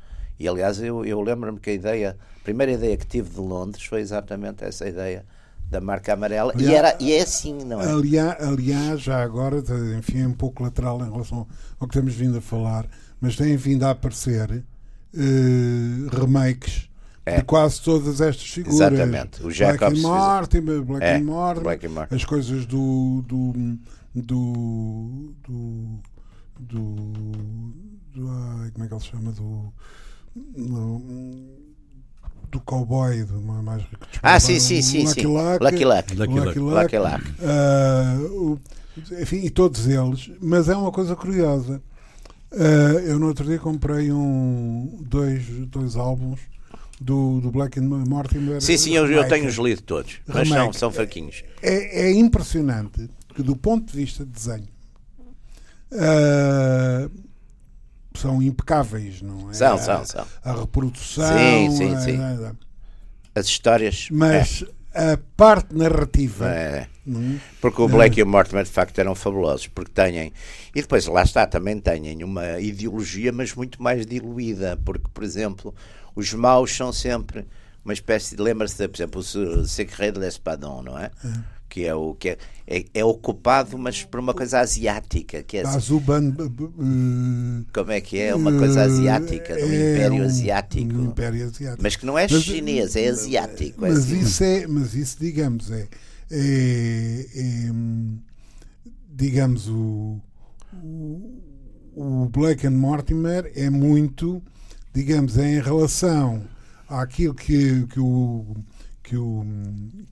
e 0.40 0.48
aliás, 0.48 0.80
eu, 0.80 1.04
eu 1.04 1.20
lembro-me 1.20 1.60
que 1.60 1.68
a 1.68 1.72
ideia, 1.74 2.16
a 2.40 2.42
primeira 2.42 2.72
ideia 2.72 2.96
que 2.96 3.06
tive 3.06 3.28
de 3.28 3.40
Londres 3.40 3.84
foi 3.84 4.00
exatamente 4.00 4.64
essa 4.64 4.88
ideia 4.88 5.26
da 5.70 5.82
marca 5.82 6.14
amarela 6.14 6.52
aliás, 6.54 6.72
e, 6.72 6.74
era, 6.74 6.96
e 6.98 7.12
é 7.12 7.20
assim, 7.20 7.62
não 7.62 7.78
é? 7.78 7.92
Aliás, 7.92 8.42
aliás, 8.42 9.00
já 9.02 9.22
agora, 9.22 9.62
enfim, 9.98 10.22
é 10.22 10.26
um 10.26 10.32
pouco 10.32 10.62
lateral 10.62 10.98
em 11.06 11.12
relação 11.12 11.46
ao 11.78 11.86
que 11.86 11.92
temos 11.92 12.14
vindo 12.14 12.38
a 12.38 12.40
falar, 12.40 12.86
mas 13.20 13.36
têm 13.36 13.54
vindo 13.54 13.84
a 13.84 13.90
aparecer 13.90 14.50
uh, 14.50 16.16
remakes 16.18 16.88
é. 17.26 17.36
de 17.36 17.44
quase 17.44 17.82
todas 17.82 18.22
estas 18.22 18.48
figuras. 18.48 18.80
Exatamente. 18.80 19.44
O 19.44 19.50
Jacobs, 19.50 20.00
Black 20.00 20.06
and 20.06 20.08
Mortimer, 20.08 20.82
Black, 20.82 21.04
é. 21.04 21.18
Mortimer, 21.18 21.90
Black 21.90 22.14
as 22.14 22.24
coisas 22.24 22.64
do 22.64 23.22
do 23.28 23.52
do, 24.14 25.34
do, 25.46 26.00
do, 26.58 26.84
do 28.14 28.28
ai, 28.28 28.70
como 28.70 28.84
é 28.84 28.88
que 28.88 28.94
ele 28.94 29.00
se 29.00 29.06
chama 29.06 29.32
do 29.32 29.70
do 32.50 32.60
cowboy 32.60 33.24
do 33.24 33.40
mais 33.40 33.82
rico 33.82 34.06
Ah, 34.22 34.38
sim, 34.40 34.58
sim, 34.58 34.82
sim. 34.82 35.04
Lucky, 35.04 35.20
sim. 35.20 35.26
Luck, 35.26 35.64
Lucky 35.64 35.84
Luck. 35.84 36.14
Lucky 36.14 36.38
Luck. 36.38 36.58
Lucky 36.58 36.98
Luck. 36.98 37.24
Uh, 37.40 38.60
enfim, 39.20 39.44
e 39.44 39.50
todos 39.50 39.86
eles. 39.86 40.30
Mas 40.40 40.68
é 40.68 40.76
uma 40.76 40.90
coisa 40.90 41.14
curiosa. 41.14 41.80
Uh, 42.52 42.98
eu 43.06 43.18
no 43.18 43.28
outro 43.28 43.44
dia 43.44 43.58
comprei 43.58 44.10
um, 44.10 44.98
dois, 45.02 45.46
dois 45.68 45.94
álbuns 45.94 46.40
do, 47.00 47.40
do 47.40 47.50
Black 47.50 47.78
and 47.78 47.84
Mortimer. 47.84 48.60
Sim, 48.60 48.76
sim, 48.76 48.96
eu, 48.96 49.10
eu 49.10 49.26
tenho-os 49.28 49.54
lido 49.56 49.82
todos. 49.82 50.18
Mas 50.26 50.48
são, 50.48 50.72
são 50.72 50.92
fraquinhos. 50.92 51.44
É, 51.62 52.08
é 52.08 52.12
impressionante 52.12 53.08
que, 53.34 53.42
do 53.42 53.56
ponto 53.56 53.90
de 53.90 53.96
vista 53.96 54.24
de 54.24 54.32
desenho, 54.32 54.68
uh, 55.92 57.10
são 58.14 58.42
impecáveis, 58.42 59.22
não 59.22 59.50
é? 59.50 59.54
São, 59.54 59.78
são, 59.78 60.04
são. 60.04 60.26
A 60.42 60.52
reprodução. 60.52 61.38
Sim, 61.38 61.70
sim, 61.70 62.00
sim. 62.00 62.18
A, 62.18 62.54
As 63.34 63.46
histórias. 63.46 64.08
Mas 64.10 64.64
é. 64.94 65.12
a 65.12 65.18
parte 65.36 65.74
narrativa. 65.74 66.48
É. 66.48 66.86
Hum, 67.06 67.38
porque 67.60 67.80
o 67.80 67.88
Blake 67.88 68.18
é. 68.18 68.20
e 68.20 68.22
o 68.22 68.26
Mortimer 68.26 68.64
de 68.64 68.70
facto 68.70 68.98
eram 68.98 69.14
fabulosos, 69.14 69.66
porque 69.68 69.92
têm. 69.92 70.32
E 70.74 70.80
depois, 70.80 71.06
lá 71.06 71.22
está, 71.22 71.46
também 71.46 71.78
têm 71.80 72.22
uma 72.22 72.60
ideologia, 72.60 73.32
mas 73.32 73.54
muito 73.54 73.82
mais 73.82 74.04
diluída. 74.06 74.78
Porque, 74.84 75.08
por 75.12 75.24
exemplo, 75.24 75.74
os 76.14 76.32
maus 76.34 76.74
são 76.74 76.92
sempre 76.92 77.46
uma 77.84 77.92
espécie 77.92 78.36
de. 78.36 78.42
Lembra-se, 78.42 78.86
por 78.88 78.96
exemplo, 78.96 79.20
o 79.20 79.66
Secret 79.66 80.12
de 80.12 80.20
l'Espadon, 80.20 80.82
não 80.82 80.98
é? 80.98 81.10
é 81.24 81.59
que 81.70 81.86
é 81.86 81.94
o 81.94 82.14
que 82.14 82.30
é, 82.30 82.38
é, 82.66 82.84
é, 82.92 83.04
ocupado, 83.04 83.78
mas 83.78 84.02
por 84.02 84.18
uma 84.18 84.34
coisa 84.34 84.58
asiática, 84.58 85.42
que 85.42 85.58
é 85.58 85.66
Azuban, 85.66 86.30
uh, 86.30 87.64
como 87.72 87.92
é 87.92 88.00
que 88.00 88.18
é 88.18 88.34
uma 88.34 88.52
coisa 88.52 88.82
asiática, 88.82 89.54
do 89.54 89.60
é 89.60 89.92
Império 89.94 90.24
Asiático, 90.24 90.92
um 90.92 91.04
Império 91.06 91.46
Asiático, 91.46 91.82
mas 91.82 91.96
que 91.96 92.04
não 92.04 92.18
é 92.18 92.26
mas, 92.28 92.42
chinês, 92.42 92.96
é 92.96 93.08
asiático. 93.08 93.80
Mas 93.80 93.98
é 94.10 94.16
assim. 94.16 94.20
isso 94.20 94.44
é, 94.44 94.66
mas 94.66 94.94
isso 94.94 95.16
digamos 95.20 95.70
é, 95.70 95.88
é, 96.30 97.26
é 97.34 97.72
digamos 99.08 99.68
o, 99.68 100.20
o, 100.74 101.42
o 101.94 102.28
Blake 102.30 102.66
and 102.66 102.72
Mortimer 102.72 103.52
é 103.54 103.70
muito, 103.70 104.42
digamos, 104.92 105.38
é 105.38 105.56
em 105.56 105.60
relação 105.60 106.42
àquilo 106.88 107.34
que, 107.34 107.86
que 107.86 108.00
o 108.00 108.56
que 109.04 109.16
o 109.16 109.44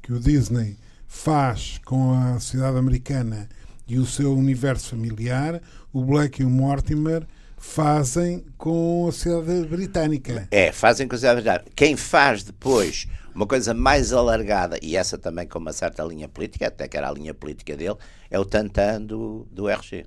que 0.02 0.12
o 0.12 0.20
Disney 0.20 0.76
faz 1.08 1.80
com 1.84 2.12
a 2.12 2.38
sociedade 2.38 2.76
americana 2.76 3.48
e 3.88 3.98
o 3.98 4.04
seu 4.04 4.34
universo 4.34 4.90
familiar, 4.90 5.60
o 5.92 6.04
Blake 6.04 6.42
e 6.42 6.44
o 6.44 6.50
Mortimer 6.50 7.26
fazem 7.56 8.44
com 8.56 9.06
a 9.08 9.12
sociedade 9.12 9.66
britânica. 9.66 10.46
É, 10.50 10.70
fazem 10.70 11.08
com 11.08 11.14
a 11.14 11.18
sociedade 11.18 11.42
britânica. 11.42 11.72
Quem 11.74 11.96
faz 11.96 12.44
depois 12.44 13.08
uma 13.34 13.46
coisa 13.46 13.72
mais 13.72 14.12
alargada, 14.12 14.78
e 14.82 14.96
essa 14.96 15.16
também 15.16 15.46
com 15.46 15.58
uma 15.58 15.72
certa 15.72 16.02
linha 16.04 16.28
política, 16.28 16.68
até 16.68 16.86
que 16.86 16.96
era 16.96 17.08
a 17.08 17.12
linha 17.12 17.32
política 17.32 17.76
dele, 17.76 17.96
é 18.30 18.38
o 18.38 18.44
Tantan 18.44 19.00
do, 19.02 19.46
do 19.50 19.68
RG. 19.68 20.04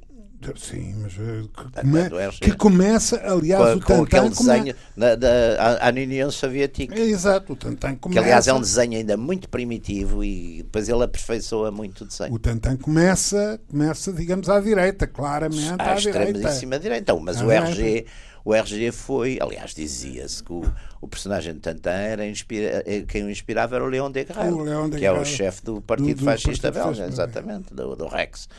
Sim, 0.56 0.96
mas 1.02 1.14
eh, 1.14 1.44
que, 1.44 1.82
come, 1.82 2.32
que 2.40 2.52
começa, 2.56 3.22
aliás, 3.24 3.74
com, 3.74 3.80
o 3.80 3.82
com 3.98 4.04
aquele 4.04 4.30
desenho 4.30 4.74
come... 4.74 4.76
da, 4.98 5.16
da, 5.16 5.88
a, 5.88 5.90
União 5.90 6.32
Soviética. 6.32 6.96
É, 6.96 7.02
exato, 7.02 7.54
o 7.54 7.56
Tantan 7.56 7.96
começa. 7.96 8.20
Que, 8.20 8.26
aliás, 8.26 8.48
é 8.48 8.54
um 8.54 8.60
desenho 8.60 8.98
ainda 8.98 9.16
muito 9.16 9.48
primitivo 9.48 10.24
e 10.24 10.64
depois 10.64 10.90
ele 10.90 11.04
aperfeiçoa 11.04 11.72
muito 11.72 12.04
o 12.04 12.08
desenho. 12.08 12.34
O 12.34 12.40
Tantan 12.40 12.78
começa, 12.78 13.60
começa 13.70 14.12
digamos, 14.12 14.50
à 14.50 14.60
direita, 14.60 15.06
claramente 15.06 15.76
à, 15.78 15.92
à 15.92 15.96
extremíssima 15.96 16.80
direita. 16.80 17.02
Então, 17.02 17.20
mas 17.20 17.42
o 17.42 17.52
RG. 17.52 18.06
O 18.44 18.56
RG 18.56 18.92
foi, 18.92 19.38
aliás, 19.40 19.72
dizia-se 19.72 20.44
que 20.44 20.52
o, 20.52 20.64
o 21.00 21.08
personagem 21.08 21.54
de 21.54 21.60
Tantan 21.60 21.92
era 21.92 22.26
inspira, 22.26 22.84
eh, 22.88 23.02
quem 23.08 23.24
o 23.24 23.30
inspirava 23.30 23.76
era 23.76 23.86
o 23.86 23.88
Leon 23.88 24.10
Degrelle, 24.10 24.90
que 24.98 25.06
é 25.06 25.12
o 25.12 25.24
chefe 25.24 25.64
do 25.64 25.80
Partido 25.80 26.16
do, 26.16 26.20
do 26.22 26.26
Fascista 26.26 26.72
Belga, 26.72 27.06
exatamente, 27.06 27.72
do, 27.72 27.96
do 27.96 28.08
Rex. 28.08 28.50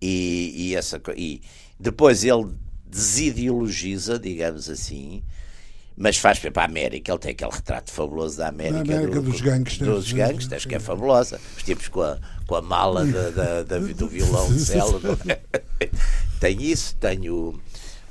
E, 0.00 0.52
e, 0.70 0.76
essa, 0.76 1.00
e 1.16 1.40
depois 1.78 2.24
ele 2.24 2.48
desideologiza, 2.86 4.18
digamos 4.18 4.68
assim, 4.70 5.22
mas 5.96 6.16
faz 6.16 6.38
para 6.38 6.62
a 6.62 6.64
América. 6.64 7.10
Ele 7.12 7.18
tem 7.18 7.32
aquele 7.32 7.50
retrato 7.50 7.90
fabuloso 7.90 8.38
da 8.38 8.48
América, 8.48 8.84
Da 8.84 8.94
América 8.94 9.20
do- 9.20 9.30
dos 9.30 9.40
gangsters. 9.40 9.90
Dos 9.90 10.12
gangsters, 10.12 10.64
que 10.64 10.74
é 10.74 10.78
fabulosa. 10.78 11.40
Os 11.56 11.62
tipos 11.62 11.88
com 11.88 12.02
a, 12.02 12.18
com 12.46 12.54
a 12.54 12.62
mala 12.62 13.04
da, 13.04 13.30
da- 13.30 13.62
da- 13.64 13.78
do 13.78 14.08
violão 14.08 14.52
de 14.52 14.60
celo. 14.64 15.00
tem 16.40 16.62
isso, 16.62 16.94
tem 16.96 17.28
o, 17.28 17.58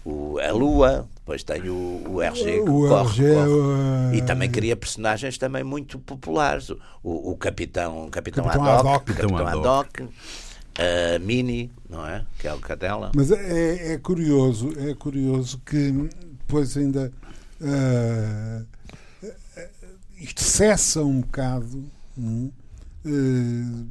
o- 0.04 0.38
a 0.40 0.52
Lua, 0.52 1.08
depois 1.16 1.44
tem 1.44 1.70
o, 1.70 2.04
o 2.10 2.22
RG 2.22 2.44
que 2.64 2.70
O 2.70 2.88
corre, 2.90 3.08
RG, 3.26 3.34
corre. 3.34 3.50
uh, 3.50 4.14
E 4.16 4.22
também 4.22 4.50
cria 4.52 4.76
personagens 4.76 5.38
também 5.38 5.64
muito 5.64 5.98
populares. 6.00 6.70
O, 6.70 6.78
o, 7.04 7.32
o 7.32 7.38
Capitão, 7.38 8.10
Capitão, 8.10 8.44
Capitão 8.44 8.66
Haddock, 8.66 8.88
Haddock. 8.90 9.06
Capitão 9.14 9.38
Capitão 9.38 9.48
Haddock, 9.62 10.04
a 10.78 11.20
Mini, 11.20 11.72
não 11.90 12.06
é? 12.06 12.26
Que 12.40 12.48
é 12.48 12.54
o 12.54 12.60
cadela. 12.60 13.12
Mas 13.16 13.32
é, 13.32 13.94
é 13.94 13.98
curioso, 13.98 14.72
é 14.80 14.94
curioso 14.94 15.60
que 15.66 15.92
depois 16.40 16.78
ainda 16.78 17.12
ah, 17.62 18.64
isto 20.20 20.42
cessa 20.44 21.04
um 21.04 21.22
bocado 21.22 21.84
hum, 22.18 22.52
eh, 23.06 23.86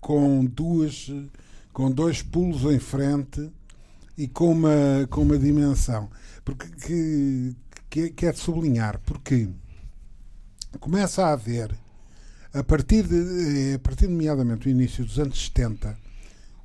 com 0.00 0.44
duas 0.44 1.10
com 1.72 1.90
dois 1.90 2.22
pulos 2.22 2.62
em 2.72 2.78
frente 2.78 3.50
e 4.16 4.26
com 4.26 4.50
uma, 4.50 5.06
com 5.10 5.22
uma 5.22 5.38
dimensão. 5.38 6.10
Porque 6.44 6.66
que, 6.68 7.56
que, 7.88 8.00
é- 8.00 8.08
que 8.10 8.26
é 8.26 8.32
de 8.32 8.38
sublinhar, 8.38 9.00
porque 9.06 9.48
começa 10.80 11.24
a 11.24 11.32
haver 11.32 11.70
a 12.52 12.64
partir 12.64 13.06
de, 13.06 13.72
eh, 13.72 13.74
a 13.74 13.78
partir 13.78 14.08
nomeadamente 14.08 14.64
do 14.64 14.70
início 14.70 15.04
dos 15.04 15.18
anos 15.18 15.38
70 15.46 15.96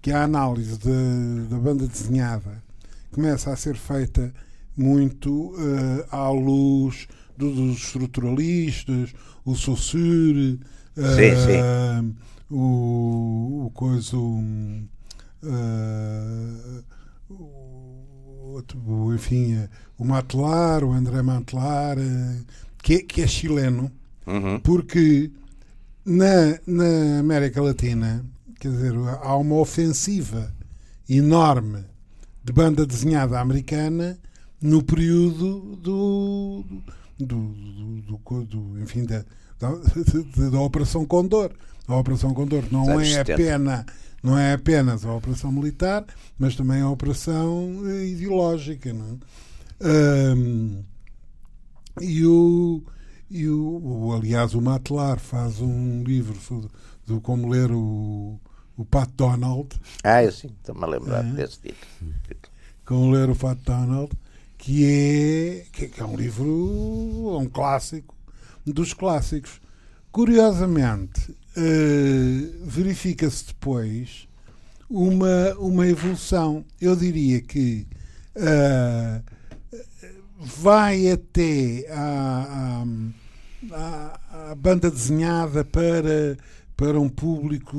que 0.04 0.12
a 0.12 0.24
análise 0.24 0.78
de- 0.78 1.48
da 1.50 1.58
banda 1.58 1.88
desenhada 1.88 2.62
começa 3.12 3.52
a 3.52 3.56
ser 3.56 3.76
feita 3.76 4.32
muito 4.78 5.56
eh, 5.58 6.06
à 6.12 6.30
luz 6.30 7.08
do- 7.38 7.54
dos 7.56 7.78
estruturalistas, 7.78 9.14
o 9.46 9.56
Saussure, 9.56 10.60
eh, 10.98 12.02
Sim, 12.02 12.16
o, 12.52 13.66
o 13.68 13.72
coisa, 13.74 14.18
um, 14.18 14.86
eh, 15.44 16.82
o, 17.30 18.62
o, 18.86 19.14
enfim, 19.16 19.54
eh, 19.56 19.70
o 19.98 20.04
Matelar, 20.06 20.84
o 20.84 20.92
André 20.92 21.22
Matelar, 21.22 21.98
eh, 21.98 22.42
que, 22.82 22.96
é- 22.96 23.02
que 23.04 23.22
é 23.22 23.28
chileno, 23.28 23.90
Uhum. 24.28 24.60
porque 24.60 25.32
na, 26.06 26.60
na 26.68 27.20
América 27.20 27.62
Latina, 27.62 28.26
quer 28.64 28.72
dizer, 28.72 28.94
há 29.22 29.36
uma 29.36 29.56
ofensiva 29.56 30.54
enorme 31.10 31.84
de 32.44 32.54
banda 32.54 32.86
desenhada 32.86 33.38
americana 33.40 34.18
no 34.62 34.82
período 34.82 35.76
do, 35.76 36.64
do, 37.20 37.26
do, 37.26 38.02
do- 38.02 38.02
do- 38.18 38.46
do- 38.46 38.82
enfim, 38.82 39.04
da, 39.06 39.26
da, 39.60 39.70
da- 40.50 40.60
Operação 40.62 41.06
Condor. 41.06 41.52
A 41.88 41.98
Operação 41.98 42.34
Condor 42.34 42.64
não 42.72 42.86
é 43.02 43.06
70. 43.06 43.34
apenas 43.34 43.86
não 44.24 44.38
é 44.38 44.54
apenas 44.54 45.04
a 45.04 45.14
operação 45.14 45.52
militar, 45.52 46.06
mas 46.40 46.56
também 46.56 46.80
a 46.80 46.90
operação 46.90 47.82
eh, 47.86 48.06
ideológica, 48.08 48.94
não 48.94 49.06
é? 49.06 49.18
Ahm, 49.86 50.84
e 52.00 52.26
o, 52.26 52.82
e 53.30 53.50
o, 53.50 54.14
aliás, 54.18 54.54
o 54.54 54.62
Matelar 54.62 55.20
faz 55.20 55.60
um 55.60 56.04
livro 56.04 56.40
sobre, 56.40 56.70
de 57.06 57.20
como 57.20 57.50
ler 57.50 57.70
o, 57.74 58.40
o 58.78 58.84
Pat 58.86 59.10
Donald, 59.16 59.70
Ah, 60.04 60.24
eu 60.24 60.32
sim, 60.32 60.48
estou-me 60.60 60.84
a 60.84 60.88
lembrar 60.88 61.26
É. 61.26 61.32
desse 61.32 61.60
título. 61.60 62.14
como 62.86 63.12
ler 63.12 63.30
o 63.30 63.36
Pat 63.36 63.58
Donald, 63.64 64.12
que 64.58 64.86
é, 64.86 65.66
que, 65.72 66.02
é 66.02 66.06
um 66.06 66.16
livro, 66.16 67.38
um 67.40 67.48
clássico 67.48 68.16
dos 68.66 68.94
clássicos. 68.94 69.62
Curiosamente, 70.12 71.36
eh, 71.58 72.50
verifica-se 72.66 73.48
depois 73.48 74.28
uma, 74.90 75.54
uma 75.58 75.88
evolução. 75.88 76.64
Eu 76.80 76.96
diria 76.96 77.42
que 77.42 77.86
eh, 78.36 79.22
vai 80.40 81.10
até 81.12 81.86
à- 81.92 82.84
à- 83.72 84.20
à 84.52 84.56
banda 84.56 84.90
desenhada 84.92 85.64
para, 85.66 86.38
para 86.84 87.00
um 87.00 87.08
público 87.08 87.78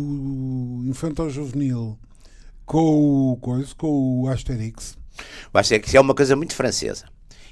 infantil-juvenil 0.86 1.98
com 2.64 3.32
o, 3.32 3.36
coisa, 3.36 3.74
com 3.76 4.22
o 4.22 4.28
Asterix. 4.28 4.96
Vai 5.52 5.62
ser 5.62 5.78
que 5.78 5.88
isso 5.88 5.96
é 5.98 6.00
uma 6.00 6.14
coisa 6.14 6.34
muito 6.34 6.54
francesa. 6.54 7.04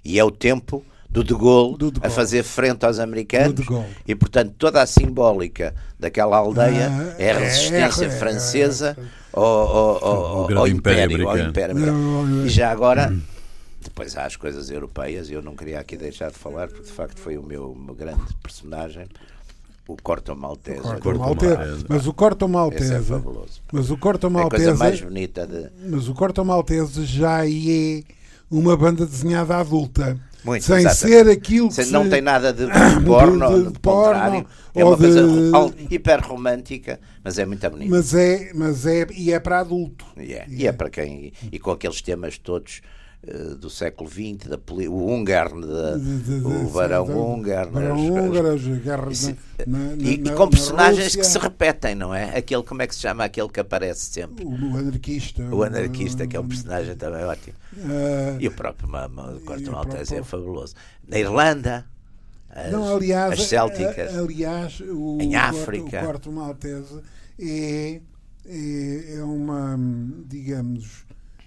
E 0.02 0.18
é 0.18 0.24
o 0.24 0.30
tempo 0.30 0.82
do 1.10 1.22
De 1.22 1.34
Gaulle, 1.34 1.76
Do 1.76 1.90
De 1.92 1.98
a 1.98 2.02
Gaulle. 2.04 2.14
fazer 2.16 2.42
frente 2.42 2.86
aos 2.86 2.98
americanos. 2.98 3.52
Do 3.52 3.62
De 3.62 3.68
Gaulle. 3.68 3.94
E, 4.08 4.14
portanto, 4.14 4.54
toda 4.56 4.80
a 4.80 4.86
simbólica 4.86 5.74
daquela 6.00 6.38
aldeia 6.38 6.88
Ah, 6.90 7.14
é 7.18 7.32
a 7.32 7.38
resistência 7.38 8.04
é, 8.06 8.08
é, 8.08 8.10
francesa 8.10 8.96
ao, 9.30 9.44
ao- 9.44 10.04
ao- 10.04 10.50
Ao 10.52 10.58
ao 10.60 10.68
Império 10.68 10.72
império, 11.18 11.26
ao 11.28 11.32
Americano. 11.34 11.50
Império 11.50 11.74
Não, 11.74 11.82
Americano. 11.82 12.26
não, 12.30 12.36
não. 12.38 12.46
E 12.46 12.48
já 12.48 12.70
agora, 12.70 13.14
depois 13.82 14.16
há 14.16 14.24
as 14.24 14.36
coisas 14.36 14.70
europeias, 14.70 15.28
e 15.28 15.34
eu 15.34 15.42
não 15.42 15.54
queria 15.54 15.78
aqui 15.80 15.98
deixar 15.98 16.30
de 16.30 16.38
falar, 16.38 16.68
porque 16.68 16.84
de 16.84 16.92
facto 16.92 17.18
foi 17.20 17.36
o 17.36 17.42
meu, 17.42 17.74
meu 17.74 17.94
grande 17.94 18.22
personagem, 18.42 19.06
o 19.88 19.96
Corto 20.02 20.34
Maltese. 20.36 20.80
Corto 20.80 21.02
Corto 21.02 21.18
Maltese. 21.20 21.56
Maltese. 21.56 21.84
Mas 21.88 22.06
o 22.06 22.12
Corto 22.14 22.44
Esse 22.44 22.50
é 22.52 22.56
Maltese, 22.56 23.02
fabuloso. 23.04 23.62
mas 23.72 23.90
o 23.90 23.96
Corto 23.98 24.26
É 24.26 24.30
a 24.42 24.48
coisa 24.48 24.66
mais 24.74 24.78
Maltese, 24.78 25.04
bonita 25.04 25.46
de. 25.46 25.68
mas 25.90 26.08
o 26.08 26.14
Corto 26.14 26.44
Maltese 26.44 27.04
já 27.04 27.46
é 27.46 28.02
uma 28.50 28.76
banda 28.76 29.04
desenhada 29.06 29.56
adulta. 29.56 30.18
Muito, 30.44 30.64
sem 30.64 30.78
exatamente. 30.78 30.98
ser 31.24 31.28
aquilo 31.30 31.68
que 31.68 31.84
se- 31.84 31.92
não 31.92 32.08
tem 32.08 32.20
nada 32.20 32.50
de 32.52 32.66
porno, 33.06 33.48
de- 33.48 33.54
de 33.58 33.70
do 33.70 33.80
contrário. 33.80 34.42
porno, 34.42 34.46
É 34.74 34.84
ou 34.84 34.90
uma 34.90 34.96
coisa 34.98 35.22
de- 35.76 35.94
hiper 35.94 36.20
romântica, 36.20 36.98
mas 37.22 37.38
é 37.38 37.46
muito 37.46 37.70
bonita. 37.70 37.88
mas 37.90 38.12
é, 38.12 38.50
mas 38.52 38.84
é 38.84 39.06
e 39.16 39.32
é 39.32 39.38
para 39.38 39.60
adulto. 39.60 40.04
E 40.16 40.32
é, 40.34 40.44
e 40.48 40.66
é 40.66 40.72
para 40.72 40.90
quem. 40.90 41.32
E 41.52 41.58
com 41.60 41.70
aqueles 41.70 42.02
temas 42.02 42.38
todos 42.38 42.80
do 43.60 43.70
século 43.70 44.10
XX, 44.10 44.48
da, 44.48 44.58
o 44.88 45.06
Húngaro, 45.06 45.56
o 46.44 46.70
Barão 46.70 47.06
Húngaro. 47.06 47.70
E, 50.00 50.18
com 50.18 50.42
na 50.44 50.50
personagens 50.50 51.14
que 51.14 51.24
se 51.24 51.38
repetem, 51.38 51.94
não 51.94 52.12
é? 52.12 52.36
Aquele, 52.36 52.64
como 52.64 52.82
é 52.82 52.86
que 52.86 52.94
se 52.94 53.02
chama? 53.02 53.24
Aquele 53.24 53.48
que 53.48 53.60
aparece 53.60 54.06
sempre. 54.06 54.44
o, 54.44 54.76
anarquista. 54.76 55.42
O 55.54 55.62
anarquista, 55.62 56.26
que 56.26 56.36
é 56.36 56.40
um 56.40 56.48
personagem 56.48 56.96
também 56.96 57.24
ótimo. 57.24 57.54
Ah, 57.78 58.36
E 58.40 58.48
o 58.48 58.52
próprio 58.52 58.88
Corto 59.44 59.70
Maltese 59.70 60.16
é 60.16 60.22
fabuloso. 60.24 60.74
Na 61.06 61.18
Irlanda, 61.18 61.86
as, 62.50 62.72
Não, 62.72 62.96
aliás, 62.96 63.32
as 63.34 63.46
célticas. 63.46 64.16
aliás 64.16 64.80
o, 64.80 65.18
Em 65.20 65.36
África. 65.36 66.02
O 66.02 66.06
Corto 66.06 66.32
Maltese 66.32 67.00
é, 67.40 68.00
é, 68.46 69.14
é 69.16 69.22
uma, 69.22 69.78
digamos, 70.26 71.04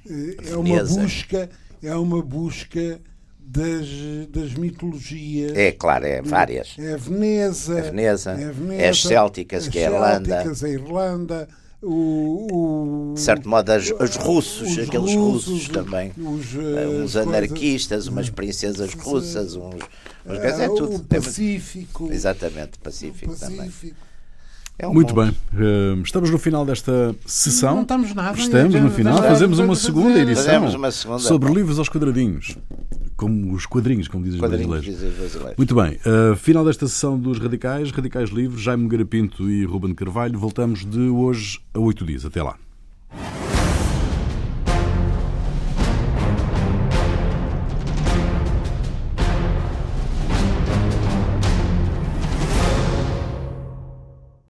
é 0.10 0.52
é 0.52 0.56
uma 0.56 0.84
busca, 0.84 1.50
é 1.84 1.96
uma 1.96 2.22
busca 2.22 3.00
das, 3.40 3.88
das 4.30 4.54
mitologias. 4.54 5.54
É, 5.56 5.72
claro, 5.72 6.06
é 6.06 6.22
várias. 6.22 6.76
É 6.80 6.94
a 6.94 6.98
Veneza, 6.98 7.78
A 7.80 7.82
Veneza, 7.84 8.32
é 8.32 8.36
a 8.36 8.48
é 8.48 8.52
Veneza, 8.52 8.90
as 8.90 9.02
célticas, 9.04 9.64
as 9.64 9.70
que 9.70 9.80
é 9.80 9.88
a 9.88 9.92
Irlanda. 9.92 10.30
célticas, 10.30 10.64
a 10.64 10.70
Irlanda, 10.70 11.48
o, 11.82 13.12
o- 13.12 13.14
De 13.14 13.20
certo 13.22 13.48
modo, 13.48 13.70
as- 13.72 13.92
os 13.92 14.16
russos, 14.16 14.72
os 14.72 14.80
aqueles 14.88 15.14
russos 15.16 15.70
também. 15.70 16.12
os, 16.18 16.56
Eh, 16.56 16.58
eh, 16.84 16.88
uns 16.88 17.14
coisas- 17.14 17.16
anarquistas, 17.18 18.08
umas 18.08 18.30
princesas 18.30 18.94
russas, 18.96 19.56
uns. 19.56 19.76
uns 19.76 20.40
quer 20.40 20.52
dizer, 20.52 20.64
eh, 20.64 20.68
tudo. 20.70 20.96
o 20.96 21.00
Pacífico, 21.04 22.12
Exatamente, 22.12 22.78
o 22.78 22.80
Pacífico, 22.80 23.36
também. 23.36 23.72
É 24.78 24.86
um 24.88 24.94
Muito 24.94 25.14
bem. 25.16 25.32
Eh, 25.58 26.02
Estamos 26.04 26.30
no 26.30 26.38
final 26.38 26.66
desta 26.66 27.16
sessão. 27.26 27.76
Não 27.76 27.82
estamos 27.84 28.14
nada. 28.14 28.38
Estamos 28.38 28.76
no 28.76 28.90
final. 28.92 29.18
Fazemos 29.24 29.58
uma 29.60 29.76
segunda 29.76 30.20
edição 30.20 30.44
Fazemos 30.46 30.74
uma 30.76 30.92
segunda. 30.92 31.20
sobre 31.20 31.54
livros 31.54 31.80
aos 31.80 31.88
quadradinhos. 31.88 32.58
Como 33.16 33.54
os 33.54 33.66
quadrinhos, 33.66 34.10
como 34.10 34.26
dizem 34.26 34.42
os 34.42 34.50
brasileiros. 34.50 34.86
brasileiros. 34.86 35.58
Muito 35.58 35.74
bem. 35.74 35.98
eh, 36.06 36.36
final 36.36 36.66
desta 36.66 36.88
sessão 36.88 37.18
dos 37.18 37.40
Radicais. 37.40 37.90
Radicais 37.92 38.30
Livres, 38.32 38.62
Jaime 38.62 38.88
Garapinto 38.90 39.50
e 39.50 39.64
Ruben 39.64 39.94
Carvalho. 39.94 40.38
Voltamos 40.38 40.86
de 40.86 41.00
hoje 41.00 41.60
a 41.74 41.80
oito 41.80 42.04
dias. 42.06 42.26
Até 42.26 42.44
lá. 42.44 42.56